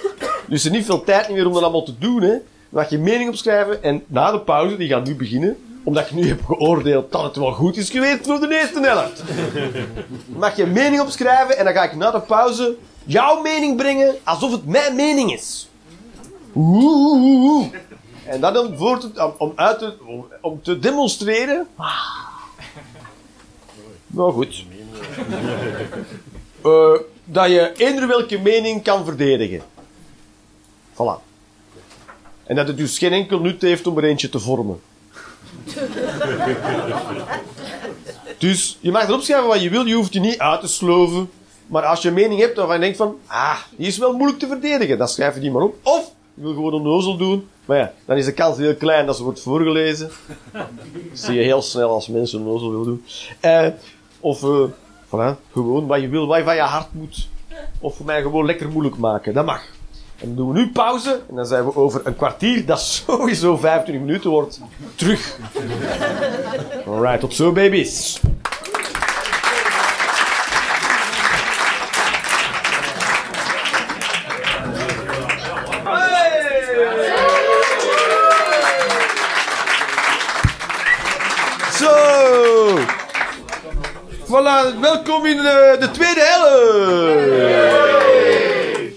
Dus 0.47 0.65
er 0.65 0.71
is 0.71 0.77
niet 0.77 0.85
veel 0.85 1.03
tijd 1.03 1.29
meer 1.29 1.45
om 1.45 1.53
dat 1.53 1.61
allemaal 1.61 1.83
te 1.83 1.97
doen. 1.97 2.21
Hè. 2.21 2.35
Mag 2.69 2.89
je 2.89 2.97
mening 2.97 3.29
opschrijven 3.29 3.83
en 3.83 4.03
na 4.07 4.31
de 4.31 4.39
pauze, 4.39 4.77
die 4.77 4.89
gaat 4.89 5.05
nu 5.05 5.15
beginnen, 5.15 5.57
omdat 5.83 6.09
je 6.09 6.15
nu 6.15 6.27
hebt 6.27 6.45
geoordeeld 6.45 7.11
dat 7.11 7.23
het 7.23 7.35
wel 7.35 7.51
goed 7.51 7.77
is 7.77 7.89
geweest 7.89 8.25
voor 8.25 8.39
de 8.39 8.59
eerste 8.59 8.79
helft. 8.79 9.23
Mag 10.25 10.55
je 10.55 10.65
mening 10.65 11.01
opschrijven 11.01 11.57
en 11.57 11.65
dan 11.65 11.73
ga 11.73 11.83
ik 11.83 11.95
na 11.95 12.11
de 12.11 12.19
pauze 12.19 12.75
jouw 13.03 13.41
mening 13.41 13.77
brengen 13.77 14.15
alsof 14.23 14.51
het 14.51 14.65
mijn 14.65 14.95
mening 14.95 15.33
is. 15.33 15.69
Oeh. 16.55 17.67
En 18.25 18.41
dat 18.41 18.53
dan 18.53 18.77
voor 18.77 18.99
te, 18.99 19.11
om, 19.15 19.33
om, 19.37 19.51
uit 19.55 19.79
te, 19.79 19.93
om, 20.05 20.25
om 20.41 20.61
te 20.61 20.79
demonstreren. 20.79 21.67
Nou 24.09 24.33
goed. 24.33 24.65
Eh, 26.61 26.99
dat 27.25 27.49
je 27.49 27.71
eender 27.77 28.07
welke 28.07 28.39
mening 28.39 28.83
kan 28.83 29.05
verdedigen. 29.05 29.61
Voilà. 30.93 31.27
En 32.43 32.55
dat 32.55 32.67
het 32.67 32.77
dus 32.77 32.97
geen 32.97 33.13
enkel 33.13 33.39
nut 33.39 33.61
heeft 33.61 33.87
om 33.87 33.97
er 33.97 34.03
eentje 34.03 34.29
te 34.29 34.39
vormen. 34.39 34.81
dus 38.37 38.77
je 38.79 38.91
mag 38.91 39.07
erop 39.07 39.21
schrijven 39.21 39.47
wat 39.47 39.61
je 39.61 39.69
wil, 39.69 39.85
je 39.85 39.93
hoeft 39.95 40.13
je 40.13 40.19
niet 40.19 40.37
uit 40.37 40.61
te 40.61 40.67
sloven. 40.67 41.29
Maar 41.67 41.83
als 41.83 42.01
je 42.01 42.07
een 42.07 42.13
mening 42.13 42.39
hebt 42.39 42.57
waarvan 42.57 42.75
je 42.75 42.81
denkt 42.81 42.97
van, 42.97 43.17
ah, 43.25 43.57
die 43.75 43.87
is 43.87 43.97
wel 43.97 44.13
moeilijk 44.13 44.39
te 44.39 44.47
verdedigen, 44.47 44.97
dan 44.97 45.07
schrijf 45.07 45.33
je 45.33 45.39
die 45.39 45.51
maar 45.51 45.61
op. 45.61 45.75
Of 45.83 46.11
je 46.33 46.41
wil 46.41 46.53
gewoon 46.53 46.73
een 46.73 46.81
nozel 46.81 47.17
doen, 47.17 47.47
maar 47.65 47.77
ja, 47.77 47.93
dan 48.05 48.17
is 48.17 48.25
de 48.25 48.33
kans 48.33 48.57
heel 48.57 48.75
klein 48.75 49.05
dat 49.05 49.17
ze 49.17 49.23
wordt 49.23 49.41
voorgelezen. 49.41 50.09
Dat 50.51 50.67
zie 51.13 51.33
je 51.33 51.43
heel 51.43 51.61
snel 51.61 51.89
als 51.89 52.07
mensen 52.07 52.39
een 52.39 52.45
nozel 52.45 52.69
willen 52.69 52.85
doen. 52.85 53.03
Eh, 53.39 53.67
of, 54.19 54.43
eh, 54.43 54.63
voilà, 55.05 55.35
gewoon 55.51 55.87
wat 55.87 56.01
je 56.01 56.07
wil, 56.07 56.27
wat 56.27 56.37
je 56.37 56.43
van 56.43 56.55
je 56.55 56.61
hart 56.61 56.93
moet. 56.93 57.29
of 57.79 58.03
mij 58.03 58.21
gewoon 58.21 58.45
lekker 58.45 58.69
moeilijk 58.69 58.97
maken. 58.97 59.33
Dat 59.33 59.45
mag. 59.45 59.61
En 60.19 60.27
dan 60.27 60.35
doen 60.35 60.53
we 60.53 60.59
nu 60.59 60.71
pauze 60.71 61.21
en 61.29 61.35
dan 61.35 61.45
zijn 61.45 61.65
we 61.65 61.75
over 61.75 62.01
een 62.07 62.15
kwartier, 62.15 62.65
dat 62.65 62.81
sowieso 63.07 63.57
25 63.57 64.05
minuten 64.05 64.29
wordt, 64.29 64.61
terug. 64.95 65.37
Alright, 66.85 67.19
tot 67.19 67.33
zo 67.33 67.51
baby's. 67.51 68.19
Voilà, 84.29 84.79
welkom 84.79 85.25
in 85.25 85.37
de, 85.37 85.75
de 85.79 85.91
tweede 85.91 86.21
helft! 86.21 86.49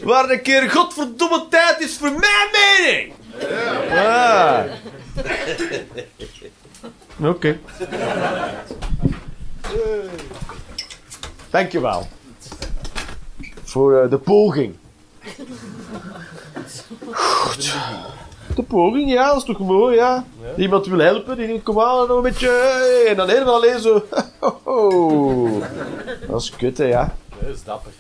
Waar 0.03 0.31
een 0.31 0.43
keer 0.43 0.71
godverdomme 0.71 1.47
tijd 1.51 1.81
is 1.81 1.97
voor 1.97 2.11
mijn 2.11 2.49
mening! 2.53 3.13
Ja. 3.89 4.67
Oké. 7.33 7.59
Dankjewel. 11.51 12.09
Voor 13.65 14.03
eh, 14.03 14.11
de 14.11 14.19
poging. 14.19 14.77
Goed. 17.11 17.75
De 18.55 18.63
poging, 18.63 19.11
ja, 19.11 19.27
dat 19.27 19.37
is 19.37 19.45
toch 19.45 19.59
mooi, 19.59 19.97
ja. 19.97 20.25
Iemand 20.57 20.87
wil 20.87 20.99
helpen, 20.99 21.37
die 21.37 21.47
denkt, 21.47 21.63
kom 21.63 21.81
aan, 21.81 22.09
nog 22.09 22.17
een 22.17 22.23
beetje... 22.23 22.49
hey, 22.49 23.07
En 23.11 23.17
dan 23.17 23.29
helemaal 23.29 23.55
alleen 23.55 23.81
zo... 23.81 24.03
Dat 26.29 26.41
is 26.41 26.51
kut, 26.51 26.79
hè, 26.79 26.85
ja. 26.85 27.15
Dat 27.41 27.55
is 27.55 27.65
dapper. 27.65 27.93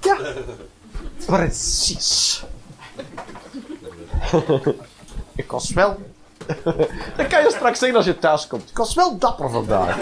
Ja. 0.00 0.16
Precies. 1.26 2.42
Ik 5.36 5.50
was 5.50 5.72
wel... 5.72 5.96
Dat 7.16 7.26
kan 7.28 7.42
je 7.42 7.50
straks 7.50 7.78
zeggen 7.78 7.96
als 7.96 8.06
je 8.06 8.18
thuis 8.18 8.46
komt. 8.46 8.70
Ik 8.70 8.76
was 8.76 8.94
wel 8.94 9.18
dapper 9.18 9.50
vandaag. 9.50 9.96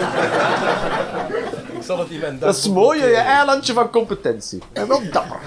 Ik 1.71 1.83
zal 1.83 1.99
het 1.99 2.19
mijn 2.19 2.39
Dat 2.39 2.55
is 2.55 2.69
mooi, 2.69 2.99
je 2.99 3.15
eilandje 3.15 3.73
van 3.73 3.89
competentie. 3.89 4.61
En 4.73 4.87
wel 4.87 5.01
dapper. 5.11 5.39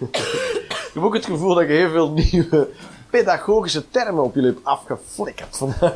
Ik 0.00 0.90
heb 0.94 1.02
ook 1.02 1.14
het 1.14 1.24
gevoel 1.24 1.54
dat 1.54 1.66
je 1.66 1.72
heel 1.72 1.90
veel 1.90 2.10
nieuwe 2.10 2.68
pedagogische 3.10 3.88
termen 3.90 4.22
op 4.22 4.34
jullie 4.34 4.50
hebt 4.50 4.64
afgeflikkerd 4.64 5.56
vandaag. 5.56 5.92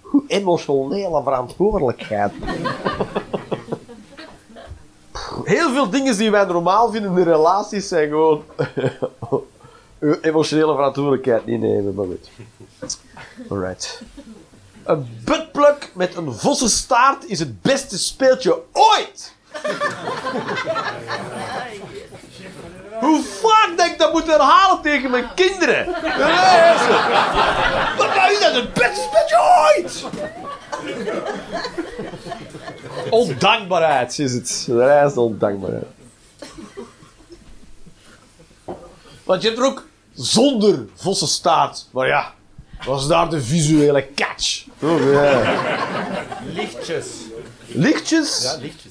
Hoe 0.00 0.24
emotionele 0.26 1.22
verantwoordelijkheid. 1.22 2.32
Heel 5.44 5.70
veel 5.70 5.90
dingen 5.90 6.16
die 6.16 6.30
wij 6.30 6.44
normaal 6.44 6.90
vinden 6.90 7.18
in 7.18 7.24
relaties 7.24 7.88
zijn 7.88 8.08
gewoon 8.08 8.44
emotionele 10.20 10.74
verantwoordelijkheid 10.74 11.46
niet 11.46 11.60
nemen, 11.60 11.94
maar 11.94 12.06
goed. 12.06 12.30
Alright. 13.48 14.02
Een 14.84 15.20
buttplug 15.24 15.90
met 15.94 16.16
een 16.16 16.32
vossenstaart 16.32 17.24
is 17.24 17.38
het 17.38 17.62
beste 17.62 17.98
speeltje 17.98 18.62
ooit! 18.72 19.36
Hoe 23.00 23.22
vaak 23.22 23.76
denk 23.76 23.92
ik 23.92 23.98
dat 23.98 24.12
moet 24.12 24.26
herhalen 24.26 24.82
tegen 24.82 25.10
mijn 25.10 25.34
kinderen? 25.34 25.90
Maar 27.98 28.12
nou 28.16 28.32
is 28.32 28.40
dat 28.40 28.54
het 28.54 28.72
beste 28.72 29.08
speeltje 29.08 29.38
ooit! 29.76 30.04
Ondankbaarheid 33.10 34.18
is 34.18 34.32
het. 34.32 34.64
Dat 34.68 35.10
is 35.10 35.16
ondankbaarheid. 35.16 35.86
Want 39.24 39.42
je 39.42 39.48
hebt 39.48 39.60
er 39.60 39.66
ook 39.66 39.86
zonder 40.14 40.86
vossenstaart. 40.94 41.86
Maar 41.90 42.06
ja, 42.06 42.32
was 42.84 43.08
daar 43.08 43.30
de 43.30 43.42
visuele 43.42 44.08
catch? 44.14 44.64
Oh, 44.82 45.12
ja. 45.12 45.42
Lichtjes. 46.54 47.06
Lichtjes? 47.66 48.42
Ja, 48.42 48.56
lichtjes. 48.60 48.87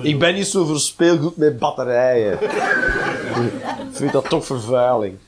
Ik 0.00 0.18
ben 0.18 0.34
niet 0.34 0.46
zo 0.46 0.64
voor 0.64 0.78
speelgoed 0.78 1.36
met 1.36 1.58
batterijen. 1.58 2.42
Ik 2.42 2.48
vind 3.92 4.12
dat 4.12 4.28
toch 4.28 4.46
vervuiling. 4.46 5.18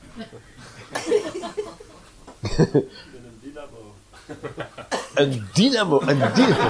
Een 5.15 5.47
dynamo. 5.53 6.01
Een 6.05 6.21
dynamo. 6.33 6.69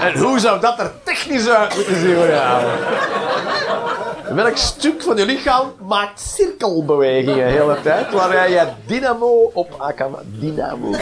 En 0.00 0.18
hoe 0.18 0.38
zou 0.38 0.60
dat 0.60 0.78
er 0.78 0.92
technisch 1.04 1.48
uit 1.48 1.74
moeten 1.74 2.00
zien. 2.00 2.16
Welk 4.34 4.56
stuk 4.56 5.02
van 5.02 5.16
je 5.16 5.24
lichaam 5.24 5.72
maakt 5.80 6.20
cirkelbewegingen 6.20 7.46
de 7.46 7.52
hele 7.52 7.80
tijd, 7.82 8.12
waar 8.12 8.50
je 8.50 8.66
dynamo 8.86 9.50
op 9.54 9.74
aan 9.78 9.94
kan. 9.94 10.16
Dynamo. 10.24 10.94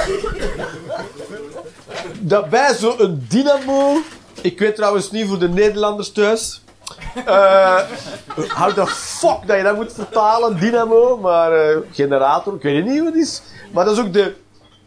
Daarbij 2.20 2.74
zo'n 2.74 3.24
dynamo. 3.28 3.96
Ik 4.40 4.58
weet 4.58 4.74
trouwens 4.74 5.10
niet 5.10 5.26
voor 5.26 5.38
de 5.38 5.48
Nederlanders 5.48 6.12
thuis. 6.12 6.60
Eh 7.26 7.80
how 8.48 8.72
the 8.72 8.86
fuck 8.86 9.46
dat 9.46 9.56
je 9.56 9.62
dat 9.62 9.76
moet 9.76 9.92
vertalen, 9.92 10.60
dynamo. 10.60 11.16
Maar 11.16 11.52
eh, 11.52 11.76
generator, 11.92 12.54
ik 12.54 12.62
weet 12.62 12.84
niet 12.84 12.98
wat 12.98 13.12
het 13.12 13.22
is. 13.22 13.42
Maar 13.72 13.84
dat 13.84 13.96
is 13.96 14.04
ook 14.04 14.12
de, 14.12 14.34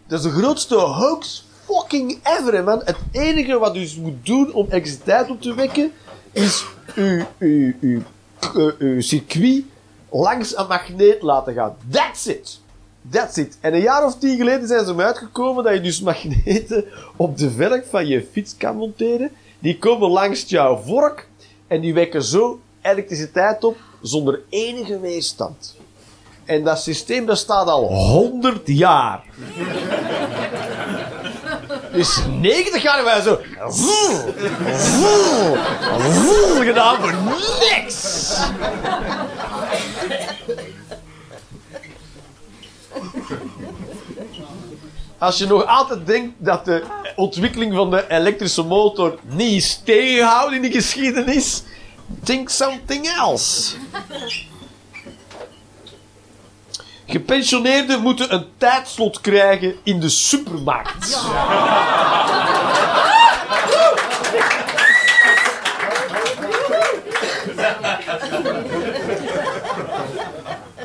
dat 0.07 0.19
is 0.19 0.25
de 0.25 0.41
grootste 0.41 0.75
hoax 0.75 1.45
fucking 1.65 2.19
ever, 2.23 2.63
man. 2.63 2.81
Het 2.83 2.97
enige 3.11 3.59
wat 3.59 3.75
u 3.75 3.89
moet 4.01 4.25
doen 4.25 4.53
om 4.53 4.65
elektriciteit 4.65 5.29
op 5.29 5.41
te 5.41 5.53
wekken, 5.53 5.91
is 6.31 6.65
uw, 6.95 7.25
uw 8.79 9.01
circuit 9.01 9.63
langs 10.09 10.57
een 10.57 10.67
magneet 10.67 11.21
laten 11.21 11.53
gaan. 11.53 11.75
That's 11.91 12.25
it. 12.25 12.59
That's 13.11 13.37
it. 13.37 13.57
En 13.61 13.73
een 13.73 13.81
jaar 13.81 14.05
of 14.05 14.17
tien 14.17 14.37
geleden 14.37 14.67
zijn 14.67 14.85
ze 14.85 14.93
me 14.93 15.03
uitgekomen 15.03 15.63
dat 15.63 15.73
je 15.73 15.81
dus 15.81 16.01
magneten 16.01 16.85
op 17.15 17.37
de 17.37 17.51
velg 17.51 17.81
van 17.89 18.07
je 18.07 18.27
fiets 18.31 18.57
kan 18.57 18.75
monteren. 18.75 19.31
Die 19.59 19.77
komen 19.77 20.09
langs 20.09 20.43
jouw 20.47 20.77
vork 20.77 21.27
en 21.67 21.81
die 21.81 21.93
wekken 21.93 22.23
zo 22.23 22.59
elektriciteit 22.81 23.63
op 23.63 23.77
zonder 24.01 24.41
enige 24.49 24.99
weerstand. 24.99 25.75
En 26.45 26.63
dat 26.63 26.81
systeem 26.81 27.25
bestaat 27.25 27.67
al 27.67 27.87
100 27.87 28.61
jaar. 28.65 29.23
Dus 31.91 32.19
90 32.39 32.81
jaar 32.81 33.03
wij 33.03 33.21
zo. 33.21 33.39
voel, 33.67 34.17
voel 35.99 36.63
gedaan 36.63 36.95
voor 37.01 37.13
niks. 37.59 38.37
Als 45.19 45.37
je 45.37 45.45
nog 45.45 45.65
altijd 45.65 46.05
denkt 46.05 46.33
dat 46.37 46.65
de 46.65 46.83
ontwikkeling 47.15 47.73
van 47.73 47.91
de 47.91 48.05
elektrische 48.09 48.63
motor 48.63 49.19
niet 49.23 49.51
is 49.51 49.81
tegengehouden 49.85 50.55
in 50.55 50.61
de 50.61 50.71
geschiedenis, 50.71 51.63
think 52.23 52.49
something 52.49 53.07
else. 53.07 53.75
Gepensioneerden 57.05 58.01
moeten 58.01 58.33
een 58.33 58.45
tijdslot 58.57 59.21
krijgen 59.21 59.75
in 59.83 59.99
de 59.99 60.09
supermarkt. 60.09 61.07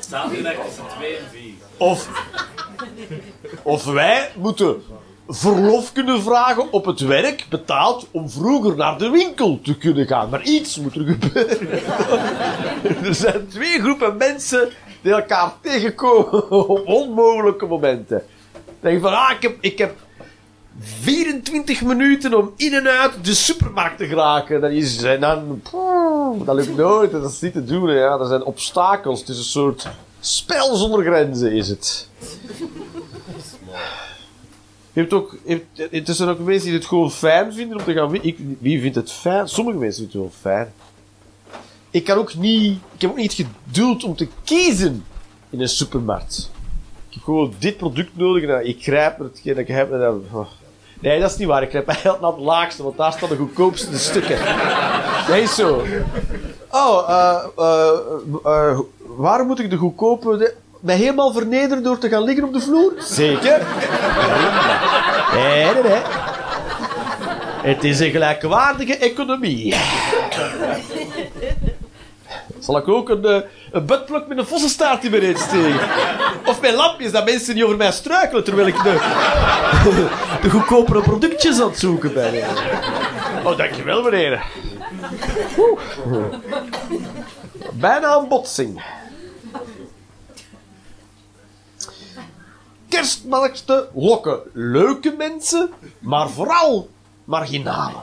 Zaterdag 0.08 0.54
tussen 0.64 0.84
2 0.96 1.16
en 1.16 1.26
4. 1.32 1.52
Of, 1.76 2.08
of 3.62 3.84
wij 3.84 4.30
moeten 4.36 4.82
verlof 5.28 5.92
kunnen 5.92 6.22
vragen 6.22 6.72
op 6.72 6.84
het 6.84 7.00
werk, 7.00 7.46
betaald, 7.50 8.06
om 8.10 8.30
vroeger 8.30 8.76
naar 8.76 8.98
de 8.98 9.10
winkel 9.10 9.60
te 9.62 9.76
kunnen 9.78 10.06
gaan. 10.06 10.28
Maar 10.28 10.42
iets 10.42 10.78
moet 10.78 10.94
er 10.94 11.04
gebeuren. 11.06 11.70
er 13.08 13.14
zijn 13.14 13.48
twee 13.48 13.80
groepen 13.80 14.16
mensen 14.16 14.68
die 15.02 15.12
elkaar 15.12 15.52
tegenkomen 15.60 16.50
op 16.50 16.86
onmogelijke 16.86 17.66
momenten. 17.66 18.22
Denk 18.80 19.02
van, 19.02 19.12
ah, 19.12 19.30
ik 19.30 19.42
heb, 19.42 19.56
ik 19.60 19.78
heb 19.78 19.94
24 20.80 21.82
minuten 21.82 22.34
om 22.34 22.52
in 22.56 22.72
en 22.72 22.86
uit 22.88 23.24
de 23.24 23.34
supermarkt 23.34 23.98
te 23.98 24.06
geraken. 24.06 24.60
Dat 24.60 24.70
is, 24.70 25.02
en 25.02 25.20
dan, 25.20 25.62
dat 26.44 26.54
lukt 26.54 26.76
nooit, 26.76 27.10
dat 27.10 27.30
is 27.30 27.40
niet 27.40 27.52
te 27.52 27.64
doen. 27.64 27.90
Ja. 27.90 28.18
Er 28.18 28.26
zijn 28.26 28.44
obstakels, 28.44 29.20
het 29.20 29.28
is 29.28 29.38
een 29.38 29.44
soort 29.44 29.88
spel 30.20 30.76
zonder 30.76 31.04
grenzen 31.04 31.52
is 31.52 31.68
het. 31.68 32.08
Je 34.94 35.00
hebt 35.00 35.12
ook, 35.12 35.36
je 35.44 35.60
hebt, 35.76 35.92
het 35.92 36.08
is 36.08 36.20
er 36.20 36.28
ook 36.28 36.38
mensen 36.38 36.68
die 36.68 36.78
het 36.78 36.86
gewoon 36.86 37.10
fijn 37.10 37.52
vinden 37.52 37.78
om 37.78 37.84
te 37.84 37.92
gaan. 37.92 38.14
Ik, 38.14 38.38
wie 38.58 38.80
vindt 38.80 38.96
het 38.96 39.12
fijn? 39.12 39.48
Sommige 39.48 39.78
mensen 39.78 40.02
vinden 40.10 40.22
het 40.30 40.40
wel 40.42 40.52
fijn. 40.54 40.72
Ik 41.90 42.04
kan 42.04 42.16
ook 42.18 42.34
niet, 42.34 42.78
ik 42.94 43.00
heb 43.00 43.10
ook 43.10 43.16
niet 43.16 43.32
geduld 43.66 44.04
om 44.04 44.16
te 44.16 44.28
kiezen 44.44 45.04
in 45.50 45.60
een 45.60 45.68
supermarkt. 45.68 46.50
Ik 47.08 47.14
heb 47.14 47.22
gewoon 47.22 47.54
dit 47.58 47.76
product 47.76 48.16
nodig 48.16 48.42
en 48.42 48.48
dan- 48.48 48.60
ik 48.60 48.82
grijp 48.82 49.18
naar 49.18 49.28
dat 49.44 49.58
ik 49.58 49.68
heb 49.68 49.92
en 49.92 49.98
dan... 49.98 50.24
oh. 50.32 50.46
Nee, 51.00 51.20
dat 51.20 51.30
is 51.30 51.36
niet 51.36 51.48
waar. 51.48 51.62
Ik 51.62 51.68
grijp 51.68 51.88
eigenlijk 51.88 52.20
naar 52.20 52.32
het 52.32 52.40
laagste, 52.40 52.82
want 52.82 52.96
daar 52.96 53.12
staan 53.12 53.28
de 53.28 53.36
goedkoopste 53.36 53.98
stukken. 53.98 54.38
Dat 55.28 55.36
is 55.36 55.54
zo. 55.54 55.82
Oh, 56.70 57.08
eh, 57.08 57.44
eh, 57.56 57.98
eh, 58.44 58.78
waar 59.16 59.44
moet 59.46 59.58
ik 59.60 59.70
de 59.70 59.76
goedkope... 59.76 60.36
De, 60.36 60.54
mij 60.84 60.96
helemaal 60.96 61.32
vernederen 61.32 61.82
door 61.82 61.98
te 61.98 62.08
gaan 62.08 62.22
liggen 62.22 62.44
op 62.44 62.52
de 62.52 62.60
vloer? 62.60 62.92
Zeker. 62.98 63.66
Nee, 65.34 65.64
nee, 65.64 65.82
nee. 65.82 66.02
Het 67.62 67.84
is 67.84 68.00
een 68.00 68.10
gelijkwaardige 68.10 68.96
economie. 68.96 69.74
Zal 72.58 72.76
ik 72.76 72.88
ook 72.88 73.08
een, 73.08 73.24
eh, 73.24 73.40
een 73.72 73.86
buttplug 73.86 74.26
met 74.26 74.38
een 74.38 74.46
vossenstaart 74.46 75.04
in 75.04 75.10
mijn 75.10 75.22
reet 75.22 75.38
steken? 75.38 75.88
Of 76.44 76.60
mijn 76.60 76.74
lampjes, 76.74 77.12
dat 77.12 77.24
mensen 77.24 77.54
niet 77.54 77.64
over 77.64 77.76
mij 77.76 77.92
struikelen 77.92 78.44
terwijl 78.44 78.66
ik 78.66 78.82
de, 78.82 78.98
de 80.42 80.50
goedkopere 80.50 81.00
productjes 81.02 81.60
aan 81.60 81.68
het 81.68 81.78
zoeken 81.78 82.14
ben. 82.14 82.34
Oh, 83.44 83.56
dankjewel 83.56 84.02
meneer. 84.02 84.44
Bijna 87.72 88.14
een 88.14 88.28
botsing. 88.28 88.82
Kerstmarkten 92.94 93.88
lokken 93.94 94.40
leuke 94.52 95.14
mensen, 95.18 95.70
maar 95.98 96.28
vooral 96.28 96.88
marginalen. 97.24 98.02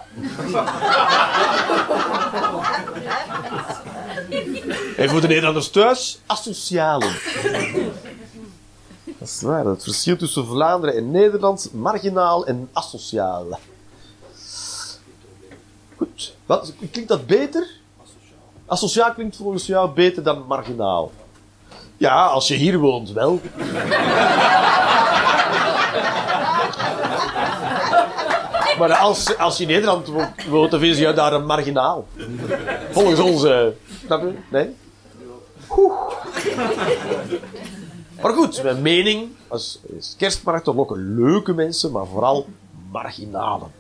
En 4.98 5.10
voor 5.10 5.22
de 5.22 5.28
Nederlanders 5.28 5.70
thuis, 5.70 6.20
asocialen. 6.26 7.14
Dat 9.06 9.28
is 9.28 9.42
waar, 9.42 9.66
het 9.66 9.84
verschil 9.84 10.18
tussen 10.18 10.46
Vlaanderen 10.46 10.96
en 10.96 11.12
Nederland, 11.12 11.70
marginaal 11.74 12.46
en 12.46 12.70
asociaal. 12.74 13.60
Goed, 15.98 16.36
wat, 16.46 16.74
klinkt 16.92 17.10
dat 17.10 17.26
beter? 17.26 17.70
Asociaal 18.66 19.14
klinkt 19.14 19.36
volgens 19.36 19.66
jou 19.66 19.90
beter 19.90 20.24
dan 20.24 20.46
marginaal. 20.48 21.12
Ja, 21.98 22.26
als 22.26 22.48
je 22.48 22.56
hier 22.56 22.78
woont, 22.78 23.12
wel. 23.12 23.42
Maar 28.82 28.94
als, 28.98 29.38
als 29.38 29.58
je 29.58 29.64
in 29.64 29.70
Nederland 29.70 30.08
wo- 30.08 30.34
woont, 30.50 30.72
dan 30.72 30.80
ze 30.80 31.02
jou 31.02 31.16
daar 31.16 31.34
een 31.34 31.46
marginaal. 31.46 32.08
Volgens 32.92 33.20
ons, 33.20 33.44
eh, 33.44 33.66
snap 34.06 34.22
je? 34.22 34.34
Nee? 34.50 34.76
Oeh. 35.78 35.94
Maar 38.22 38.34
goed, 38.34 38.64
mijn 38.64 38.82
mening 38.82 39.30
is 39.98 40.16
kerstmarkten 40.18 40.76
lokken 40.76 41.16
leuke 41.16 41.54
mensen, 41.54 41.92
maar 41.92 42.06
vooral 42.06 42.48
marginalen. 42.92 43.72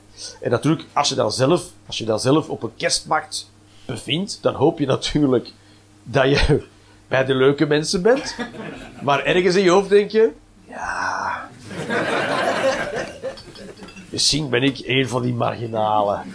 En 0.41 0.51
natuurlijk, 0.51 0.87
als 0.93 1.09
je 1.09 1.15
dan 1.15 1.31
zelf, 1.31 1.63
als 1.87 1.97
je 1.97 2.05
dan 2.05 2.19
zelf 2.19 2.49
op 2.49 2.63
een 2.63 2.75
kerstmarkt 2.77 3.49
bevindt, 3.85 4.37
dan 4.41 4.53
hoop 4.53 4.79
je 4.79 4.85
natuurlijk 4.85 5.51
dat 6.03 6.23
je 6.29 6.63
bij 7.07 7.25
de 7.25 7.35
leuke 7.35 7.65
mensen 7.65 8.01
bent. 8.01 8.35
Maar 9.01 9.23
ergens 9.23 9.55
in 9.55 9.63
je 9.63 9.69
hoofd 9.69 9.89
denk 9.89 10.11
je, 10.11 10.31
ja, 10.67 11.49
Misschien 14.11 14.49
ben 14.49 14.63
ik 14.63 14.81
een 14.85 15.07
van 15.07 15.21
die 15.21 15.33
marginalen. 15.33 16.33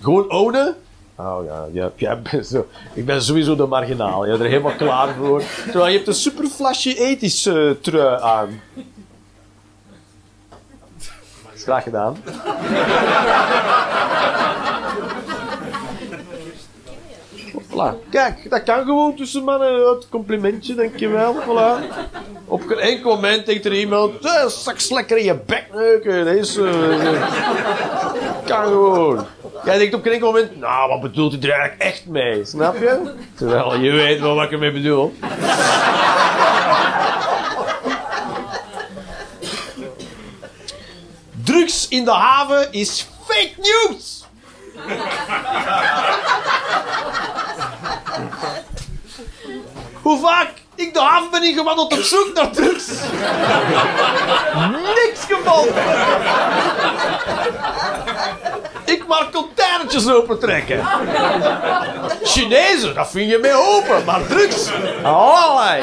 Gewoon 0.00 0.30
ownen? 0.30 0.76
Oh 1.16 1.44
ja, 1.72 1.90
ja, 1.96 2.16
bent 2.16 2.46
zo, 2.46 2.66
ik 2.94 3.04
ben 3.06 3.22
sowieso 3.22 3.56
de 3.56 3.66
marginaal. 3.66 4.24
Je 4.24 4.30
bent 4.30 4.42
er 4.42 4.48
helemaal 4.48 4.76
klaar 4.76 5.14
voor. 5.14 5.42
Terwijl 5.64 5.86
je 5.86 5.96
hebt 5.96 6.08
een 6.08 6.14
super 6.14 6.46
flasje 6.46 6.98
ethisch 6.98 7.46
eh, 7.46 7.70
trui 7.70 8.20
aan. 8.22 8.60
Graag 11.54 11.82
gedaan. 11.82 12.16
Voilà. 17.52 18.08
Kijk, 18.10 18.50
dat 18.50 18.62
kan 18.62 18.84
gewoon 18.84 19.14
tussen 19.16 19.44
mannen. 19.44 19.88
Het 19.88 20.08
complimentje, 20.08 20.74
dankjewel. 20.74 21.34
Voilà. 21.34 21.84
Op 22.44 22.62
geen 22.66 22.78
enkel 22.78 23.14
moment 23.14 23.46
denkt 23.46 23.64
er 23.64 23.72
iemand... 23.72 24.24
Eh, 24.24 24.46
straks 24.46 24.90
lekker 24.90 25.16
in 25.16 25.24
je 25.24 25.34
bek 25.46 25.66
neuken. 25.74 26.24
Dat 26.24 26.34
is... 26.34 26.56
eh, 26.56 27.22
kan 28.44 28.64
gewoon. 28.64 29.26
Jij 29.64 29.78
denkt 29.78 29.94
op 29.94 30.02
geen 30.02 30.12
enkel 30.12 30.32
moment... 30.32 30.56
Nou, 30.60 30.88
wat 30.88 31.00
bedoelt 31.00 31.32
hij 31.32 31.42
er 31.42 31.50
eigenlijk 31.50 31.82
echt 31.82 32.06
mee? 32.06 32.44
Snap 32.44 32.78
je? 32.78 33.12
Terwijl 33.36 33.76
je 33.78 33.90
weet 33.90 34.20
wel 34.20 34.34
wat 34.34 34.44
ik 34.44 34.52
ermee 34.52 34.72
bedoel. 34.72 35.14
Drugs 41.44 41.88
in 41.88 42.04
de 42.04 42.10
haven 42.10 42.72
is 42.72 43.06
fake 43.26 43.52
news! 43.56 44.19
Hoe 50.02 50.18
vaak 50.18 50.50
ik 50.74 50.94
de 50.94 51.00
haven 51.00 51.30
ben 51.30 51.42
ingewandeld 51.42 51.92
op 51.92 51.98
zoek 51.98 52.30
naar 52.34 52.50
drugs. 52.50 52.86
Niks 54.96 55.20
gevonden. 55.28 55.84
Ik 58.84 59.06
maar 59.06 59.28
containertjes 59.32 60.08
opentrekken. 60.08 60.84
Chinezen, 62.22 62.94
dat 62.94 63.10
vind 63.10 63.30
je 63.30 63.38
mee 63.38 63.54
open, 63.54 64.04
maar 64.04 64.26
drugs. 64.26 64.68
Allerlei. 65.02 65.82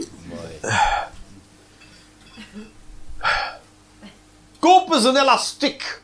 Koop 4.60 4.92
eens 4.92 5.04
een 5.04 5.16
elastiek. 5.16 6.00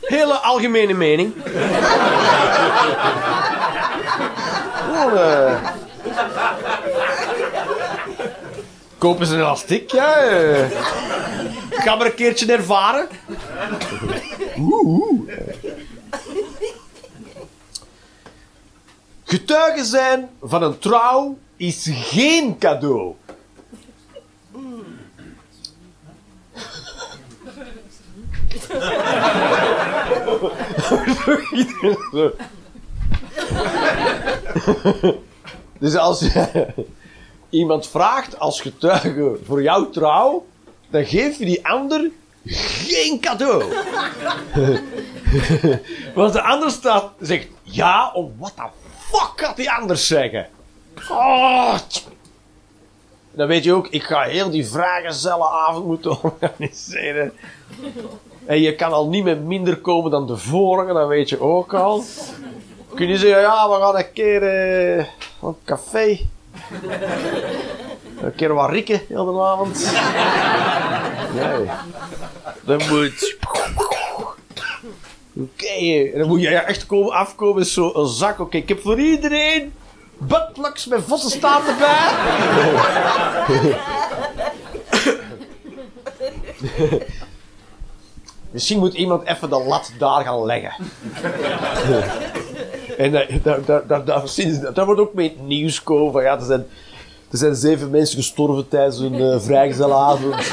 Hele 0.00 0.34
algemene 0.34 0.94
mening. 0.94 1.34
Gewoon, 4.74 5.18
eh, 5.18 5.54
Koop 9.04 9.20
eens 9.20 9.30
een 9.30 9.38
elastiek, 9.38 9.90
ja. 9.90 10.16
eh. 10.16 10.70
Ga 11.70 11.94
maar 11.94 12.06
een 12.06 12.14
keertje 12.14 12.52
ervaren. 12.52 13.08
Oeh. 14.58 15.30
Getuige 19.24 19.84
zijn 19.84 20.28
van 20.42 20.62
een 20.62 20.78
trouw 20.78 21.38
is 21.56 21.90
geen 21.92 22.58
cadeau. 22.58 23.14
Dus 35.78 35.96
als 35.96 36.20
je 36.20 36.66
iemand 37.54 37.86
vraagt 37.86 38.38
als 38.38 38.60
getuige 38.60 39.38
voor 39.44 39.62
jouw 39.62 39.90
trouw, 39.90 40.46
dan 40.90 41.04
geef 41.04 41.38
je 41.38 41.44
die 41.44 41.66
ander 41.66 42.10
geen 42.44 43.20
cadeau. 43.20 43.64
Want 46.14 46.32
de 46.32 46.42
ander 46.42 46.70
staat, 46.70 47.12
zegt 47.20 47.48
ja, 47.62 48.10
of 48.12 48.30
wat 48.38 48.52
de 48.56 48.62
fuck 48.98 49.32
gaat 49.36 49.56
die 49.56 49.70
anders 49.70 50.06
zeggen? 50.06 50.48
Oh, 51.10 51.74
dan 53.30 53.46
weet 53.46 53.64
je 53.64 53.72
ook, 53.72 53.88
ik 53.88 54.02
ga 54.02 54.22
heel 54.22 54.50
die 54.50 54.66
vragencellenavond 54.66 55.84
moeten 55.84 56.22
organiseren. 56.22 57.32
En 58.46 58.60
je 58.60 58.74
kan 58.74 58.92
al 58.92 59.08
niet 59.08 59.24
meer 59.24 59.38
minder 59.38 59.76
komen 59.76 60.10
dan 60.10 60.26
de 60.26 60.36
vorige, 60.36 60.92
dat 60.92 61.08
weet 61.08 61.28
je 61.28 61.40
ook 61.40 61.74
al. 61.74 62.04
Kun 62.94 63.08
je 63.08 63.18
zeggen, 63.18 63.40
ja, 63.40 63.68
we 63.68 63.80
gaan 63.80 63.96
een 63.96 64.12
keer 64.12 64.42
eh, 64.42 65.06
een 65.42 65.56
café. 65.64 66.18
Een 68.20 68.34
keer 68.36 68.54
wat 68.54 68.70
rikken, 68.70 69.00
heel 69.08 69.24
de 69.24 69.42
avond. 69.42 69.92
Nee. 71.34 71.68
Dan 72.64 72.80
moet... 72.88 73.36
Oké, 75.36 76.10
dan 76.18 76.28
moet 76.28 76.40
je 76.40 76.48
echt 76.48 76.86
komen, 76.86 77.12
afkomen 77.12 77.66
zo'n 77.66 78.06
zak. 78.06 78.40
Oké, 78.40 78.56
ik 78.56 78.68
heb 78.68 78.80
voor 78.80 79.00
iedereen 79.00 79.72
buttplugs 80.18 80.86
met 80.86 81.02
vossenstaart 81.06 81.68
erbij. 81.68 82.12
Misschien 88.54 88.78
moet 88.78 88.94
iemand 88.94 89.24
even 89.24 89.50
de 89.50 89.64
lat 89.68 89.92
daar 89.98 90.24
gaan 90.24 90.44
leggen. 90.44 90.72
en 93.04 93.14
eh, 93.14 93.36
daar, 93.42 94.04
daar, 94.74 94.84
wordt 94.84 95.00
ook 95.00 95.14
mee 95.14 95.28
het 95.28 95.46
nieuws 95.46 95.82
komen 95.82 96.22
ja, 96.22 96.38
er 96.38 96.44
zijn, 96.44 96.66
er 97.30 97.38
zijn 97.38 97.54
zeven 97.54 97.90
mensen 97.90 98.16
gestorven 98.16 98.68
tijdens 98.68 98.98
een 98.98 99.14
eh 99.14 99.40
vrijgezelavond. 99.40 100.34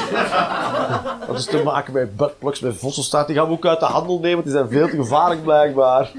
Dat 1.28 1.40
is 1.40 1.46
te 1.46 1.62
maken 1.64 1.94
met 1.94 2.18
buttplugs, 2.18 2.60
met 2.60 2.76
vosselstaart. 2.76 3.28
Die 3.28 3.36
gaan 3.36 3.48
we 3.48 3.54
ook 3.54 3.66
uit 3.66 3.80
de 3.80 3.86
handel 3.86 4.20
nemen, 4.20 4.32
want 4.32 4.44
die 4.44 4.54
zijn 4.54 4.70
veel 4.70 4.88
te 4.88 4.96
gevaarlijk 4.96 5.44
blijkbaar. 5.44 6.12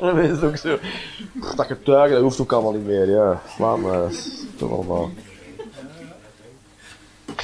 dat 0.00 0.16
is 0.16 0.42
ook 0.42 0.56
zo. 0.56 0.78
Dat 1.56 1.66
getuigen, 1.66 2.12
dat 2.12 2.22
hoeft 2.22 2.40
ook 2.40 2.52
allemaal 2.52 2.72
niet 2.72 2.86
meer. 2.86 3.10
Ja, 3.10 3.40
laat 3.58 3.78
maar. 3.78 3.98
Dat 3.98 4.10
is 4.10 4.44
toch 4.56 4.70
allemaal. 4.70 5.10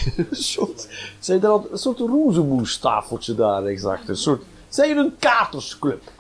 een 0.30 0.36
soort, 0.36 0.88
zijn 1.18 1.44
al 1.44 1.68
een 1.72 1.78
soort 1.78 1.98
rozemoestafeltje 1.98 3.34
daar 3.34 3.62
rechtsachter. 3.62 4.08
Een 4.08 4.16
soort, 4.16 4.42
zijn 4.68 4.96
een 4.96 5.16
katersclub? 5.18 6.02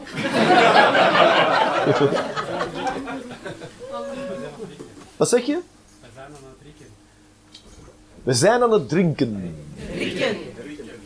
Wat 5.16 5.28
zeg 5.28 5.46
je? 5.46 5.58
We 6.02 6.08
zijn 6.12 6.22
aan 6.22 6.32
het 6.42 6.58
drinken. 6.58 6.86
We 8.22 8.34
zijn 8.34 8.62
aan 8.62 8.72
het 8.72 8.88
drinken. 8.88 9.54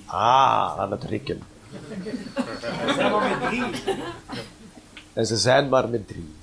Ah, 0.07 0.79
aan 0.79 0.91
het 0.91 1.05
rikken. 1.05 1.43
We 2.87 2.93
zijn 2.95 3.13
al 3.13 3.21
met 3.21 3.41
drie. 3.49 3.65
En 5.13 5.27
ze 5.27 5.37
zijn 5.37 5.69
maar 5.69 5.89
met 5.89 6.09
drie. 6.09 6.35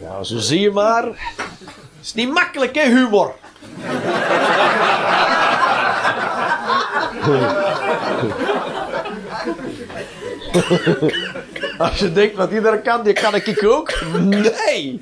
Ja, 0.00 0.22
zo 0.22 0.38
zie 0.38 0.60
je 0.60 0.70
maar. 0.70 1.04
Het 1.04 2.00
is 2.02 2.14
niet 2.14 2.32
makkelijk, 2.32 2.74
hè, 2.74 2.88
humor? 2.88 3.34
Als 11.78 11.98
je 11.98 12.12
denkt 12.12 12.36
wat 12.36 12.52
iedereen 12.52 12.82
kan, 12.82 13.02
die 13.02 13.12
kan 13.12 13.34
ik 13.34 13.64
ook. 13.64 14.02
Nee. 14.18 15.00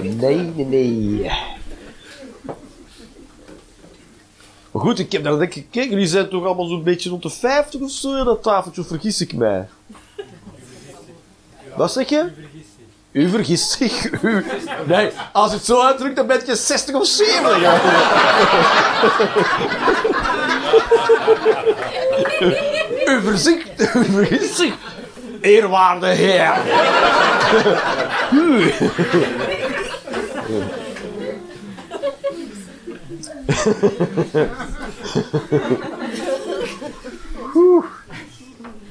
Nee, 0.00 0.36
nee, 0.36 0.64
nee. 0.64 1.30
Goed, 4.72 4.98
ik 4.98 5.12
heb 5.12 5.24
daar 5.24 5.38
denk 5.38 5.54
ik 5.54 5.64
gekeken. 5.64 5.90
Jullie 5.90 6.06
zijn 6.06 6.28
toch 6.28 6.44
allemaal 6.44 6.66
zo'n 6.66 6.82
beetje 6.82 7.10
rond 7.10 7.22
de 7.22 7.30
50 7.30 7.80
of 7.80 7.90
zo, 7.90 8.24
dat 8.24 8.42
tafeltje, 8.42 8.84
vergis 8.84 9.20
ik 9.20 9.32
mij? 9.32 9.68
Wat 11.76 11.92
zeg 11.92 12.08
je? 12.08 12.30
U 13.12 13.28
vergist 13.28 13.70
zich. 13.70 14.22
U... 14.22 14.44
Nee, 14.86 15.10
als 15.32 15.52
het 15.52 15.64
zo 15.64 15.82
uitdrukt, 15.82 16.16
dan 16.16 16.26
ben 16.26 16.40
je 16.46 16.56
60 16.56 16.94
of 16.94 17.06
70. 17.06 17.58
hè. 17.60 17.76
U, 23.12 23.22
verzicht, 23.22 23.94
u 23.94 24.04
vergist 24.04 24.56
zich, 24.56 24.74
eerwaarde 25.40 26.06
heer. 26.06 26.52
U. 28.32 28.72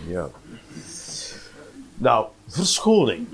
Ja. 0.08 0.30
Nou, 1.98 2.28
verschoning. 2.48 3.28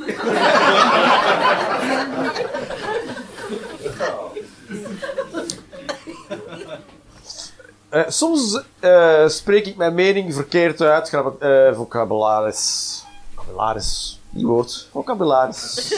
Eh, 7.94 8.04
soms 8.08 8.62
eh, 8.80 9.28
spreek 9.28 9.66
ik 9.66 9.76
mijn 9.76 9.94
mening 9.94 10.34
verkeerd 10.34 10.82
uit. 10.82 11.14
Eh, 11.40 11.76
vocabularis. 11.76 13.04
Vocabularis. 13.36 14.20
Die 14.30 14.46
woord. 14.46 14.88
Vocabularis. 14.92 15.92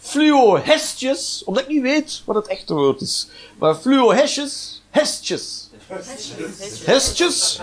Fluohestjes. 0.00 1.42
Omdat 1.44 1.62
ik 1.62 1.68
niet 1.68 1.82
weet 1.82 2.22
wat 2.24 2.36
het 2.36 2.46
echte 2.46 2.74
woord 2.74 3.00
is. 3.00 3.28
Maar 3.58 3.74
fluohestjes. 3.74 4.82
Hestjes. 4.90 5.65
Hestjes? 5.88 7.60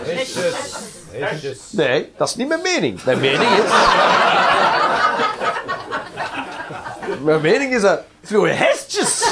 Hesjes. 1.12 1.58
Nee, 1.70 2.12
dat 2.16 2.28
is 2.28 2.34
niet 2.34 2.48
mijn 2.48 2.62
mening. 2.62 3.04
Mijn 3.04 3.20
mening 3.20 3.50
is... 3.50 3.70
mijn 7.20 7.40
mening 7.40 7.74
is 7.74 7.82
dat... 7.82 8.00
Fluohestjes. 8.24 9.24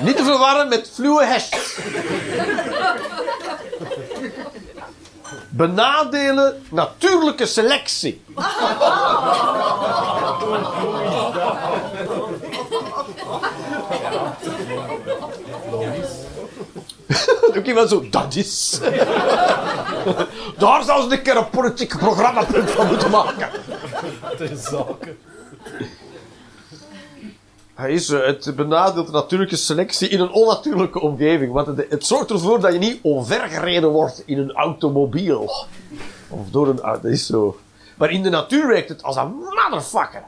Niet 0.00 0.16
te 0.16 0.24
verwarren 0.24 0.68
met 0.68 0.90
fluohestjes. 0.94 1.78
Benadelen 5.48 6.62
natuurlijke 6.70 7.46
selectie. 7.46 8.24
Ook 17.56 17.66
iemand 17.66 17.88
zo, 17.88 18.08
dat 18.10 18.34
is. 18.34 18.80
Daar 20.58 20.82
zou 20.84 21.02
ze 21.02 21.16
een 21.16 21.22
keer 21.22 21.36
een 21.36 21.50
politiek 21.50 21.98
programmapunt 21.98 22.70
van 22.70 22.86
moeten 22.86 23.10
maken. 23.10 23.50
Ter 24.36 24.56
zake. 24.56 25.16
Hij 27.74 27.92
is, 27.92 28.08
eh, 28.08 28.26
het 28.26 28.56
benadeelt 28.56 29.06
de 29.06 29.12
natuurlijke 29.12 29.56
selectie 29.56 30.08
in 30.08 30.20
een 30.20 30.30
onnatuurlijke 30.30 31.00
omgeving. 31.00 31.52
Want 31.52 31.66
het, 31.66 31.86
het 31.88 32.06
zorgt 32.06 32.30
ervoor 32.30 32.60
dat 32.60 32.72
je 32.72 32.78
niet 32.78 32.98
onvergereden 33.02 33.88
wordt 33.88 34.22
in 34.26 34.38
een 34.38 34.52
automobiel. 34.52 35.52
Of 36.28 36.50
door 36.50 36.68
een 36.68 36.80
auto, 36.80 37.02
dat 37.02 37.12
is 37.12 37.26
zo. 37.26 37.58
Maar 37.96 38.10
in 38.10 38.22
de 38.22 38.30
natuur 38.30 38.66
werkt 38.66 38.88
het 38.88 39.02
als 39.02 39.16
een 39.16 39.34
motherfucker. 39.34 40.24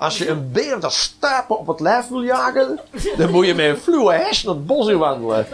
Als 0.00 0.18
je 0.18 0.28
een 0.28 0.52
beer 0.52 0.80
dat 0.80 0.92
stuipen 0.92 1.58
op 1.58 1.66
het 1.66 1.80
lijf 1.80 2.08
wil 2.08 2.22
jagen, 2.22 2.80
dan 3.16 3.30
moet 3.30 3.46
je 3.46 3.54
met 3.54 3.66
een 3.66 3.76
fluo 3.76 4.10
naar 4.10 4.40
het 4.44 4.66
bos 4.66 4.88
in 4.88 4.98
wandelen. 4.98 5.46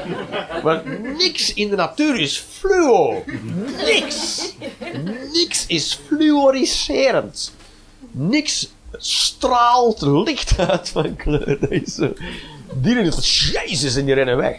Want 0.63 1.17
niks 1.19 1.55
in 1.55 1.69
de 1.69 1.77
natuur 1.77 2.21
is 2.21 2.39
fluo. 2.39 3.25
Niks. 3.85 4.53
Niks 5.33 5.67
is 5.67 6.01
fluoriserend. 6.07 7.55
Niks 8.11 8.73
straalt 8.97 10.01
licht 10.01 10.59
uit 10.59 10.89
van 10.89 11.17
kleur. 11.17 11.73
Is 11.73 11.95
zo. 11.95 12.13
Dieren 12.75 13.13
van 13.13 13.23
jezus 13.23 13.97
en 13.97 14.05
die 14.05 14.15
rennen 14.15 14.37
weg. 14.37 14.57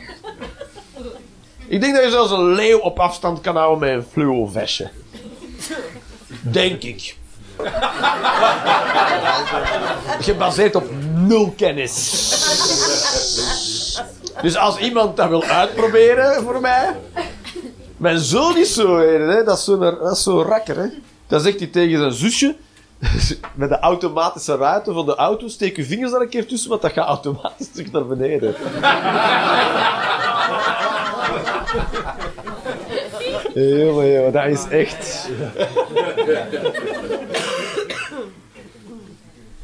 Ik 1.68 1.82
denk 1.82 1.96
dat 1.96 2.04
je 2.04 2.10
zelfs 2.10 2.32
een 2.32 2.54
leeuw 2.54 2.80
op 2.80 3.00
afstand 3.00 3.42
kan 3.42 3.56
houden 3.56 3.80
met 3.80 3.98
een 3.98 4.12
fluo-vestje. 4.12 4.90
Denk 6.42 6.84
ik. 6.84 7.17
Gebaseerd 10.28 10.76
op 10.76 10.90
nul 11.14 11.54
kennis. 11.58 11.96
Dus 14.42 14.58
als 14.58 14.78
iemand 14.78 15.18
dat 15.18 15.30
wil 15.30 15.44
uitproberen 15.44 16.44
voor 16.44 16.62
mij. 16.62 16.96
Mijn 17.98 18.20
zoon 18.20 18.58
is 18.58 18.74
zo, 18.74 18.98
hè, 18.98 19.44
dat 19.44 19.58
is 19.58 19.64
zo'n 19.64 19.80
dat 19.80 20.12
is 20.12 20.24
zo'n 20.24 20.44
rakker. 20.44 20.78
Hè. 20.78 20.88
Dan 21.28 21.40
zegt 21.40 21.60
hij 21.60 21.68
tegen 21.68 22.00
zijn 22.00 22.14
zusje. 22.14 22.56
Met 23.56 23.70
de 23.70 23.80
automatische 23.80 24.56
ruiten 24.56 24.94
van 24.94 25.06
de 25.06 25.16
auto, 25.16 25.48
steek 25.48 25.76
je 25.76 25.86
vingers 25.86 26.12
daar 26.12 26.22
een 26.22 26.30
keer 26.30 26.48
tussen, 26.48 26.70
want 26.70 26.82
dat 26.82 26.92
gaat 26.92 27.08
automatisch 27.08 27.72
terug 27.72 27.92
naar 27.92 28.06
beneden. 28.06 28.56
Jongen, 33.58 34.12
jongen, 34.12 34.32
dat 34.32 34.46
is 34.46 34.68
echt. 34.68 35.30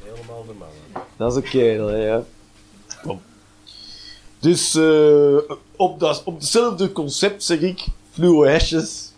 Helemaal 0.04 0.46
de 0.46 0.54
mannen. 0.58 1.08
Dat 1.18 1.32
is 1.32 1.36
een 1.36 1.50
kerel, 1.50 1.88
hè, 1.88 1.98
ja. 1.98 2.24
Kom. 3.04 3.22
Dus 4.40 4.76
eh, 4.76 5.36
op, 5.76 6.00
dat, 6.00 6.24
op 6.24 6.40
hetzelfde 6.40 6.92
concept 6.92 7.44
zeg 7.44 7.60
ik, 7.60 7.86
fluo-hesjes 8.12 9.12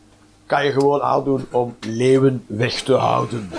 kan 0.45 0.65
je 0.65 0.71
gewoon 0.71 1.01
aandoen 1.01 1.45
om 1.51 1.75
leeuwen 1.79 2.43
weg 2.47 2.81
te 2.81 2.93
houden. 2.93 3.49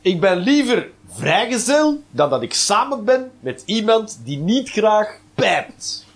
Ik 0.00 0.20
ben 0.20 0.38
liever 0.38 0.90
vrijgezel 1.18 2.02
dan 2.10 2.30
dat 2.30 2.42
ik 2.42 2.54
samen 2.54 3.04
ben 3.04 3.30
met 3.40 3.62
iemand 3.66 4.20
die 4.24 4.38
niet 4.38 4.70
graag 4.70 5.16
pijpt. 5.34 6.06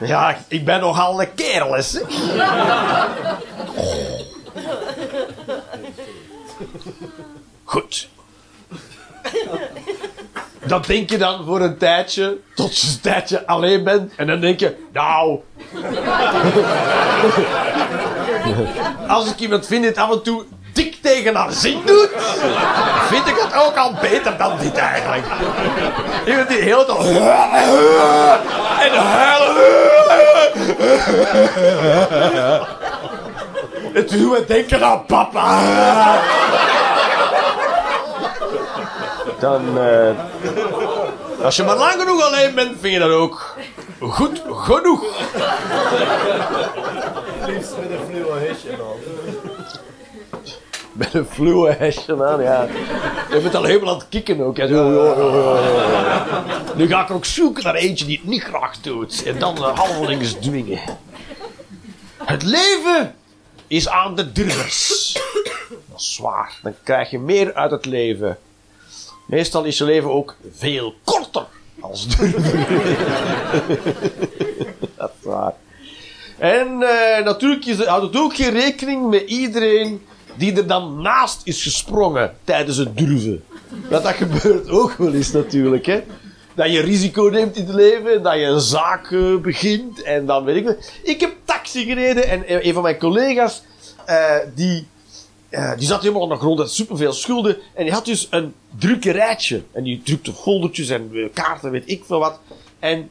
Ja, 0.00 0.36
ik 0.48 0.64
ben 0.64 0.80
nogal 0.80 1.20
een 1.20 1.34
kerel. 1.34 1.82
Goed. 7.64 8.08
Dat 10.66 10.86
denk 10.86 11.10
je 11.10 11.18
dan 11.18 11.44
voor 11.44 11.60
een 11.60 11.78
tijdje, 11.78 12.38
tot 12.54 12.78
je 12.78 12.86
een 12.86 13.00
tijdje 13.00 13.46
alleen 13.46 13.84
bent. 13.84 14.14
En 14.16 14.26
dan 14.26 14.40
denk 14.40 14.60
je, 14.60 14.76
nou... 14.92 15.40
Als 19.08 19.30
ik 19.30 19.38
iemand 19.38 19.66
vind 19.66 19.84
het 19.84 19.96
af 19.96 20.10
en 20.10 20.22
toe 20.22 20.44
dik 20.74 20.96
tegen 21.02 21.34
haar 21.34 21.52
zin 21.52 21.80
doet, 21.84 22.10
vind 23.08 23.26
ik 23.26 23.36
het 23.36 23.54
ook 23.66 23.76
al 23.76 23.94
beter 24.00 24.36
dan 24.36 24.58
dit 24.60 24.76
eigenlijk. 24.76 25.26
Iemand 26.26 26.48
die 26.48 26.58
heel 26.60 26.84
tijd... 26.84 27.06
En 28.80 28.94
huilen... 28.94 29.54
Het 33.92 34.10
doet 34.10 34.30
me 34.30 34.44
denken 34.46 34.84
aan 34.84 35.04
papa. 35.06 35.60
Dan, 39.38 39.78
eh, 39.78 40.10
als 41.44 41.56
je 41.56 41.62
maar 41.62 41.76
lang 41.76 41.92
genoeg 42.00 42.22
alleen 42.22 42.54
bent, 42.54 42.76
vind 42.80 42.92
je 42.92 42.98
dat 42.98 43.10
ook 43.10 43.56
goed 44.00 44.42
genoeg. 44.50 45.04
Liefst 47.46 47.74
met 47.80 47.90
een 47.90 48.06
fluwe 48.10 48.38
hesje 48.38 48.76
dan. 48.76 48.96
Met 50.94 51.14
een 51.14 51.26
fluwe 51.26 51.72
hesje 51.72 52.24
aan, 52.24 52.42
ja. 52.42 52.66
Je 53.30 53.40
bent 53.42 53.54
al 53.54 53.64
helemaal 53.64 53.92
aan 53.92 53.98
het 53.98 54.08
kikken 54.08 54.40
ook. 54.40 54.56
hè. 54.56 54.66
Zo, 54.66 54.92
ja, 54.92 55.22
ja, 55.22 55.32
ja, 55.36 56.24
ja. 56.26 56.74
Nu 56.74 56.86
ga 56.88 57.02
ik 57.02 57.10
ook 57.10 57.24
zoeken 57.24 57.64
naar 57.64 57.74
eentje 57.74 58.04
die 58.04 58.16
het 58.18 58.26
niet 58.26 58.42
graag 58.42 58.80
doet. 58.80 59.22
En 59.22 59.38
dan 59.38 59.56
uh, 59.56 59.78
halvelings 59.78 60.32
dwingen. 60.32 60.80
Het 62.24 62.42
leven 62.42 63.14
is 63.66 63.88
aan 63.88 64.16
de 64.16 64.32
durvers. 64.32 65.12
Dat 65.68 65.98
is 66.00 66.14
zwaar. 66.14 66.58
Dan 66.62 66.74
krijg 66.82 67.10
je 67.10 67.18
meer 67.18 67.54
uit 67.54 67.70
het 67.70 67.84
leven. 67.84 68.38
Meestal 69.26 69.64
is 69.64 69.78
je 69.78 69.84
leven 69.84 70.10
ook 70.10 70.36
veel 70.56 70.94
korter 71.04 71.46
als 71.80 72.06
durver. 72.16 72.66
Dat 74.96 75.12
is 75.20 75.24
waar. 75.26 75.52
En 76.38 76.82
eh, 76.82 77.24
natuurlijk 77.24 77.86
houdt 77.86 78.04
het 78.06 78.16
ook 78.22 78.34
geen 78.34 78.50
rekening 78.50 79.10
met 79.10 79.22
iedereen 79.22 80.06
die 80.36 80.56
er 80.56 80.66
dan 80.66 81.02
naast 81.02 81.40
is 81.44 81.62
gesprongen 81.62 82.34
tijdens 82.44 82.76
het 82.76 82.98
durven. 82.98 83.44
Dat, 83.88 84.02
dat 84.02 84.14
gebeurt 84.14 84.68
ook 84.68 84.92
wel 84.92 85.14
eens 85.14 85.32
natuurlijk. 85.32 85.86
Hè? 85.86 86.02
Dat 86.54 86.72
je 86.72 86.80
risico 86.80 87.22
neemt 87.22 87.56
in 87.56 87.66
het 87.66 87.74
leven, 87.74 88.22
dat 88.22 88.34
je 88.34 88.44
een 88.44 88.60
zaak 88.60 89.12
eh, 89.12 89.36
begint 89.36 90.02
en 90.02 90.26
dan 90.26 90.44
weet 90.44 90.56
ik 90.56 90.64
wel. 90.64 90.76
Ik 91.02 91.20
heb 91.20 91.32
taxi 91.44 91.84
gereden 91.84 92.28
en 92.28 92.46
eh, 92.46 92.64
een 92.64 92.74
van 92.74 92.82
mijn 92.82 92.98
collega's, 92.98 93.62
eh, 94.06 94.36
die, 94.54 94.86
die 95.76 95.86
zat 95.86 96.00
helemaal 96.00 96.22
aan 96.22 96.28
de 96.28 96.36
grond, 96.36 96.58
had 96.58 96.72
superveel 96.72 97.12
schulden. 97.12 97.56
En 97.74 97.84
die 97.84 97.92
had 97.92 98.04
dus 98.04 98.26
een 98.30 98.54
drukkerijtje. 98.78 99.62
En 99.72 99.82
die 99.82 100.02
drukte 100.04 100.32
foldertjes 100.32 100.88
en 100.88 101.30
kaarten, 101.32 101.70
weet 101.70 101.90
ik 101.90 102.04
veel 102.04 102.18
wat. 102.18 102.40
En 102.78 103.10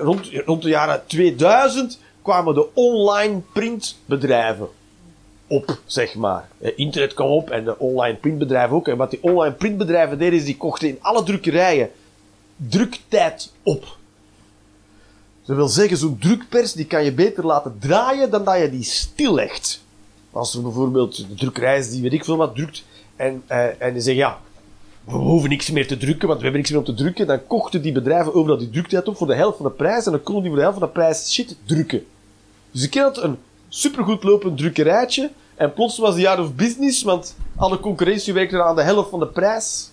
rond, 0.00 0.30
rond 0.44 0.62
de 0.62 0.68
jaren 0.68 1.02
2000 1.06 1.98
kwamen 2.22 2.54
de 2.54 2.74
online 2.74 3.40
printbedrijven 3.52 4.68
op, 5.46 5.80
zeg 5.86 6.14
maar. 6.14 6.48
Eh, 6.58 6.72
internet 6.76 7.14
kwam 7.14 7.30
op 7.30 7.50
en 7.50 7.64
de 7.64 7.78
online 7.78 8.16
printbedrijven 8.16 8.76
ook. 8.76 8.88
En 8.88 8.96
wat 8.96 9.10
die 9.10 9.22
online 9.22 9.54
printbedrijven 9.54 10.18
deden, 10.18 10.38
is 10.38 10.44
die 10.44 10.56
kochten 10.56 10.88
in 10.88 10.98
alle 11.00 11.22
drukkerijen 11.22 11.90
druktijd 12.56 13.52
op. 13.62 13.96
Dat 15.44 15.56
wil 15.56 15.68
zeggen, 15.68 15.96
zo'n 15.96 16.18
drukpers 16.18 16.72
die 16.72 16.86
kan 16.86 17.04
je 17.04 17.12
beter 17.12 17.46
laten 17.46 17.76
draaien 17.80 18.30
dan 18.30 18.44
dat 18.44 18.58
je 18.58 18.70
die 18.70 18.82
stillegt. 18.82 19.82
Als 20.30 20.54
er 20.54 20.62
bijvoorbeeld 20.62 21.16
de 21.16 21.34
drukkerij 21.34 21.78
is 21.78 21.90
die 21.90 22.02
weet 22.02 22.12
ik 22.12 22.24
veel 22.24 22.36
wat 22.36 22.54
drukt 22.54 22.84
en, 23.16 23.42
eh, 23.46 23.82
en 23.82 23.92
die 23.92 24.02
zeggen 24.02 24.22
ja, 24.22 24.38
we 25.04 25.12
hoeven 25.12 25.50
niks 25.50 25.70
meer 25.70 25.86
te 25.86 25.96
drukken, 25.96 26.28
want 26.28 26.38
we 26.40 26.44
hebben 26.44 26.60
niks 26.60 26.70
meer 26.70 26.78
om 26.80 26.94
te 26.94 27.02
drukken. 27.02 27.26
Dan 27.26 27.46
kochten 27.46 27.82
die 27.82 27.92
bedrijven 27.92 28.34
overal 28.34 28.58
die 28.58 28.70
druktijd 28.70 29.08
op 29.08 29.16
voor 29.16 29.26
de 29.26 29.34
helft 29.34 29.56
van 29.56 29.66
de 29.66 29.72
prijs 29.72 30.06
en 30.06 30.12
dan 30.12 30.22
konden 30.22 30.42
die 30.42 30.50
voor 30.50 30.60
de 30.60 30.66
helft 30.66 30.78
van 30.78 30.88
de 30.88 30.94
prijs 30.94 31.32
shit 31.32 31.56
drukken. 31.64 32.06
Dus 32.70 32.82
ik 32.82 32.90
ken 32.90 33.02
dat 33.02 33.22
een 33.22 33.38
supergoed 33.74 34.22
lopend 34.22 34.58
drukkerijtje 34.58 35.30
en 35.54 35.72
plots 35.72 35.98
was 35.98 36.14
die 36.14 36.28
out 36.28 36.38
of 36.38 36.54
business, 36.54 37.02
want 37.02 37.36
alle 37.56 37.80
concurrentie 37.80 38.32
werkte 38.32 38.62
aan 38.62 38.76
de 38.76 38.82
helft 38.82 39.10
van 39.10 39.18
de 39.18 39.26
prijs. 39.26 39.90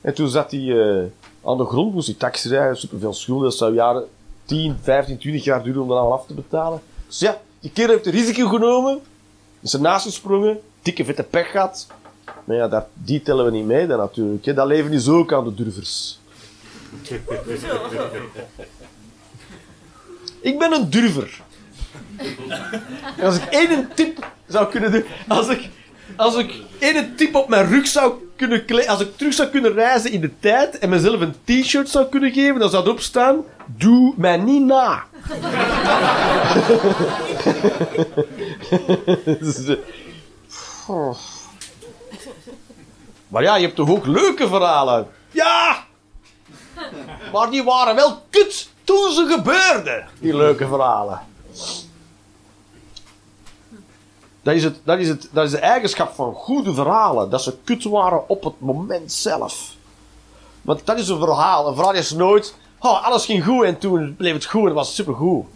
En 0.00 0.14
toen 0.14 0.28
zat 0.28 0.50
hij 0.50 0.60
eh, 0.60 1.04
aan 1.44 1.56
de 1.56 1.64
grond, 1.64 1.94
moest 1.94 2.06
hij 2.06 2.16
taxi 2.18 2.48
rijden, 2.48 2.76
superveel 2.76 3.12
schulden. 3.12 3.44
Dat 3.44 3.58
zou 3.58 3.74
jaren 3.74 4.06
10, 4.44 4.76
15, 4.82 5.18
20 5.18 5.44
jaar 5.44 5.62
duren 5.62 5.82
om 5.82 5.88
dat 5.88 5.96
allemaal 5.96 6.18
af 6.18 6.26
te 6.26 6.34
betalen. 6.34 6.80
Dus 7.06 7.18
ja, 7.18 7.40
die 7.60 7.70
kerel 7.70 7.90
heeft 7.90 8.06
een 8.06 8.12
risico 8.12 8.48
genomen, 8.48 9.00
is 9.60 9.74
ernaast 9.74 10.04
gesprongen, 10.04 10.60
dikke 10.82 11.04
vette 11.04 11.22
pech 11.22 11.50
gehad. 11.50 11.86
Maar 12.44 12.56
ja, 12.56 12.68
dat, 12.68 12.86
die 12.94 13.22
tellen 13.22 13.44
we 13.44 13.50
niet 13.50 13.66
mee 13.66 13.86
dan 13.86 13.98
natuurlijk. 13.98 14.44
Hè. 14.44 14.54
Dat 14.54 14.66
leven 14.66 14.92
is 14.92 15.08
ook 15.08 15.32
aan 15.32 15.44
de 15.44 15.54
durvers. 15.54 16.18
Ik 20.40 20.58
ben 20.58 20.72
een 20.72 20.90
durver. 20.90 21.46
Als 23.22 23.36
ik 23.36 23.44
één 23.44 23.88
tip 23.94 24.26
zou 24.46 24.68
kunnen 24.70 24.92
doen, 24.92 25.04
als 25.28 25.48
ik, 25.48 25.68
als 26.16 26.36
ik 26.36 26.54
één 26.78 27.16
tip 27.16 27.34
op 27.34 27.48
mijn 27.48 27.68
rug 27.68 27.86
zou 27.86 28.12
kunnen 28.36 28.64
kleden, 28.64 28.90
als 28.90 29.00
ik 29.00 29.16
terug 29.16 29.34
zou 29.34 29.48
kunnen 29.48 29.72
reizen 29.72 30.10
in 30.12 30.20
de 30.20 30.38
tijd 30.40 30.78
en 30.78 30.88
mezelf 30.88 31.20
een 31.20 31.34
t-shirt 31.44 31.88
zou 31.88 32.06
kunnen 32.06 32.32
geven, 32.32 32.60
dan 32.60 32.70
zou 32.70 32.84
erop 32.84 33.00
staan, 33.00 33.44
doe 33.66 34.14
mij 34.16 34.36
niet 34.36 34.62
na. 34.62 35.04
Dus, 39.40 39.66
eh. 39.66 39.76
Maar 43.28 43.42
ja, 43.42 43.56
je 43.56 43.64
hebt 43.64 43.76
toch 43.76 43.90
ook 43.90 44.06
leuke 44.06 44.48
verhalen? 44.48 45.08
Ja! 45.30 45.86
Maar 47.32 47.50
die 47.50 47.64
waren 47.64 47.94
wel 47.94 48.22
kut 48.30 48.68
toen 48.84 49.12
ze 49.12 49.26
gebeurden, 49.28 50.08
die 50.20 50.36
leuke 50.36 50.66
verhalen. 50.66 51.20
Dat 54.42 54.54
is, 54.54 54.64
het, 54.64 54.80
dat, 54.84 54.98
is 54.98 55.08
het, 55.08 55.28
dat 55.32 55.44
is 55.44 55.50
de 55.50 55.58
eigenschap 55.58 56.14
van 56.14 56.34
goede 56.34 56.74
verhalen. 56.74 57.30
Dat 57.30 57.42
ze 57.42 57.56
kut 57.64 57.84
waren 57.84 58.28
op 58.28 58.44
het 58.44 58.60
moment 58.60 59.12
zelf. 59.12 59.74
Want 60.62 60.86
dat 60.86 60.98
is 60.98 61.08
een 61.08 61.18
verhaal. 61.18 61.68
Een 61.68 61.74
verhaal 61.74 61.94
is 61.94 62.10
nooit... 62.10 62.54
Oh, 62.78 63.06
alles 63.06 63.24
ging 63.24 63.44
goed 63.44 63.64
en 63.64 63.78
toen 63.78 64.14
bleef 64.16 64.32
het 64.32 64.44
goed 64.44 64.60
en 64.60 64.66
het 64.66 64.74
was 64.74 64.94
supergoed. 64.94 65.46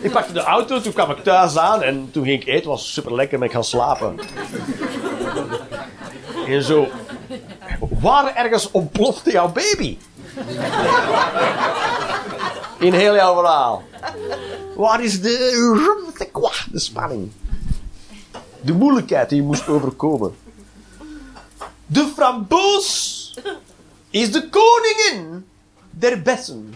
ik 0.00 0.10
pakte 0.12 0.32
de 0.32 0.40
auto, 0.40 0.80
toen 0.80 0.92
kwam 0.92 1.10
ik 1.10 1.22
thuis 1.22 1.56
aan 1.56 1.82
en 1.82 2.08
toen 2.12 2.24
ging 2.24 2.42
ik 2.42 2.48
eten. 2.48 2.70
Was 2.70 2.92
super 2.92 3.14
lekker 3.14 3.38
en 3.38 3.44
ik 3.44 3.52
gaan 3.52 3.64
slapen. 3.64 4.18
en 6.46 6.62
zo... 6.62 6.88
Waar 8.00 8.34
ergens 8.34 8.70
ontplofte 8.70 9.30
jouw 9.30 9.52
baby? 9.52 9.98
In 12.78 12.92
heel 12.92 13.14
jouw 13.14 13.34
verhaal. 13.34 13.82
Waar 14.76 15.04
is 15.04 15.20
de, 15.20 16.12
de 16.72 16.78
spanning? 16.78 17.32
De 18.60 18.72
moeilijkheid 18.72 19.28
die 19.28 19.38
je 19.38 19.44
moest 19.44 19.68
overkomen. 19.68 20.36
De 21.86 22.12
framboos 22.14 23.34
is 24.10 24.32
de 24.32 24.48
koningin 24.48 25.46
der 25.90 26.22
bessen. 26.22 26.74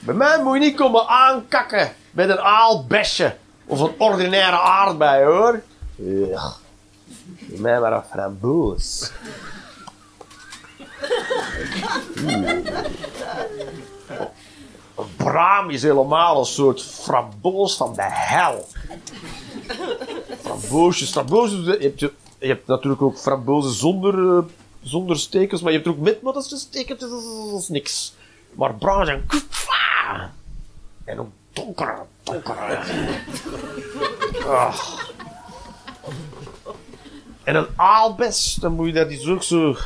Bij 0.00 0.14
mij 0.14 0.42
moet 0.42 0.54
je 0.54 0.60
niet 0.60 0.76
komen 0.76 1.08
aankakken 1.08 1.94
met 2.10 2.28
een 2.28 2.40
aalbesje 2.40 3.36
of 3.66 3.80
een 3.80 3.94
ordinaire 3.98 4.60
aardbei 4.60 5.24
hoor. 5.24 5.62
Bij 7.52 7.60
mij 7.60 7.80
maar 7.80 7.92
een 7.92 8.02
framboos. 8.02 9.12
Een 14.96 15.14
braam 15.16 15.70
is 15.70 15.82
helemaal 15.82 16.38
een 16.38 16.44
soort 16.44 16.82
framboos 16.82 17.76
van 17.76 17.94
de 17.94 18.02
hel. 18.04 18.66
Framboosjes, 20.40 21.10
framboosjes. 21.10 21.64
Je 21.64 21.78
hebt, 21.80 22.00
je, 22.00 22.12
je 22.38 22.46
hebt 22.46 22.66
natuurlijk 22.66 23.02
ook 23.02 23.18
frambozen 23.18 23.72
zonder, 23.72 24.36
eh, 24.36 24.44
zonder 24.82 25.18
stekels, 25.18 25.60
maar 25.62 25.72
je 25.72 25.78
hebt 25.78 25.88
er 25.88 25.94
ook 25.96 26.24
met, 26.24 26.36
is 26.36 26.50
een 26.50 26.58
stekel, 26.58 26.96
dat 26.98 27.10
is, 27.10 27.62
is 27.62 27.68
niks. 27.68 28.14
Maar 28.54 28.74
braam 28.74 29.04
zijn 29.04 29.26
kfa. 29.26 30.32
En 31.04 31.20
ook 31.20 31.30
donker, 31.52 32.06
donker. 32.22 32.56
Ah. 34.46 34.74
En 37.44 37.54
een 37.54 37.66
aalbes, 37.76 38.54
dan 38.60 38.72
moet 38.72 38.86
je 38.86 38.92
dat 38.92 39.10
is 39.10 39.26
ook 39.26 39.42
zo... 39.42 39.76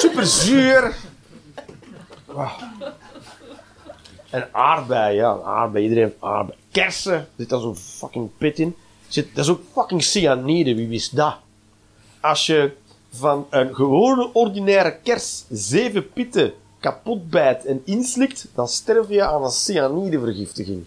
Super 0.00 0.26
zuur. 0.26 0.94
Ah. 2.34 2.62
En 4.30 4.48
aardbei, 4.52 5.14
ja, 5.14 5.38
aardbei. 5.44 5.82
Iedereen 5.82 6.04
heeft 6.04 6.16
aardbei. 6.20 6.58
Kersen, 6.70 7.12
er 7.12 7.26
zit 7.36 7.48
daar 7.48 7.60
zo'n 7.60 7.76
fucking 7.76 8.30
pit 8.38 8.58
in. 8.58 8.76
Zit, 9.08 9.34
dat 9.34 9.44
is 9.44 9.50
ook 9.50 9.60
fucking 9.72 10.02
cyanide, 10.02 10.74
wie 10.74 10.88
wist 10.88 11.16
dat? 11.16 11.36
Als 12.20 12.46
je 12.46 12.72
van 13.12 13.46
een 13.50 13.74
gewone 13.74 14.30
ordinaire 14.32 14.96
kers 15.02 15.44
zeven 15.50 16.12
pitten 16.12 16.52
kapot 16.80 17.30
bijt 17.30 17.64
en 17.64 17.82
inslikt, 17.84 18.46
dan 18.54 18.68
sterf 18.68 19.08
je 19.08 19.24
aan 19.24 19.44
een 19.44 19.50
cyanidevergiftiging. 19.50 20.84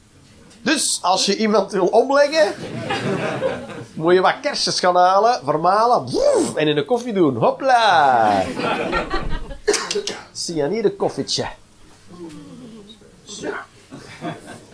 Dus 0.62 1.00
als 1.02 1.26
je 1.26 1.38
iemand 1.38 1.72
wil 1.72 1.86
omleggen, 1.88 2.54
moet 3.96 4.14
je 4.14 4.22
wat 4.22 4.40
kersjes 4.42 4.80
gaan 4.80 4.96
halen, 4.96 5.42
vermalen 5.44 6.08
en 6.56 6.68
in 6.68 6.76
de 6.76 6.86
koffie 6.86 7.14
doen. 7.14 7.36
Hopla! 7.36 8.44
Cyanide 10.32 10.96
koffietje. 10.96 11.48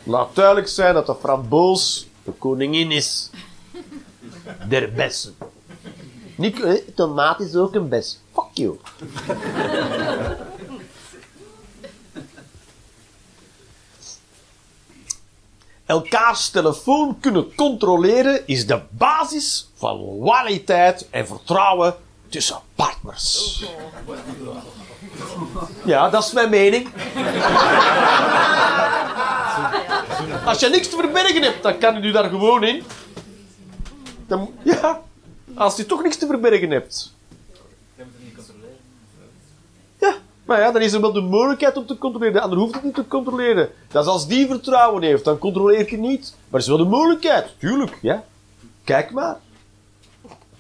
Laat 0.03 0.36
duidelijk 0.36 0.67
zijn 0.67 0.93
dat 0.93 1.05
de 1.05 1.15
framboos 1.15 2.07
de 2.24 2.32
koningin 2.32 2.91
is. 2.91 3.30
Der 4.69 4.93
bessen. 4.93 5.36
Niet, 6.36 6.61
eh, 6.61 6.74
tomaat 6.95 7.39
is 7.39 7.55
ook 7.55 7.76
een 7.76 7.89
bes. 7.89 8.19
Fuck 8.34 8.49
you. 8.53 8.80
Elkaars 15.91 16.49
telefoon 16.49 17.19
kunnen 17.19 17.55
controleren 17.55 18.47
is 18.47 18.67
de 18.67 18.81
basis 18.89 19.69
van 19.75 19.97
loyaliteit 19.97 21.07
en 21.09 21.27
vertrouwen 21.27 21.95
tussen 22.29 22.59
partners. 22.75 23.63
Ja, 25.85 26.09
dat 26.09 26.23
is 26.23 26.31
mijn 26.31 26.49
mening. 26.49 26.89
Als 30.45 30.59
je 30.59 30.69
niks 30.69 30.89
te 30.89 30.95
verbergen 30.95 31.41
hebt, 31.41 31.63
dan 31.63 31.77
kan 31.77 32.01
je 32.01 32.11
daar 32.11 32.29
gewoon 32.29 32.63
in. 32.63 32.83
Dan, 34.27 34.53
ja, 34.63 35.01
als 35.55 35.75
je 35.75 35.85
toch 35.85 36.03
niks 36.03 36.17
te 36.17 36.27
verbergen 36.27 36.71
hebt. 36.71 37.13
Ja, 39.99 40.15
maar 40.45 40.59
ja, 40.59 40.71
dan 40.71 40.81
is 40.81 40.93
er 40.93 41.01
wel 41.01 41.13
de 41.13 41.21
mogelijkheid 41.21 41.77
om 41.77 41.85
te 41.85 41.97
controleren. 41.97 42.33
De 42.33 42.41
ander 42.41 42.59
hoeft 42.59 42.73
het 42.73 42.83
niet 42.83 42.95
te 42.95 43.07
controleren. 43.07 43.69
Dat 43.91 44.03
is 44.03 44.09
als 44.09 44.27
die 44.27 44.47
vertrouwen 44.47 45.03
heeft, 45.03 45.23
dan 45.23 45.37
controleer 45.37 45.91
je 45.91 45.97
niet. 45.97 46.35
Maar 46.49 46.59
er 46.59 46.59
is 46.59 46.67
wel 46.67 46.77
de 46.77 46.83
mogelijkheid, 46.83 47.55
tuurlijk, 47.57 47.97
ja. 48.01 48.23
Kijk 48.83 49.11
maar. 49.11 49.37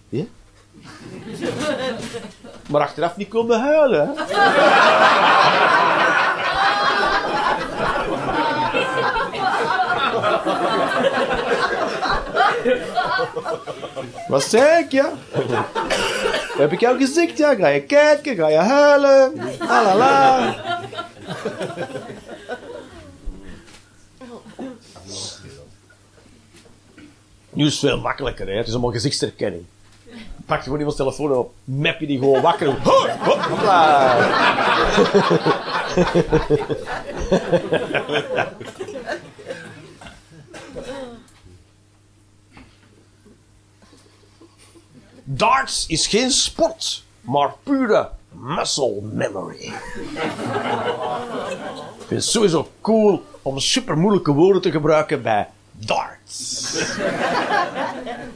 Ja. 0.09 0.23
Maar 2.69 2.81
achteraf 2.81 3.17
niet 3.17 3.27
komen 3.27 3.59
huilen, 3.59 4.07
hè. 4.07 4.13
Wat 14.27 14.43
zei 14.43 14.83
ik, 14.83 14.91
ja? 14.91 15.11
Heb 16.57 16.71
ik 16.71 16.79
jou 16.79 16.97
gezegd, 16.97 17.37
ja? 17.37 17.55
Ga 17.55 17.67
je 17.67 17.81
kijken, 17.81 18.35
ga 18.35 18.47
je 18.47 18.57
huilen. 18.57 19.33
Alala. 19.59 20.55
Nu 27.53 27.65
is 27.65 27.71
het 27.71 27.79
veel 27.79 27.99
makkelijker, 27.99 28.47
hè? 28.47 28.55
Het 28.55 28.67
is 28.67 28.73
allemaal 28.73 28.91
gezichtsherkenning. 28.91 29.65
Pak 30.45 30.57
je 30.57 30.63
gewoon 30.63 30.77
iemands 30.77 30.97
telefoon 30.97 31.31
op, 31.31 31.53
map 31.63 31.99
je 31.99 32.07
die 32.07 32.17
gewoon 32.19 32.41
wakker. 32.41 32.67
Hop, 32.67 33.09
hopla. 33.49 34.17
Darts 45.33 45.85
is 45.87 46.07
geen 46.07 46.31
sport, 46.31 47.03
maar 47.21 47.53
pure 47.63 48.09
muscle 48.29 49.01
memory. 49.01 49.63
Ik 49.63 49.73
vind 51.97 52.09
het 52.09 52.23
sowieso 52.23 52.67
cool 52.81 53.23
om 53.41 53.59
super 53.59 53.97
moeilijke 53.97 54.31
woorden 54.31 54.61
te 54.61 54.71
gebruiken 54.71 55.21
bij 55.21 55.47
darts. 55.71 56.73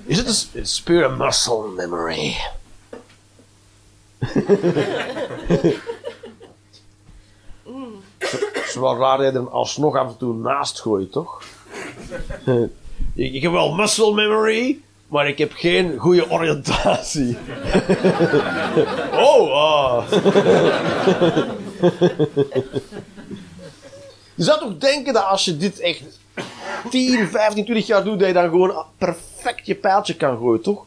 Is 0.06 0.18
het 0.18 0.50
een 0.54 0.84
pure 0.84 1.10
muscle 1.10 1.68
memory? 1.68 2.36
Het 8.18 8.66
is 8.66 8.76
raar 8.76 9.18
dat 9.18 9.34
je 9.34 9.40
er 9.40 9.50
alsnog 9.50 9.96
af 9.96 10.08
en 10.08 10.18
toe 10.18 10.34
naast 10.34 10.82
gooit, 10.82 11.12
toch? 11.12 11.44
Ik 13.14 13.42
heb 13.42 13.52
wel 13.52 13.74
muscle 13.74 14.14
memory, 14.14 14.84
maar 15.16 15.28
ik 15.28 15.38
heb 15.38 15.54
geen 15.54 15.98
goede 15.98 16.30
oriëntatie. 16.30 17.38
oh, 19.30 19.52
ah. 19.52 20.12
Je 24.36 24.44
zou 24.44 24.60
toch 24.60 24.78
denken 24.78 25.14
dat 25.14 25.24
als 25.24 25.46
je 25.46 25.58
dit 25.58 25.80
echt 25.80 26.04
10, 26.90 27.28
15, 27.28 27.64
20 27.64 27.88
jaar 27.88 28.04
doet, 28.04 28.20
dat 28.20 28.28
je 28.28 28.34
dan 28.34 28.50
gewoon 28.50 28.86
perfect 28.98 29.66
je 29.66 29.76
pijltje 29.76 30.16
kan 30.16 30.38
gooien, 30.38 30.62
toch? 30.62 30.86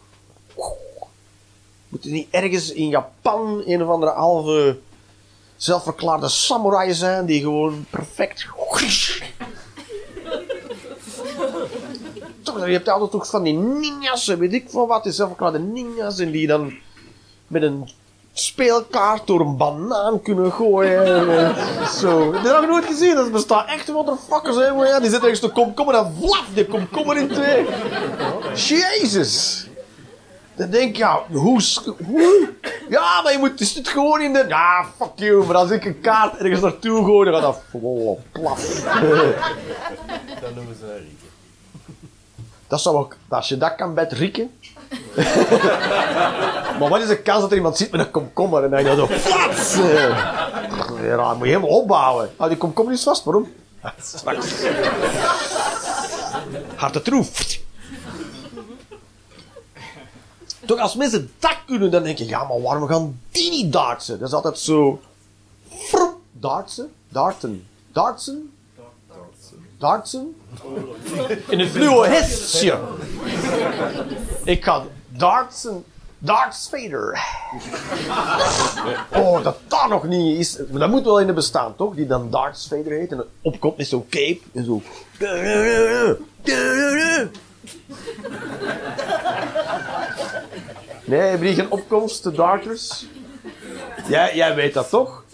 Moet 1.89 2.05
je 2.05 2.11
niet 2.11 2.29
ergens 2.31 2.73
in 2.73 2.89
Japan 2.89 3.63
een 3.67 3.83
of 3.83 3.89
andere 3.89 4.13
halve 4.13 4.79
zelfverklaarde 5.57 6.29
samurai 6.29 6.95
zijn 6.95 7.27
die 7.27 7.41
gewoon 7.41 7.87
perfect. 7.91 8.47
Toch, 12.43 12.48
je 12.67 12.73
hebt 12.73 12.89
altijd 12.89 13.11
toch 13.11 13.27
van 13.27 13.43
die 13.43 13.55
ninjas, 13.55 14.27
weet 14.27 14.53
ik 14.53 14.71
van 14.71 14.87
wat, 14.87 15.03
die 15.03 15.13
zelfverklaarde 15.13 15.59
ninjas, 15.59 16.19
en 16.19 16.31
die 16.31 16.47
dan 16.47 16.73
met 17.47 17.63
een 17.63 17.89
speelkaart 18.33 19.27
door 19.27 19.41
een 19.41 19.57
banaan 19.57 20.23
kunnen 20.23 20.53
gooien. 20.53 21.05
en, 21.05 21.55
eh, 21.55 21.87
Zo. 21.89 22.33
Dat 22.33 22.43
heb 22.43 22.63
ik 22.63 22.69
nooit 22.69 22.85
gezien. 22.85 23.15
Dat 23.15 23.33
bestaat 23.33 23.69
echt 23.69 23.89
motherfuckers. 23.89 24.57
Hè. 24.57 24.67
Ja, 24.67 25.01
die 25.01 25.11
zitten 25.11 25.29
ergens 25.29 25.41
de 25.41 25.53
komkommer 25.53 25.95
en 25.95 26.15
vlaf, 26.21 26.47
die 26.55 26.67
komkommer 26.67 27.17
in 27.17 27.29
twee. 27.29 27.67
Jezus. 28.55 29.67
Dan 30.57 30.71
denk 30.71 30.97
je, 30.97 31.03
ja, 31.03 31.23
hoe? 31.33 31.61
Ja, 32.89 33.23
maar 33.23 33.33
je 33.33 33.39
moet 33.39 33.61
is 33.61 33.75
het 33.75 33.89
gewoon 33.89 34.21
in 34.21 34.33
de... 34.33 34.45
Ja, 34.49 34.87
fuck 34.97 35.11
you. 35.15 35.47
Maar 35.47 35.57
als 35.57 35.71
ik 35.71 35.85
een 35.85 36.01
kaart 36.01 36.37
ergens 36.37 36.61
naartoe 36.61 37.05
gooi, 37.05 37.31
dan 37.31 37.41
gaat 37.41 37.63
dat 37.73 37.81
plaf. 38.33 38.83
Dat 40.41 40.55
noemen 40.55 40.77
ze 40.79 40.93
rieken. 40.93 41.28
Dat 42.69 42.81
zou 42.81 42.97
ook... 42.97 43.17
Als 43.29 43.49
je 43.49 43.57
dat 43.57 43.75
kan 43.75 43.95
bij 43.95 44.05
het 44.05 44.13
rieken... 44.13 44.51
maar 46.79 46.89
wat 46.89 47.01
is 47.01 47.09
de 47.09 47.23
kans 47.23 47.41
dat 47.41 47.51
er 47.51 47.57
iemand 47.57 47.77
zit 47.77 47.91
met 47.91 48.01
een 48.01 48.11
komkommer 48.11 48.65
en 48.65 48.71
dan 48.71 48.85
je 48.85 48.95
zo... 48.95 49.07
Flats! 49.07 49.77
Ja, 51.03 51.35
moet 51.35 51.47
je 51.47 51.53
helemaal 51.53 51.79
opbouwen. 51.79 52.31
Ah, 52.37 52.49
die 52.49 52.57
komkommer 52.57 52.95
is 52.95 53.03
vast. 53.03 53.25
Waarom? 53.25 53.53
Straks. 54.03 54.53
Harte 56.75 57.03
troef. 57.03 57.59
Toch, 60.67 60.79
als 60.79 60.95
mensen 60.95 61.31
dat 61.39 61.57
kunnen, 61.67 61.91
dan 61.91 62.03
denk 62.03 62.19
je... 62.19 62.27
Ja, 62.27 62.45
maar 62.45 62.63
waarom 62.63 62.89
gaan 62.89 63.21
die 63.31 63.51
niet 63.51 63.73
dartsen? 63.73 64.19
Dat 64.19 64.29
is 64.29 64.35
altijd 64.35 64.59
zo... 64.59 65.01
Dartsen? 66.33 66.93
Darten. 67.09 67.67
Dartsen? 67.93 68.53
Dartsen? 69.79 70.37
In 71.49 71.59
het 71.59 71.69
fluo 71.71 72.03
hesje. 72.03 72.79
Ik 74.45 74.65
ga 74.65 74.83
dartsen. 75.09 75.85
Darts 76.21 76.69
Vader. 76.71 77.21
Oh, 79.13 79.43
dat 79.43 79.57
dat 79.69 79.89
nog 79.89 80.05
niet 80.05 80.39
is. 80.39 80.59
Maar 80.71 80.81
Dat 80.81 80.91
moet 80.91 81.05
wel 81.05 81.21
in 81.21 81.27
de 81.27 81.33
bestaan, 81.33 81.77
toch? 81.77 81.95
Die 81.95 82.07
dan 82.07 82.31
Darts 82.31 82.69
Vader 82.69 82.93
heet. 82.93 83.13
En 83.13 83.25
opkomt 83.43 83.77
met 83.77 83.87
zo'n 83.87 84.07
cape. 84.09 84.41
En 84.55 84.65
zo. 84.65 84.83
Nee, 91.05 91.21
hebben 91.21 91.47
die 91.47 91.55
geen 91.55 91.71
opkomst, 91.71 92.23
de 92.23 92.33
darters? 92.33 93.07
Jij, 94.09 94.37
jij 94.37 94.55
weet 94.55 94.75
dat 94.75 94.89
toch? 94.89 95.25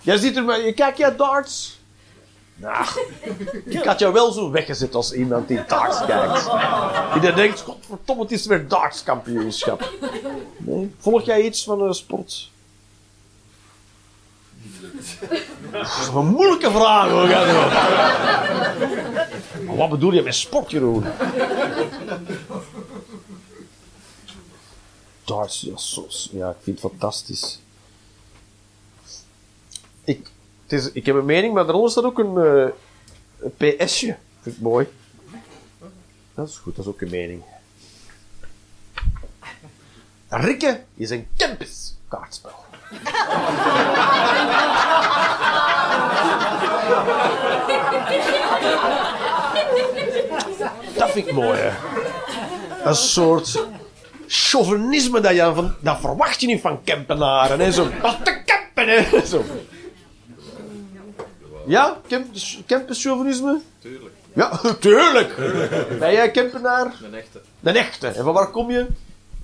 Jij 0.00 0.16
ziet 0.16 0.36
er 0.36 0.44
maar... 0.44 0.60
Je 0.60 0.72
kijkt 0.72 0.98
jij 0.98 1.16
darts? 1.16 1.80
Nou, 2.62 2.86
ik 3.64 3.84
had 3.84 3.98
jou 3.98 4.12
wel 4.12 4.32
zo 4.32 4.50
weggezet 4.50 4.94
als 4.94 5.12
iemand 5.12 5.48
die 5.48 5.64
darts 5.66 6.04
kijkt. 6.04 6.50
Die 7.22 7.32
denkt, 7.32 7.60
godverdomme, 7.60 8.22
het 8.22 8.32
is 8.32 8.46
weer 8.46 8.68
dartskampioenschap. 8.68 9.92
Nee? 10.58 10.94
Volg 10.98 11.22
jij 11.22 11.42
iets 11.42 11.64
van 11.64 11.78
de 11.78 11.94
sport? 11.94 12.50
Dat 15.70 15.86
is 16.00 16.08
een 16.14 16.26
moeilijke 16.26 16.70
vraag 16.70 17.08
hoor. 17.08 17.26
Maar 19.66 19.76
Wat 19.76 19.90
bedoel 19.90 20.12
je 20.12 20.22
met 20.22 20.34
sport, 20.34 20.70
Jeroen? 20.70 21.04
Darts, 25.24 25.60
ja, 25.60 25.74
ja, 26.32 26.50
ik 26.50 26.56
vind 26.62 26.82
het 26.82 26.90
fantastisch. 26.90 27.60
Ik, 30.04 30.30
is, 30.72 30.92
ik 30.92 31.06
heb 31.06 31.16
een 31.16 31.24
mening, 31.24 31.54
maar 31.54 31.64
daaronder 31.64 31.90
staat 31.90 32.04
ook 32.04 32.18
een, 32.18 32.36
eh, 32.36 32.68
een 33.40 33.76
PS'je. 33.76 34.16
Vind 34.40 34.56
ik 34.56 34.62
mooi. 34.62 34.88
Dat 36.34 36.48
is 36.48 36.56
goed, 36.56 36.76
dat 36.76 36.84
is 36.84 36.90
ook 36.90 37.00
een 37.00 37.10
mening. 37.10 37.42
Rikke 40.28 40.80
is 40.94 41.10
een 41.10 41.28
campus 41.36 41.96
kaartspel. 42.08 42.64
Dat 50.96 51.10
vind 51.10 51.26
ik 51.26 51.32
mooi, 51.32 51.58
hè. 51.58 51.70
Een 52.84 52.94
soort 52.94 53.66
chauvinisme 54.26 55.20
dat 55.20 55.34
je 55.34 55.52
van... 55.54 55.74
Dat 55.80 56.00
verwacht 56.00 56.40
je 56.40 56.46
niet 56.46 56.60
van 56.60 56.84
Kempenaren, 56.84 57.60
hè. 57.60 57.72
Zo, 57.72 57.88
wat 58.02 58.24
te 58.24 58.42
Kempen, 58.44 58.88
hè. 58.88 59.26
Zo. 59.26 59.44
Ja? 61.66 62.00
Kemp, 62.06 62.26
Kempenchauvinisme? 62.66 63.60
Tuurlijk. 63.78 64.14
Ja, 64.34 64.60
tuurlijk. 64.80 65.36
Ben 65.98 66.12
jij 66.12 66.30
Kempenaar? 66.30 66.94
Een 67.04 67.14
echte. 67.14 67.40
De 67.60 67.70
echte. 67.70 68.06
En 68.06 68.24
van 68.24 68.32
waar 68.34 68.50
kom 68.50 68.70
je? 68.70 68.86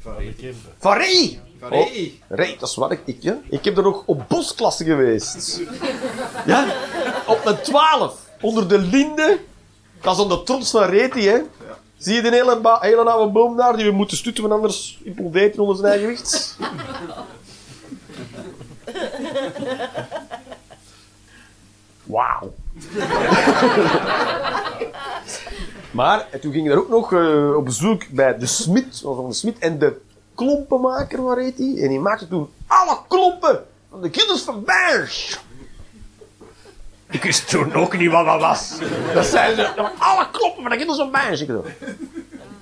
Van 0.00 0.14
Kempen. 0.16 0.72
Van 0.78 0.96
Ree. 0.96 1.40
Van 1.60 1.72
Oh. 1.72 1.88
Ree. 1.88 2.22
Ree, 2.28 2.56
dat 2.58 2.68
is 2.68 2.74
wat 2.74 2.90
ik... 2.90 3.00
Ik, 3.04 3.16
ja? 3.22 3.38
ik 3.50 3.64
heb 3.64 3.76
er 3.76 3.82
nog 3.82 4.02
op 4.06 4.24
bosklasse 4.28 4.84
geweest. 4.84 5.60
Ja? 6.46 6.66
Op 7.26 7.44
mijn 7.44 7.60
12. 7.62 8.20
Onder 8.40 8.68
de 8.68 8.78
linde. 8.78 9.38
Dat 10.00 10.12
is 10.12 10.18
dan 10.18 10.28
de 10.28 10.42
trots 10.42 10.70
van 10.70 10.82
Reti, 10.82 11.28
hè? 11.28 11.38
Zie 11.96 12.14
je 12.14 12.22
de 12.22 12.30
hele, 12.30 12.78
hele 12.80 13.10
oude 13.10 13.32
boom 13.32 13.56
daar 13.56 13.76
die 13.76 13.84
we 13.86 13.92
moeten 13.92 14.16
stutten, 14.16 14.42
want 14.42 14.54
anders 14.54 14.98
implodeert 15.02 15.54
hij 15.54 15.64
onder 15.64 15.76
zijn 15.76 15.92
eigen 15.92 16.16
gewicht? 16.16 16.56
Wauw. 22.08 22.54
maar 25.98 26.26
en 26.30 26.40
toen 26.40 26.52
ging 26.52 26.64
ik 26.64 26.70
daar 26.70 26.80
ook 26.80 26.88
nog 26.88 27.12
eh, 27.12 27.56
op 27.56 27.64
bezoek 27.64 28.08
bij 28.08 28.38
de 28.38 28.46
Smit, 28.46 29.02
of 29.04 29.16
van 29.16 29.28
de 29.28 29.34
Smit, 29.34 29.58
en 29.58 29.78
de 29.78 30.00
klompenmaker, 30.34 31.22
waar 31.22 31.38
heet 31.38 31.56
die? 31.56 31.82
En 31.82 31.88
die 31.88 32.00
maakte 32.00 32.28
toen 32.28 32.48
alle 32.66 32.98
klompen 33.08 33.64
van 33.90 34.00
de 34.00 34.10
kinders 34.10 34.42
van 34.42 34.64
Berg. 34.64 35.42
Ik 37.10 37.22
wist 37.22 37.48
toen 37.48 37.74
ook 37.74 37.96
niet 37.96 38.10
wat 38.10 38.24
dat 38.24 38.40
was. 38.40 38.78
Dat 39.14 39.26
zijn 39.26 39.56
ze, 39.56 39.90
alle 39.98 40.26
klompen 40.30 40.62
van 40.62 40.70
de 40.70 40.76
kinders 40.76 40.98
van 40.98 41.10
Berg. 41.10 41.40
Ik, 41.40 41.50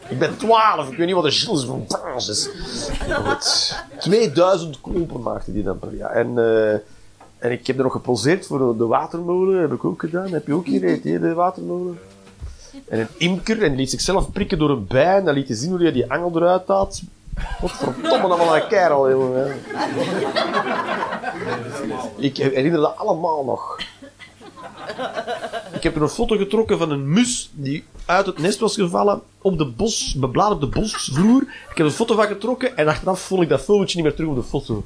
ik 0.09 0.19
ben 0.19 0.37
12, 0.37 0.91
ik 0.91 0.97
weet 0.97 1.07
niet 1.07 1.15
wat 1.15 1.25
de 1.25 1.31
Gilles 1.31 1.65
van 1.65 1.87
Berg 1.89 2.29
is. 2.29 2.49
Maar 3.09 3.17
goed, 3.17 3.85
2000 3.99 4.81
klompen 4.81 5.23
maakte 5.23 5.53
die 5.53 5.63
dan 5.63 5.79
per 5.79 5.95
jaar. 5.95 6.11
En, 6.11 6.39
eh, 6.39 6.79
en 7.47 7.53
ik 7.53 7.67
heb 7.67 7.77
er 7.77 7.83
nog 7.83 7.93
geposeerd 7.93 8.47
voor 8.47 8.77
de 8.77 8.87
watermolen, 8.87 9.61
heb 9.61 9.73
ik 9.73 9.85
ook 9.85 10.01
gedaan. 10.01 10.33
Heb 10.33 10.47
je 10.47 10.55
ook 10.55 10.65
die, 10.65 11.01
de 11.21 11.35
watermolen? 11.35 11.99
En 12.89 13.01
een 13.01 13.09
imker, 13.17 13.63
en 13.63 13.75
liet 13.75 13.91
zichzelf 13.91 14.33
prikken 14.33 14.59
door 14.59 14.71
een 14.71 14.87
bij, 14.87 15.17
en 15.17 15.25
dan 15.25 15.35
liet 15.35 15.49
hij 15.49 15.57
zien 15.57 15.71
hoe 15.71 15.83
hij 15.83 15.93
die 15.93 16.11
angel 16.11 16.37
eruit 16.37 16.67
had. 16.67 17.03
Wat 17.61 17.71
verdomme, 17.71 18.29
dat 18.29 18.39
was 18.39 18.63
een 18.63 18.69
kerel, 18.69 19.11
jongen. 19.11 19.55
Ik 22.17 22.37
herinner 22.37 22.81
dat 22.81 22.97
allemaal 22.97 23.45
nog. 23.45 23.81
Ik 25.73 25.83
heb 25.83 25.97
er 25.97 26.03
een 26.03 26.09
foto 26.09 26.37
getrokken 26.37 26.79
van 26.79 26.91
een 26.91 27.13
mus 27.13 27.51
die 27.53 27.85
uit 28.07 28.27
het 28.27 28.39
nest 28.39 28.59
was 28.59 28.75
gevallen 28.75 29.23
op 29.41 29.59
de 29.59 29.67
bos, 29.67 30.15
bebladerde 30.15 30.67
bosvloer. 30.67 31.43
Ik 31.43 31.77
heb 31.77 31.87
een 31.87 31.93
foto 31.93 32.15
van 32.15 32.27
getrokken 32.27 32.77
en 32.77 32.89
achteraf 32.89 33.21
vond 33.21 33.43
ik 33.43 33.49
dat 33.49 33.61
fotootje 33.61 33.97
niet 33.97 34.07
meer 34.07 34.15
terug 34.15 34.31
op 34.31 34.37
de 34.37 34.43
foto. 34.43 34.85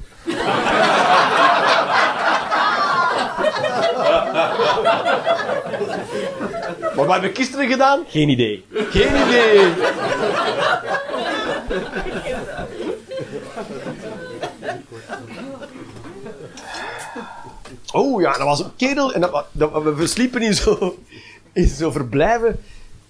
Maar 6.95 7.05
wat 7.05 7.15
heb 7.21 7.23
ik 7.23 7.35
gisteren 7.37 7.67
gedaan? 7.69 8.03
Geen 8.07 8.29
idee. 8.29 8.65
Geen 8.89 9.15
idee. 9.27 9.69
Oh 17.93 18.21
ja, 18.21 18.31
dat 18.31 18.41
was 18.47 18.59
een 18.59 18.75
kerel. 18.75 19.13
En 19.13 19.21
dat, 19.21 19.45
dat, 19.51 19.71
we- 19.83 19.95
we 19.95 20.07
sliepen 20.07 20.41
in 20.41 20.53
zo, 20.53 20.97
in 21.53 21.67
zo 21.67 21.91
verblijven. 21.91 22.59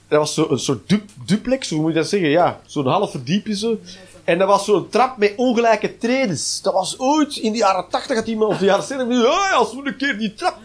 Dat 0.08 0.20
was 0.20 0.34
zo, 0.34 0.48
een 0.50 0.60
soort 0.60 0.90
du- 0.90 1.06
duplex, 1.26 1.70
hoe 1.70 1.80
moet 1.82 1.94
je 1.94 2.00
dat 2.00 2.08
zeggen? 2.10 2.30
Ja, 2.30 2.60
zo'n 2.66 2.88
half 2.88 3.12
verdiepje 3.12 3.56
zo. 3.58 3.78
En 4.24 4.38
dat 4.38 4.48
was 4.48 4.66
zo'n 4.66 4.90
trap 4.90 5.18
met 5.18 5.34
ongelijke 5.36 5.98
tredes. 5.98 6.60
Dat 6.64 6.74
was 6.74 7.00
ooit 7.00 7.36
in 7.38 7.52
de 7.52 7.58
jaren 7.58 7.86
80 7.90 8.16
had 8.16 8.28
iemand, 8.28 8.52
of 8.52 8.58
de 8.58 8.66
jaren 8.66 8.84
70, 8.84 9.16
die 9.18 9.26
zei, 9.26 9.40
"Hey, 9.40 9.52
als 9.54 9.74
we 9.74 9.82
een 9.84 9.98
keer 9.98 10.18
die 10.18 10.34
trap 10.34 10.58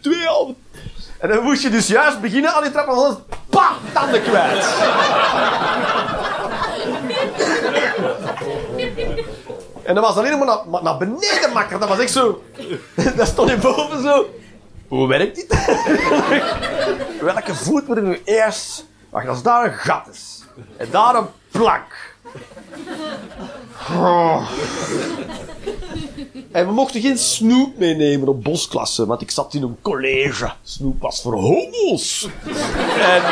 twee 0.00 0.26
halve 0.26 0.54
en 1.22 1.28
dan 1.28 1.42
moest 1.42 1.62
je 1.62 1.70
dus 1.70 1.86
juist 1.86 2.20
beginnen 2.20 2.54
aan 2.54 2.62
die 2.62 2.70
trap, 2.70 2.86
dan 2.86 3.24
pa, 3.48 3.72
tanden 3.92 4.22
kwijt. 4.22 4.66
En 9.82 9.94
dat 9.94 10.04
was 10.04 10.16
alleen 10.16 10.38
maar 10.38 10.46
naar, 10.46 10.82
naar 10.82 10.96
beneden 10.96 11.52
makker. 11.52 11.78
Dat 11.78 11.88
was 11.88 11.98
echt 11.98 12.12
zo. 12.12 12.42
Dat 13.16 13.26
stond 13.26 13.48
hier 13.48 13.58
boven 13.58 14.02
zo. 14.02 14.26
Hoe 14.88 15.08
werkt 15.08 15.34
dit? 15.34 15.66
Welke 17.20 17.54
voet 17.54 17.88
moet 17.88 17.96
ik 17.96 18.02
nu 18.02 18.20
eerst... 18.24 18.84
Wacht, 19.10 19.28
als 19.28 19.42
daar 19.42 19.64
een 19.64 19.72
gat 19.72 20.08
is. 20.12 20.44
En 20.76 20.88
daar 20.90 21.14
een 21.14 21.26
plank. 21.50 22.11
Oh. 23.90 24.50
En 26.52 26.66
we 26.66 26.72
mochten 26.72 27.00
geen 27.00 27.18
snoep 27.18 27.78
meenemen 27.78 28.28
op 28.28 28.42
bosklasse, 28.42 29.06
want 29.06 29.20
ik 29.20 29.30
zat 29.30 29.54
in 29.54 29.62
een 29.62 29.76
college. 29.82 30.52
Snoep 30.62 31.00
was 31.00 31.22
voor 31.22 31.34
homo's. 31.34 32.28
En 33.00 33.22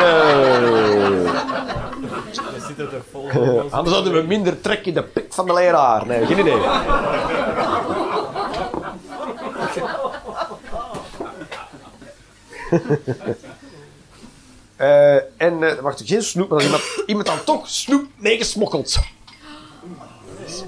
vol 3.11 3.23
op. 3.23 3.73
anders 3.73 3.95
hadden 3.95 4.13
we 4.13 4.23
minder 4.23 4.61
trek 4.61 4.87
in 4.87 4.95
de 4.95 5.03
pik 5.03 5.33
van 5.33 5.47
de 5.47 5.53
leraar. 5.53 6.07
Nee, 6.07 6.27
geen 6.27 6.39
idee. 6.39 6.59
Eh, 14.81 15.15
en 15.15 15.63
eh 15.63 15.79
wacht, 15.81 16.03
geen 16.05 16.23
snoep, 16.23 16.49
maar 16.49 16.63
iemand, 16.63 16.83
iemand 17.07 17.27
dan 17.27 17.45
toch 17.45 17.69
snoep 17.69 18.07
meegesmokkeld. 18.17 18.99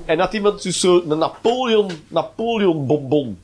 En 0.05 0.19
had 0.19 0.33
iemand 0.33 0.63
dus 0.63 0.81
zo 0.81 1.03
een 1.09 1.19
Napoleon, 1.19 1.91
Napoleon 2.09 2.87
bonbon 2.87 3.39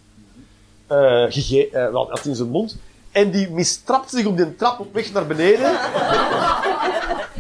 wel, 0.89 2.07
had 2.11 2.25
in 2.25 2.35
zijn 2.35 2.49
mond. 2.49 2.77
En 3.13 3.31
die 3.31 3.51
mistrapt 3.51 4.11
zich 4.11 4.27
op 4.27 4.37
die 4.37 4.57
trap 4.57 4.81
op 4.81 4.95
weg 4.95 5.13
naar 5.13 5.27
beneden. 5.27 5.79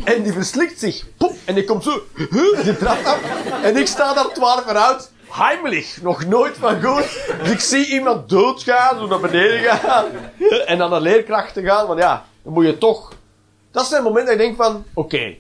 En 0.05 0.23
die 0.23 0.33
verslikt 0.33 0.79
zich. 0.79 1.05
Poep, 1.17 1.37
en 1.45 1.55
die 1.55 1.65
komt 1.65 1.83
zo 1.83 2.03
huh, 2.31 2.77
trap 2.77 3.05
af. 3.05 3.21
En 3.63 3.77
ik 3.77 3.87
sta 3.87 4.15
daar 4.15 4.33
twaalf 4.33 4.65
jaar 4.67 4.77
oud. 4.77 5.11
Heimelijk. 5.29 5.99
Nog 6.03 6.27
nooit 6.27 6.57
van 6.59 6.81
gehoord. 6.81 7.33
Dus 7.43 7.51
ik 7.51 7.61
zie 7.61 7.87
iemand 7.87 8.29
doodgaan, 8.29 8.99
zo 8.99 9.07
naar 9.07 9.21
beneden 9.21 9.61
gaan. 9.61 10.05
En 10.67 10.79
dan 10.79 10.91
naar 10.91 11.01
leerkrachten 11.01 11.65
gaan. 11.65 11.87
Want 11.87 12.01
ja, 12.01 12.25
dan 12.43 12.53
moet 12.53 12.65
je 12.65 12.79
toch... 12.79 13.17
Dat 13.79 13.87
zijn 13.87 14.03
momenten 14.03 14.39
dat 14.39 14.47
ik 14.47 14.57
denk 14.57 14.57
van... 14.57 14.85
Oké, 14.95 15.35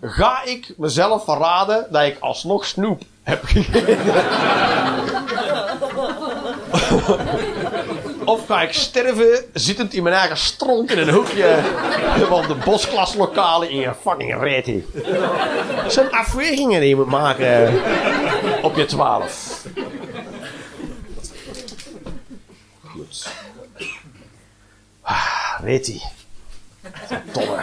ga 0.00 0.42
ik 0.44 0.74
mezelf 0.76 1.24
verraden 1.24 1.86
dat 1.90 2.02
ik 2.02 2.16
alsnog 2.20 2.64
snoep 2.64 3.02
heb 3.22 3.44
gegeten? 3.44 4.14
Of 8.24 8.46
ga 8.46 8.62
ik 8.62 8.72
sterven 8.72 9.44
zittend 9.52 9.94
in 9.94 10.02
mijn 10.02 10.14
eigen 10.14 10.36
stront 10.36 10.90
in 10.90 10.98
een 10.98 11.14
hoekje 11.14 11.58
van 12.28 12.46
de 12.46 12.54
bosklaslokalen 12.64 13.70
in 13.70 13.76
je 13.76 13.92
fucking 14.00 14.40
reet? 14.40 14.82
Dat 15.82 15.92
zijn 15.92 16.10
afwegingen 16.10 16.80
die 16.80 16.88
je 16.88 16.96
moet 16.96 17.06
maken 17.06 17.80
op 18.62 18.76
je 18.76 18.84
twaalf. 18.84 19.64
Goed. 22.84 23.28
Ah, 25.02 25.58
Reti. 25.62 26.02
Verdomme. 27.06 27.62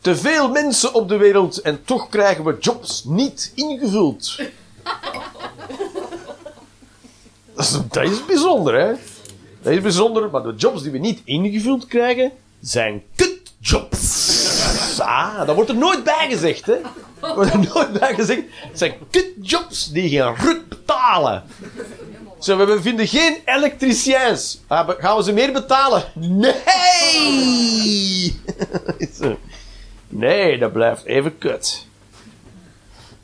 Te 0.00 0.16
veel 0.16 0.48
mensen 0.48 0.94
op 0.94 1.08
de 1.08 1.16
wereld 1.16 1.60
en 1.60 1.84
toch 1.84 2.08
krijgen 2.08 2.44
we 2.44 2.56
jobs 2.60 3.04
niet 3.04 3.52
ingevuld. 3.54 4.36
Dat 7.54 7.64
is, 7.64 7.78
dat 7.90 8.04
is 8.04 8.24
bijzonder, 8.24 8.74
hè? 8.74 8.92
Dat 9.62 9.72
is 9.72 9.80
bijzonder, 9.80 10.30
maar 10.30 10.42
de 10.42 10.54
jobs 10.56 10.82
die 10.82 10.90
we 10.90 10.98
niet 10.98 11.22
ingevuld 11.24 11.86
krijgen, 11.86 12.32
zijn 12.60 13.02
kutjobs. 13.14 15.00
Ah, 15.00 15.46
dat 15.46 15.54
wordt 15.54 15.70
er 15.70 15.76
nooit 15.76 16.04
bij 16.04 16.26
gezegd, 16.30 16.66
hè? 16.66 16.76
Dat 17.20 17.34
wordt 17.34 17.52
er 17.52 17.68
nooit 17.74 17.92
bij 17.92 18.14
gezegd. 18.14 18.42
Het 18.50 18.78
zijn 18.78 18.94
kutjobs 19.10 19.90
die 19.90 20.08
geen 20.08 20.34
rut 20.34 20.68
betalen. 20.68 21.44
Zo, 22.38 22.56
we 22.66 22.80
vinden 22.82 23.06
geen 23.08 23.36
elektriciëns. 23.44 24.60
Ah, 24.66 24.88
Gaan 24.98 25.16
we 25.16 25.22
ze 25.22 25.32
meer 25.32 25.52
betalen? 25.52 26.04
Nee! 26.14 26.54
Nee, 30.08 30.58
dat 30.58 30.72
blijft 30.72 31.04
even 31.04 31.38
kut. 31.38 31.86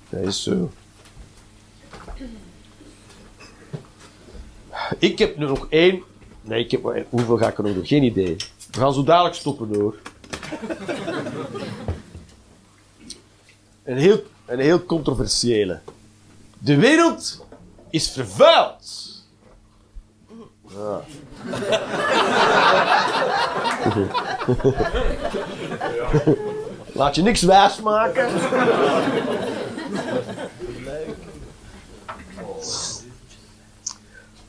Dat 0.09 0.21
is 0.21 0.43
zo. 0.43 0.71
Ik 4.99 5.19
heb 5.19 5.37
nu 5.37 5.47
nog 5.47 5.67
één. 5.71 6.03
Nee, 6.43 6.65
ik 6.65 6.71
heb. 6.71 7.05
Hoeveel 7.09 7.37
ga 7.37 7.49
ik 7.49 7.59
er 7.59 7.65
nog 7.65 7.75
doen? 7.75 7.87
Geen 7.87 8.03
idee. 8.03 8.37
We 8.71 8.79
gaan 8.79 8.93
zo 8.95 9.03
dadelijk 9.05 9.35
stoppen 9.35 9.75
hoor. 9.75 9.97
Een 13.85 13.97
heel, 13.97 14.23
een 14.47 14.59
heel 14.61 14.85
controversiële. 14.85 15.81
De 16.59 16.77
wereld 16.77 17.47
is 17.93 18.11
vervuild. 18.11 19.11
Laat 26.93 27.15
je 27.15 27.23
niks 27.23 27.43
wijs 27.43 27.81
maken. 27.81 28.29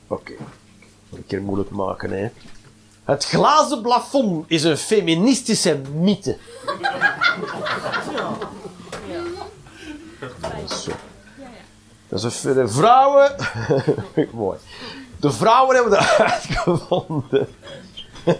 Oké. 0.07 0.33
Een 1.13 1.25
keer 1.27 1.41
moeilijk 1.41 1.69
maken, 1.69 2.11
hè. 2.11 2.29
Het 3.03 3.25
glazen 3.25 3.81
plafond 3.81 4.45
is 4.47 4.63
een 4.63 4.77
feministische 4.77 5.81
mythe. 5.93 6.37
Zo. 10.67 10.91
Dat 12.13 12.23
is 12.23 12.41
de 12.41 12.67
vrouwen... 12.67 13.35
Mooi. 14.31 14.57
De 15.19 15.31
vrouwen 15.31 15.75
hebben 15.75 15.93
dat 15.93 16.17
uitgevonden. 16.17 17.47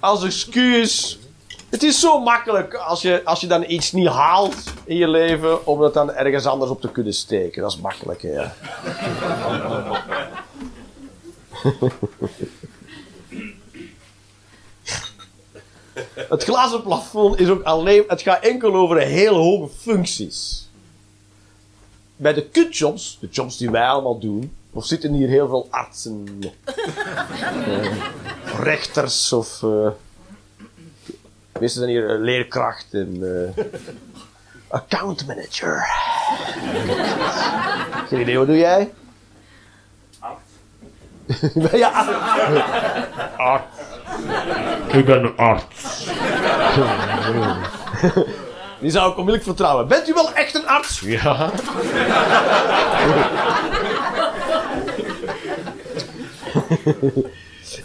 Als 0.00 0.24
excuus. 0.24 1.18
Het 1.68 1.82
is 1.82 2.00
zo 2.00 2.20
makkelijk 2.20 2.74
als 2.74 3.02
je, 3.02 3.24
als 3.24 3.40
je 3.40 3.46
dan 3.46 3.64
iets 3.70 3.92
niet 3.92 4.08
haalt 4.08 4.56
in 4.84 4.96
je 4.96 5.08
leven, 5.08 5.66
om 5.66 5.80
dat 5.80 5.94
dan 5.94 6.12
ergens 6.12 6.46
anders 6.46 6.70
op 6.70 6.80
te 6.80 6.90
kunnen 6.90 7.14
steken. 7.14 7.62
Dat 7.62 7.72
is 7.72 7.78
makkelijk, 7.78 8.22
hè. 8.22 8.32
ja. 8.42 8.54
Het 16.34 16.44
glazen 16.44 16.82
plafond 16.82 17.40
is 17.40 17.48
ook 17.48 17.62
alleen, 17.62 18.04
het 18.08 18.22
gaat 18.22 18.42
enkel 18.42 18.74
over 18.74 18.98
heel 18.98 19.34
hoge 19.34 19.68
functies. 19.78 20.68
Bij 22.16 22.32
de 22.34 22.48
kutjobs, 22.48 23.18
de 23.20 23.28
jobs 23.30 23.56
die 23.56 23.70
wij 23.70 23.86
allemaal 23.86 24.18
doen, 24.18 24.56
of 24.70 24.86
zitten 24.86 25.12
hier 25.12 25.28
heel 25.28 25.48
veel 25.48 25.66
artsen, 25.70 26.38
eh, 26.64 27.92
rechters 28.62 29.32
of. 29.32 29.62
eh 29.62 29.88
meestal 31.60 31.82
zijn 31.82 31.94
hier 31.96 32.10
eh, 32.10 32.20
leerkrachten, 32.20 33.18
eh 33.56 33.64
account 34.68 35.26
manager. 35.26 35.86
Geen 38.08 38.20
idee, 38.20 38.38
wat 38.38 38.46
doe 38.46 38.56
jij? 38.56 38.92
ja, 41.72 41.90
arts. 43.36 43.78
Ik 44.88 45.04
ben 45.04 45.24
een 45.24 45.36
arts. 45.36 46.06
Die 48.80 48.90
zou 48.90 49.10
ik 49.10 49.16
onmiddellijk 49.16 49.44
vertrouwen. 49.44 49.88
Bent 49.88 50.08
u 50.08 50.12
wel 50.12 50.32
echt 50.32 50.54
een 50.54 50.66
arts? 50.66 51.00
Ja. 51.00 51.50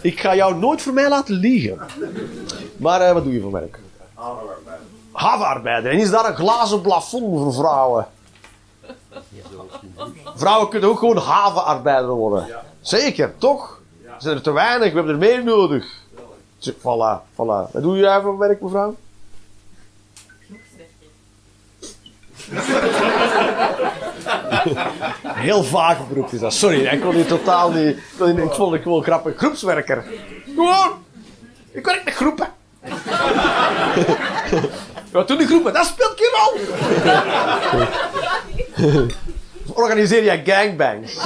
ik 0.02 0.20
ga 0.20 0.34
jou 0.34 0.54
nooit 0.54 0.82
voor 0.82 0.92
mij 0.92 1.08
laten 1.08 1.34
liegen. 1.34 1.78
Maar 2.76 3.00
eh, 3.00 3.12
wat 3.12 3.24
doe 3.24 3.32
je 3.32 3.40
voor 3.40 3.52
werk? 3.52 3.78
Havenarbeider. 5.12 5.92
En 5.92 5.98
is 5.98 6.10
daar 6.10 6.28
een 6.28 6.36
glazen 6.36 6.80
plafond 6.80 7.40
voor 7.42 7.54
vrouwen? 7.54 8.06
Vrouwen 10.34 10.68
kunnen 10.68 10.88
ook 10.88 10.98
gewoon 10.98 11.16
havenarbeider 11.16 12.10
worden. 12.10 12.46
Zeker, 12.80 13.34
toch? 13.38 13.80
Zijn 14.18 14.36
er 14.36 14.42
te 14.42 14.52
weinig? 14.52 14.88
We 14.88 14.96
hebben 14.96 15.12
er 15.12 15.20
meer 15.20 15.44
nodig. 15.44 16.01
Zo, 16.62 16.70
Voilà, 16.78 17.22
voilà. 17.34 17.66
Wat 17.72 17.82
doe 17.82 17.96
jij 17.96 18.20
voor 18.20 18.38
werk, 18.38 18.60
mevrouw? 18.60 18.96
Heel 25.46 25.62
vaag 25.62 26.08
beroep 26.08 26.32
is 26.32 26.40
dat. 26.40 26.52
Sorry, 26.52 26.86
ik 26.86 27.00
kon 27.00 27.14
die 27.14 27.24
totaal 27.24 27.70
niet. 27.70 27.96
Ik 28.36 28.52
vond 28.52 28.72
het 28.72 28.82
gewoon 28.82 29.02
grappig. 29.02 29.36
Groepswerker. 29.36 30.04
Gewoon. 30.54 30.90
Ik 31.70 31.84
werk 31.84 32.04
met 32.04 32.14
groepen. 32.14 32.48
Wat 35.12 35.28
doen 35.28 35.38
die 35.38 35.46
groepen? 35.46 35.72
Dat 35.72 35.86
speelt 35.86 36.14
geen 36.16 36.30
rol. 36.40 36.60
Organiseer 39.84 40.24
jij 40.24 40.42
gangbangs? 40.44 41.16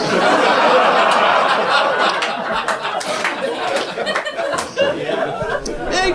Nee, 5.90 6.14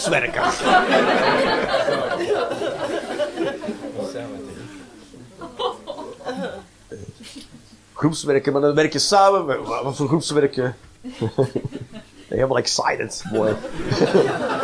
groepswerker. 0.00 0.42
Groepswerken, 7.94 8.52
maar 8.52 8.62
dan 8.62 8.74
werk 8.74 8.92
je 8.92 8.98
samen. 8.98 9.64
Wat 9.82 9.96
voor 9.96 10.08
groepswerken? 10.08 10.76
Helemaal 12.28 12.58
excited, 12.58 13.22
mooi. 13.32 13.56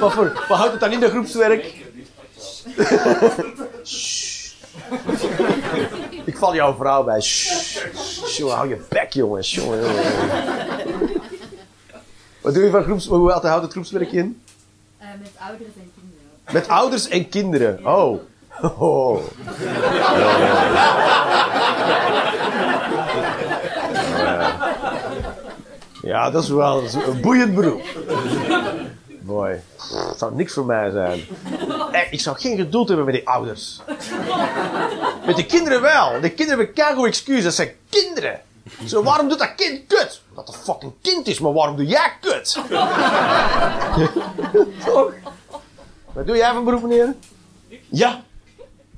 wat, 0.00 0.12
voor, 0.12 0.44
wat 0.48 0.58
houdt 0.58 0.72
het 0.72 0.80
dan 0.80 0.92
in 0.92 1.00
de 1.00 1.08
groepswerk? 1.08 1.84
Ik 6.24 6.36
val 6.36 6.54
jouw 6.54 6.74
vrouw 6.74 7.04
bij. 7.04 7.20
Jongen, 8.36 8.54
hou 8.54 8.68
je 8.68 8.84
bek, 8.88 9.12
jongens. 9.12 9.54
Jongen, 9.54 9.80
jongen. 9.80 10.04
Wat 12.40 12.54
doe 12.54 12.64
je 12.64 12.70
van 12.70 12.82
groeps... 12.82 13.06
Hoe 13.06 13.30
houdt 13.30 13.62
het 13.62 13.72
groepswerk 13.72 14.12
in? 14.12 14.40
Eh, 15.16 15.22
met 15.22 15.32
ouders 15.38 15.74
en 15.76 15.92
kinderen. 15.94 16.52
Met 16.52 16.68
ouders 16.68 17.08
en 17.08 17.28
kinderen. 17.28 17.86
Oh. 17.86 18.20
Oh. 18.78 19.20
Ja, 26.02 26.30
dat 26.30 26.42
is 26.42 26.48
wel 26.48 26.74
dat 26.74 26.84
is 26.84 26.94
een 26.94 27.20
boeiend 27.20 27.54
beroep. 27.54 27.82
Mooi. 29.22 29.60
Het 29.76 30.18
zou 30.18 30.34
niks 30.34 30.52
voor 30.52 30.64
mij 30.64 30.90
zijn. 30.90 31.20
Eh, 31.92 32.12
ik 32.12 32.20
zou 32.20 32.38
geen 32.38 32.56
geduld 32.56 32.88
hebben 32.88 33.06
met 33.06 33.14
die 33.14 33.28
ouders. 33.28 33.80
Met 35.26 35.36
de 35.36 35.46
kinderen 35.46 35.80
wel. 35.80 36.20
De 36.20 36.28
kinderen 36.28 36.48
hebben 36.58 36.72
keigoed 36.72 37.06
excuus. 37.06 37.44
Dat 37.44 37.54
zijn 37.54 37.70
kinderen. 37.88 38.40
Zo, 38.84 39.02
waarom 39.02 39.28
doet 39.28 39.38
dat 39.38 39.54
kind 39.54 39.86
kut? 39.86 40.22
Dat 40.34 40.48
een 40.48 40.54
fucking 40.54 40.92
kind 41.02 41.26
is, 41.26 41.38
maar 41.38 41.52
waarom 41.52 41.76
doe 41.76 41.86
jij 41.86 42.12
kut? 42.20 42.52
Toch? 44.84 45.12
Wat 46.12 46.26
doe 46.26 46.36
jij 46.36 46.52
van 46.52 46.64
beroep, 46.64 46.82
meneer? 46.82 47.14
Ja, 47.88 48.22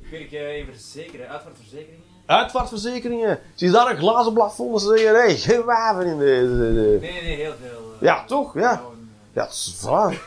Ik 0.01 0.11
werk 0.11 0.33
eh, 0.33 0.57
in 0.59 0.67
verzekeren, 0.73 1.29
uitvaartverzekeringen. 1.29 2.03
uitvaartverzekeringen. 2.27 3.41
Zie 3.55 3.67
je 3.67 3.73
daar 3.73 3.91
een 3.91 3.97
glazen 3.99 4.33
plafond 4.33 4.75
en 4.75 4.81
ze 4.81 4.87
zeggen, 4.99 5.21
hé, 5.23 5.37
geen 5.37 5.65
waven 5.65 6.07
in 6.07 6.19
de... 6.19 6.99
Nee, 7.01 7.23
nee, 7.23 7.37
heel 7.37 7.55
veel. 7.63 7.93
eh, 7.95 8.01
Ja, 8.03 8.25
toch? 8.27 8.55
Ja. 8.55 8.77
gewoon, 8.77 8.93
eh, 8.93 9.35
Ja, 9.35 9.43
dat 9.45 9.53
is 9.53 9.79
waar. 9.83 10.21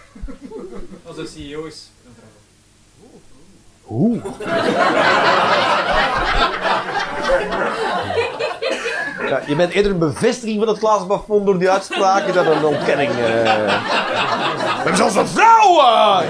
Onze 1.07 1.26
CEO 1.28 1.65
is 1.65 1.90
een 2.06 2.15
vrouw. 2.15 2.30
Ja, 9.27 9.41
je 9.48 9.56
bent 9.56 9.72
eerder 9.72 9.91
een 9.91 9.98
bevestiging 9.99 10.60
van 10.60 10.68
het 10.68 10.77
glazen 10.77 11.07
plafond 11.07 11.45
door 11.45 11.60
die 11.60 11.69
uitspraken 11.69 12.34
dan 12.34 12.48
een 12.48 12.65
ontkenning. 12.65 13.10
eh. 13.10 13.18
We 13.18 14.88
hebben 14.88 14.95
zelfs 14.98 15.15
een 15.15 15.27
vrouw! 15.27 15.80
eh. 15.80 16.22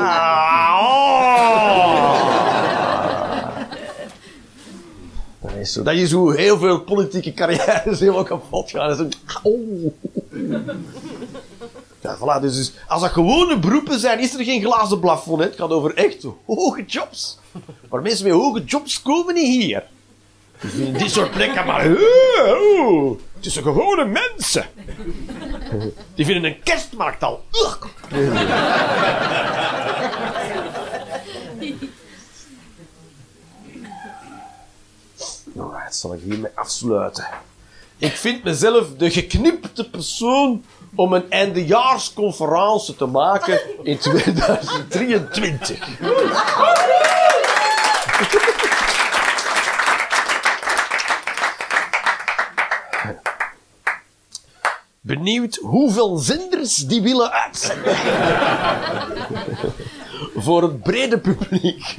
Ah, 0.00 0.80
oh. 0.82 2.32
Dat 5.40 5.52
is, 5.60 5.72
zo, 5.72 5.82
dat 5.82 5.94
is 5.94 6.12
hoe 6.12 6.36
heel 6.36 6.58
veel 6.58 6.80
politieke 6.80 7.32
carrières 7.34 8.00
helemaal 8.00 8.22
kapot 8.24 8.70
gaan. 8.70 8.88
Dat 8.88 8.98
is 8.98 9.04
een, 9.04 9.12
oh. 9.42 9.92
Ja, 12.00 12.16
voilà, 12.16 12.40
dus, 12.40 12.56
dus 12.56 12.72
als 12.88 13.00
dat 13.02 13.10
gewone 13.10 13.58
beroepen 13.58 13.98
zijn, 13.98 14.18
is 14.18 14.34
er 14.38 14.44
geen 14.44 14.62
glazen 14.62 15.00
plafond. 15.00 15.38
Hè. 15.40 15.44
Het 15.46 15.56
gaat 15.56 15.70
over 15.70 15.94
echt 15.94 16.26
hoge 16.46 16.84
jobs. 16.86 17.38
Maar 17.90 18.02
mensen 18.02 18.24
met 18.24 18.34
hoge 18.34 18.64
jobs 18.64 19.02
komen 19.02 19.34
niet 19.34 19.62
hier. 19.62 19.82
Die 20.72 20.92
dit 20.92 21.10
soort 21.10 21.30
plekken 21.30 21.66
maar... 21.66 21.80
"Eh, 21.86 21.92
oh, 22.78 23.18
het 23.36 23.46
is 23.46 23.56
een 23.56 23.62
gewone 23.62 24.04
mensen. 24.04 24.66
Die 26.14 26.24
vinden 26.24 26.44
een 26.50 26.62
kerstmarkt 26.62 27.22
al... 27.22 27.44
Alright, 35.58 35.94
zal 35.96 36.14
ik 36.14 36.20
hiermee 36.22 36.50
afsluiten. 36.54 37.26
Ik 37.98 38.12
vind 38.12 38.44
mezelf 38.44 38.86
de 38.96 39.10
geknipte 39.10 39.90
persoon 39.90 40.64
om 40.94 41.12
een 41.12 41.30
eindejaarsconferentie 41.30 42.96
te 42.96 43.06
maken 43.06 43.60
in 43.82 43.98
2023. 44.88 45.78
Benieuwd 55.24 55.58
hoeveel 55.62 56.16
zenders 56.16 56.76
die 56.76 57.02
willen 57.02 57.32
uitzenden. 57.32 57.96
Voor 60.44 60.62
het 60.62 60.82
brede 60.82 61.18
publiek. 61.18 61.94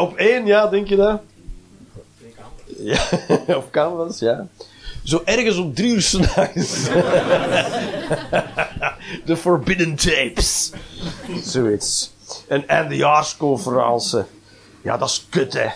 Op 0.00 0.16
één, 0.16 0.46
ja, 0.46 0.66
denk 0.66 0.88
je 0.88 0.96
dat? 0.96 1.20
Ja, 2.78 3.00
of 3.58 3.70
Canvas, 3.70 4.18
ja. 4.18 4.46
Zo 5.02 5.22
ergens 5.24 5.56
om 5.56 5.74
drie 5.74 5.94
uur 5.94 6.02
s'nachts. 6.02 6.84
De 9.26 9.36
Forbidden 9.36 9.94
Tapes. 9.94 10.72
Zoiets. 11.42 12.12
En 12.48 12.64
NDR's-conferentie. 12.68 14.22
Ja, 14.82 14.96
dat 14.96 15.08
is 15.08 15.26
kut, 15.30 15.52
hè. 15.52 15.68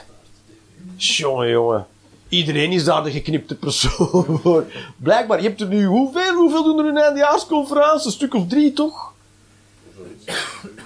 Jongen, 0.96 1.48
jongen. 1.48 1.86
Iedereen 2.28 2.72
is 2.72 2.84
daar 2.84 3.04
de 3.04 3.10
geknipte 3.10 3.54
persoon 3.54 4.38
voor. 4.42 4.66
Blijkbaar, 4.96 5.42
je 5.42 5.48
hebt 5.48 5.60
er 5.60 5.66
nu 5.66 5.84
hoeveel? 5.86 6.34
Hoeveel 6.34 6.64
doen 6.64 6.78
er 6.78 6.84
een 6.84 6.96
eindejaarsconferentie? 6.96 8.06
Een 8.06 8.12
stuk 8.12 8.34
of 8.34 8.46
drie, 8.46 8.72
toch? 8.72 9.12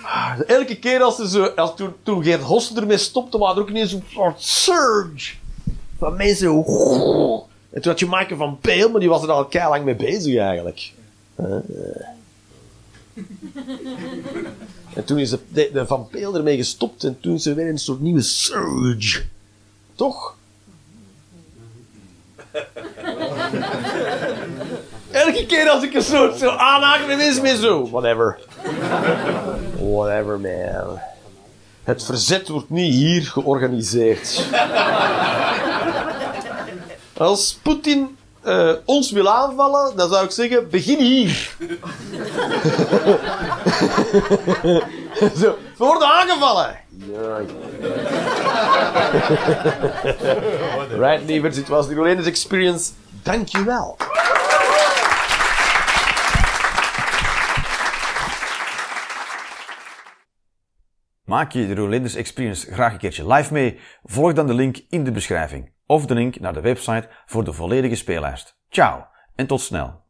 Ah, 0.02 0.38
Elke 0.46 0.78
keer 0.78 1.02
als, 1.02 1.18
er 1.18 1.28
zo, 1.28 1.44
als 1.44 1.76
toen, 1.76 1.92
toen 2.02 2.22
Geert 2.22 2.42
Hossen 2.42 2.76
ermee 2.76 2.96
stopte, 2.96 3.38
was 3.38 3.54
er 3.56 3.60
ook 3.62 3.68
ineens 3.68 3.92
een 3.92 4.04
soort 4.12 4.42
surge. 4.42 5.34
Van 5.98 6.16
mensen. 6.16 6.48
En 7.70 7.80
toen 7.80 7.90
had 7.90 7.98
je 7.98 8.06
Maaike 8.06 8.36
van 8.36 8.58
Peel, 8.60 8.90
maar 8.90 9.00
die 9.00 9.08
was 9.08 9.22
er 9.22 9.30
al 9.30 9.48
lang 9.52 9.84
mee 9.84 9.94
bezig 9.96 10.36
eigenlijk. 10.36 10.92
Eh. 11.34 11.56
En 14.94 15.04
toen 15.04 15.18
is 15.18 15.30
de, 15.30 15.70
de 15.72 15.86
Van 15.86 16.08
Peel 16.08 16.36
ermee 16.36 16.56
gestopt 16.56 17.04
en 17.04 17.20
toen 17.20 17.34
is 17.34 17.46
er 17.46 17.54
weer 17.54 17.68
een 17.68 17.78
soort 17.78 18.00
nieuwe 18.00 18.22
surge. 18.22 19.22
Toch? 19.94 20.36
Elke 25.10 25.46
keer 25.46 25.68
als 25.68 25.82
ik 25.82 25.94
een 25.94 26.02
soort 26.02 26.38
zo 26.38 26.48
aanhaken, 26.48 27.08
dan 27.08 27.20
is 27.20 27.38
het 27.38 27.58
zo. 27.58 27.90
Whatever. 27.90 28.38
Whatever, 29.78 30.40
man. 30.40 30.98
Het 31.84 32.04
verzet 32.04 32.48
wordt 32.48 32.70
niet 32.70 32.94
hier 32.94 33.22
georganiseerd. 33.22 34.44
Als 37.16 37.58
Poetin 37.62 38.16
eh, 38.42 38.72
ons 38.84 39.10
wil 39.10 39.28
aanvallen, 39.28 39.96
dan 39.96 40.08
zou 40.08 40.24
ik 40.24 40.30
zeggen, 40.30 40.70
begin 40.70 40.98
hier. 40.98 41.30
Zo, 45.40 45.58
we 45.76 45.84
worden 45.84 46.08
aangevallen. 46.08 46.80
Right, 50.98 51.26
lieverd, 51.26 51.54
dit 51.54 51.68
was 51.68 51.88
de 51.88 51.94
Rolanders 51.94 52.26
Experience. 52.26 52.92
Dankjewel. 53.22 53.96
Maak 61.24 61.52
je 61.52 61.66
de 61.66 61.74
Rolanders 61.74 62.14
Experience 62.14 62.72
graag 62.72 62.92
een 62.92 62.98
keertje 62.98 63.26
live 63.26 63.52
mee? 63.52 63.80
Volg 64.02 64.32
dan 64.32 64.46
de 64.46 64.54
link 64.54 64.76
in 64.88 65.04
de 65.04 65.10
beschrijving 65.10 65.71
of 65.86 66.06
de 66.06 66.14
link 66.14 66.40
naar 66.40 66.52
de 66.52 66.60
website 66.60 67.08
voor 67.26 67.44
de 67.44 67.52
volledige 67.52 67.94
speellijst. 67.94 68.60
Ciao 68.68 69.06
en 69.34 69.46
tot 69.46 69.60
snel. 69.60 70.01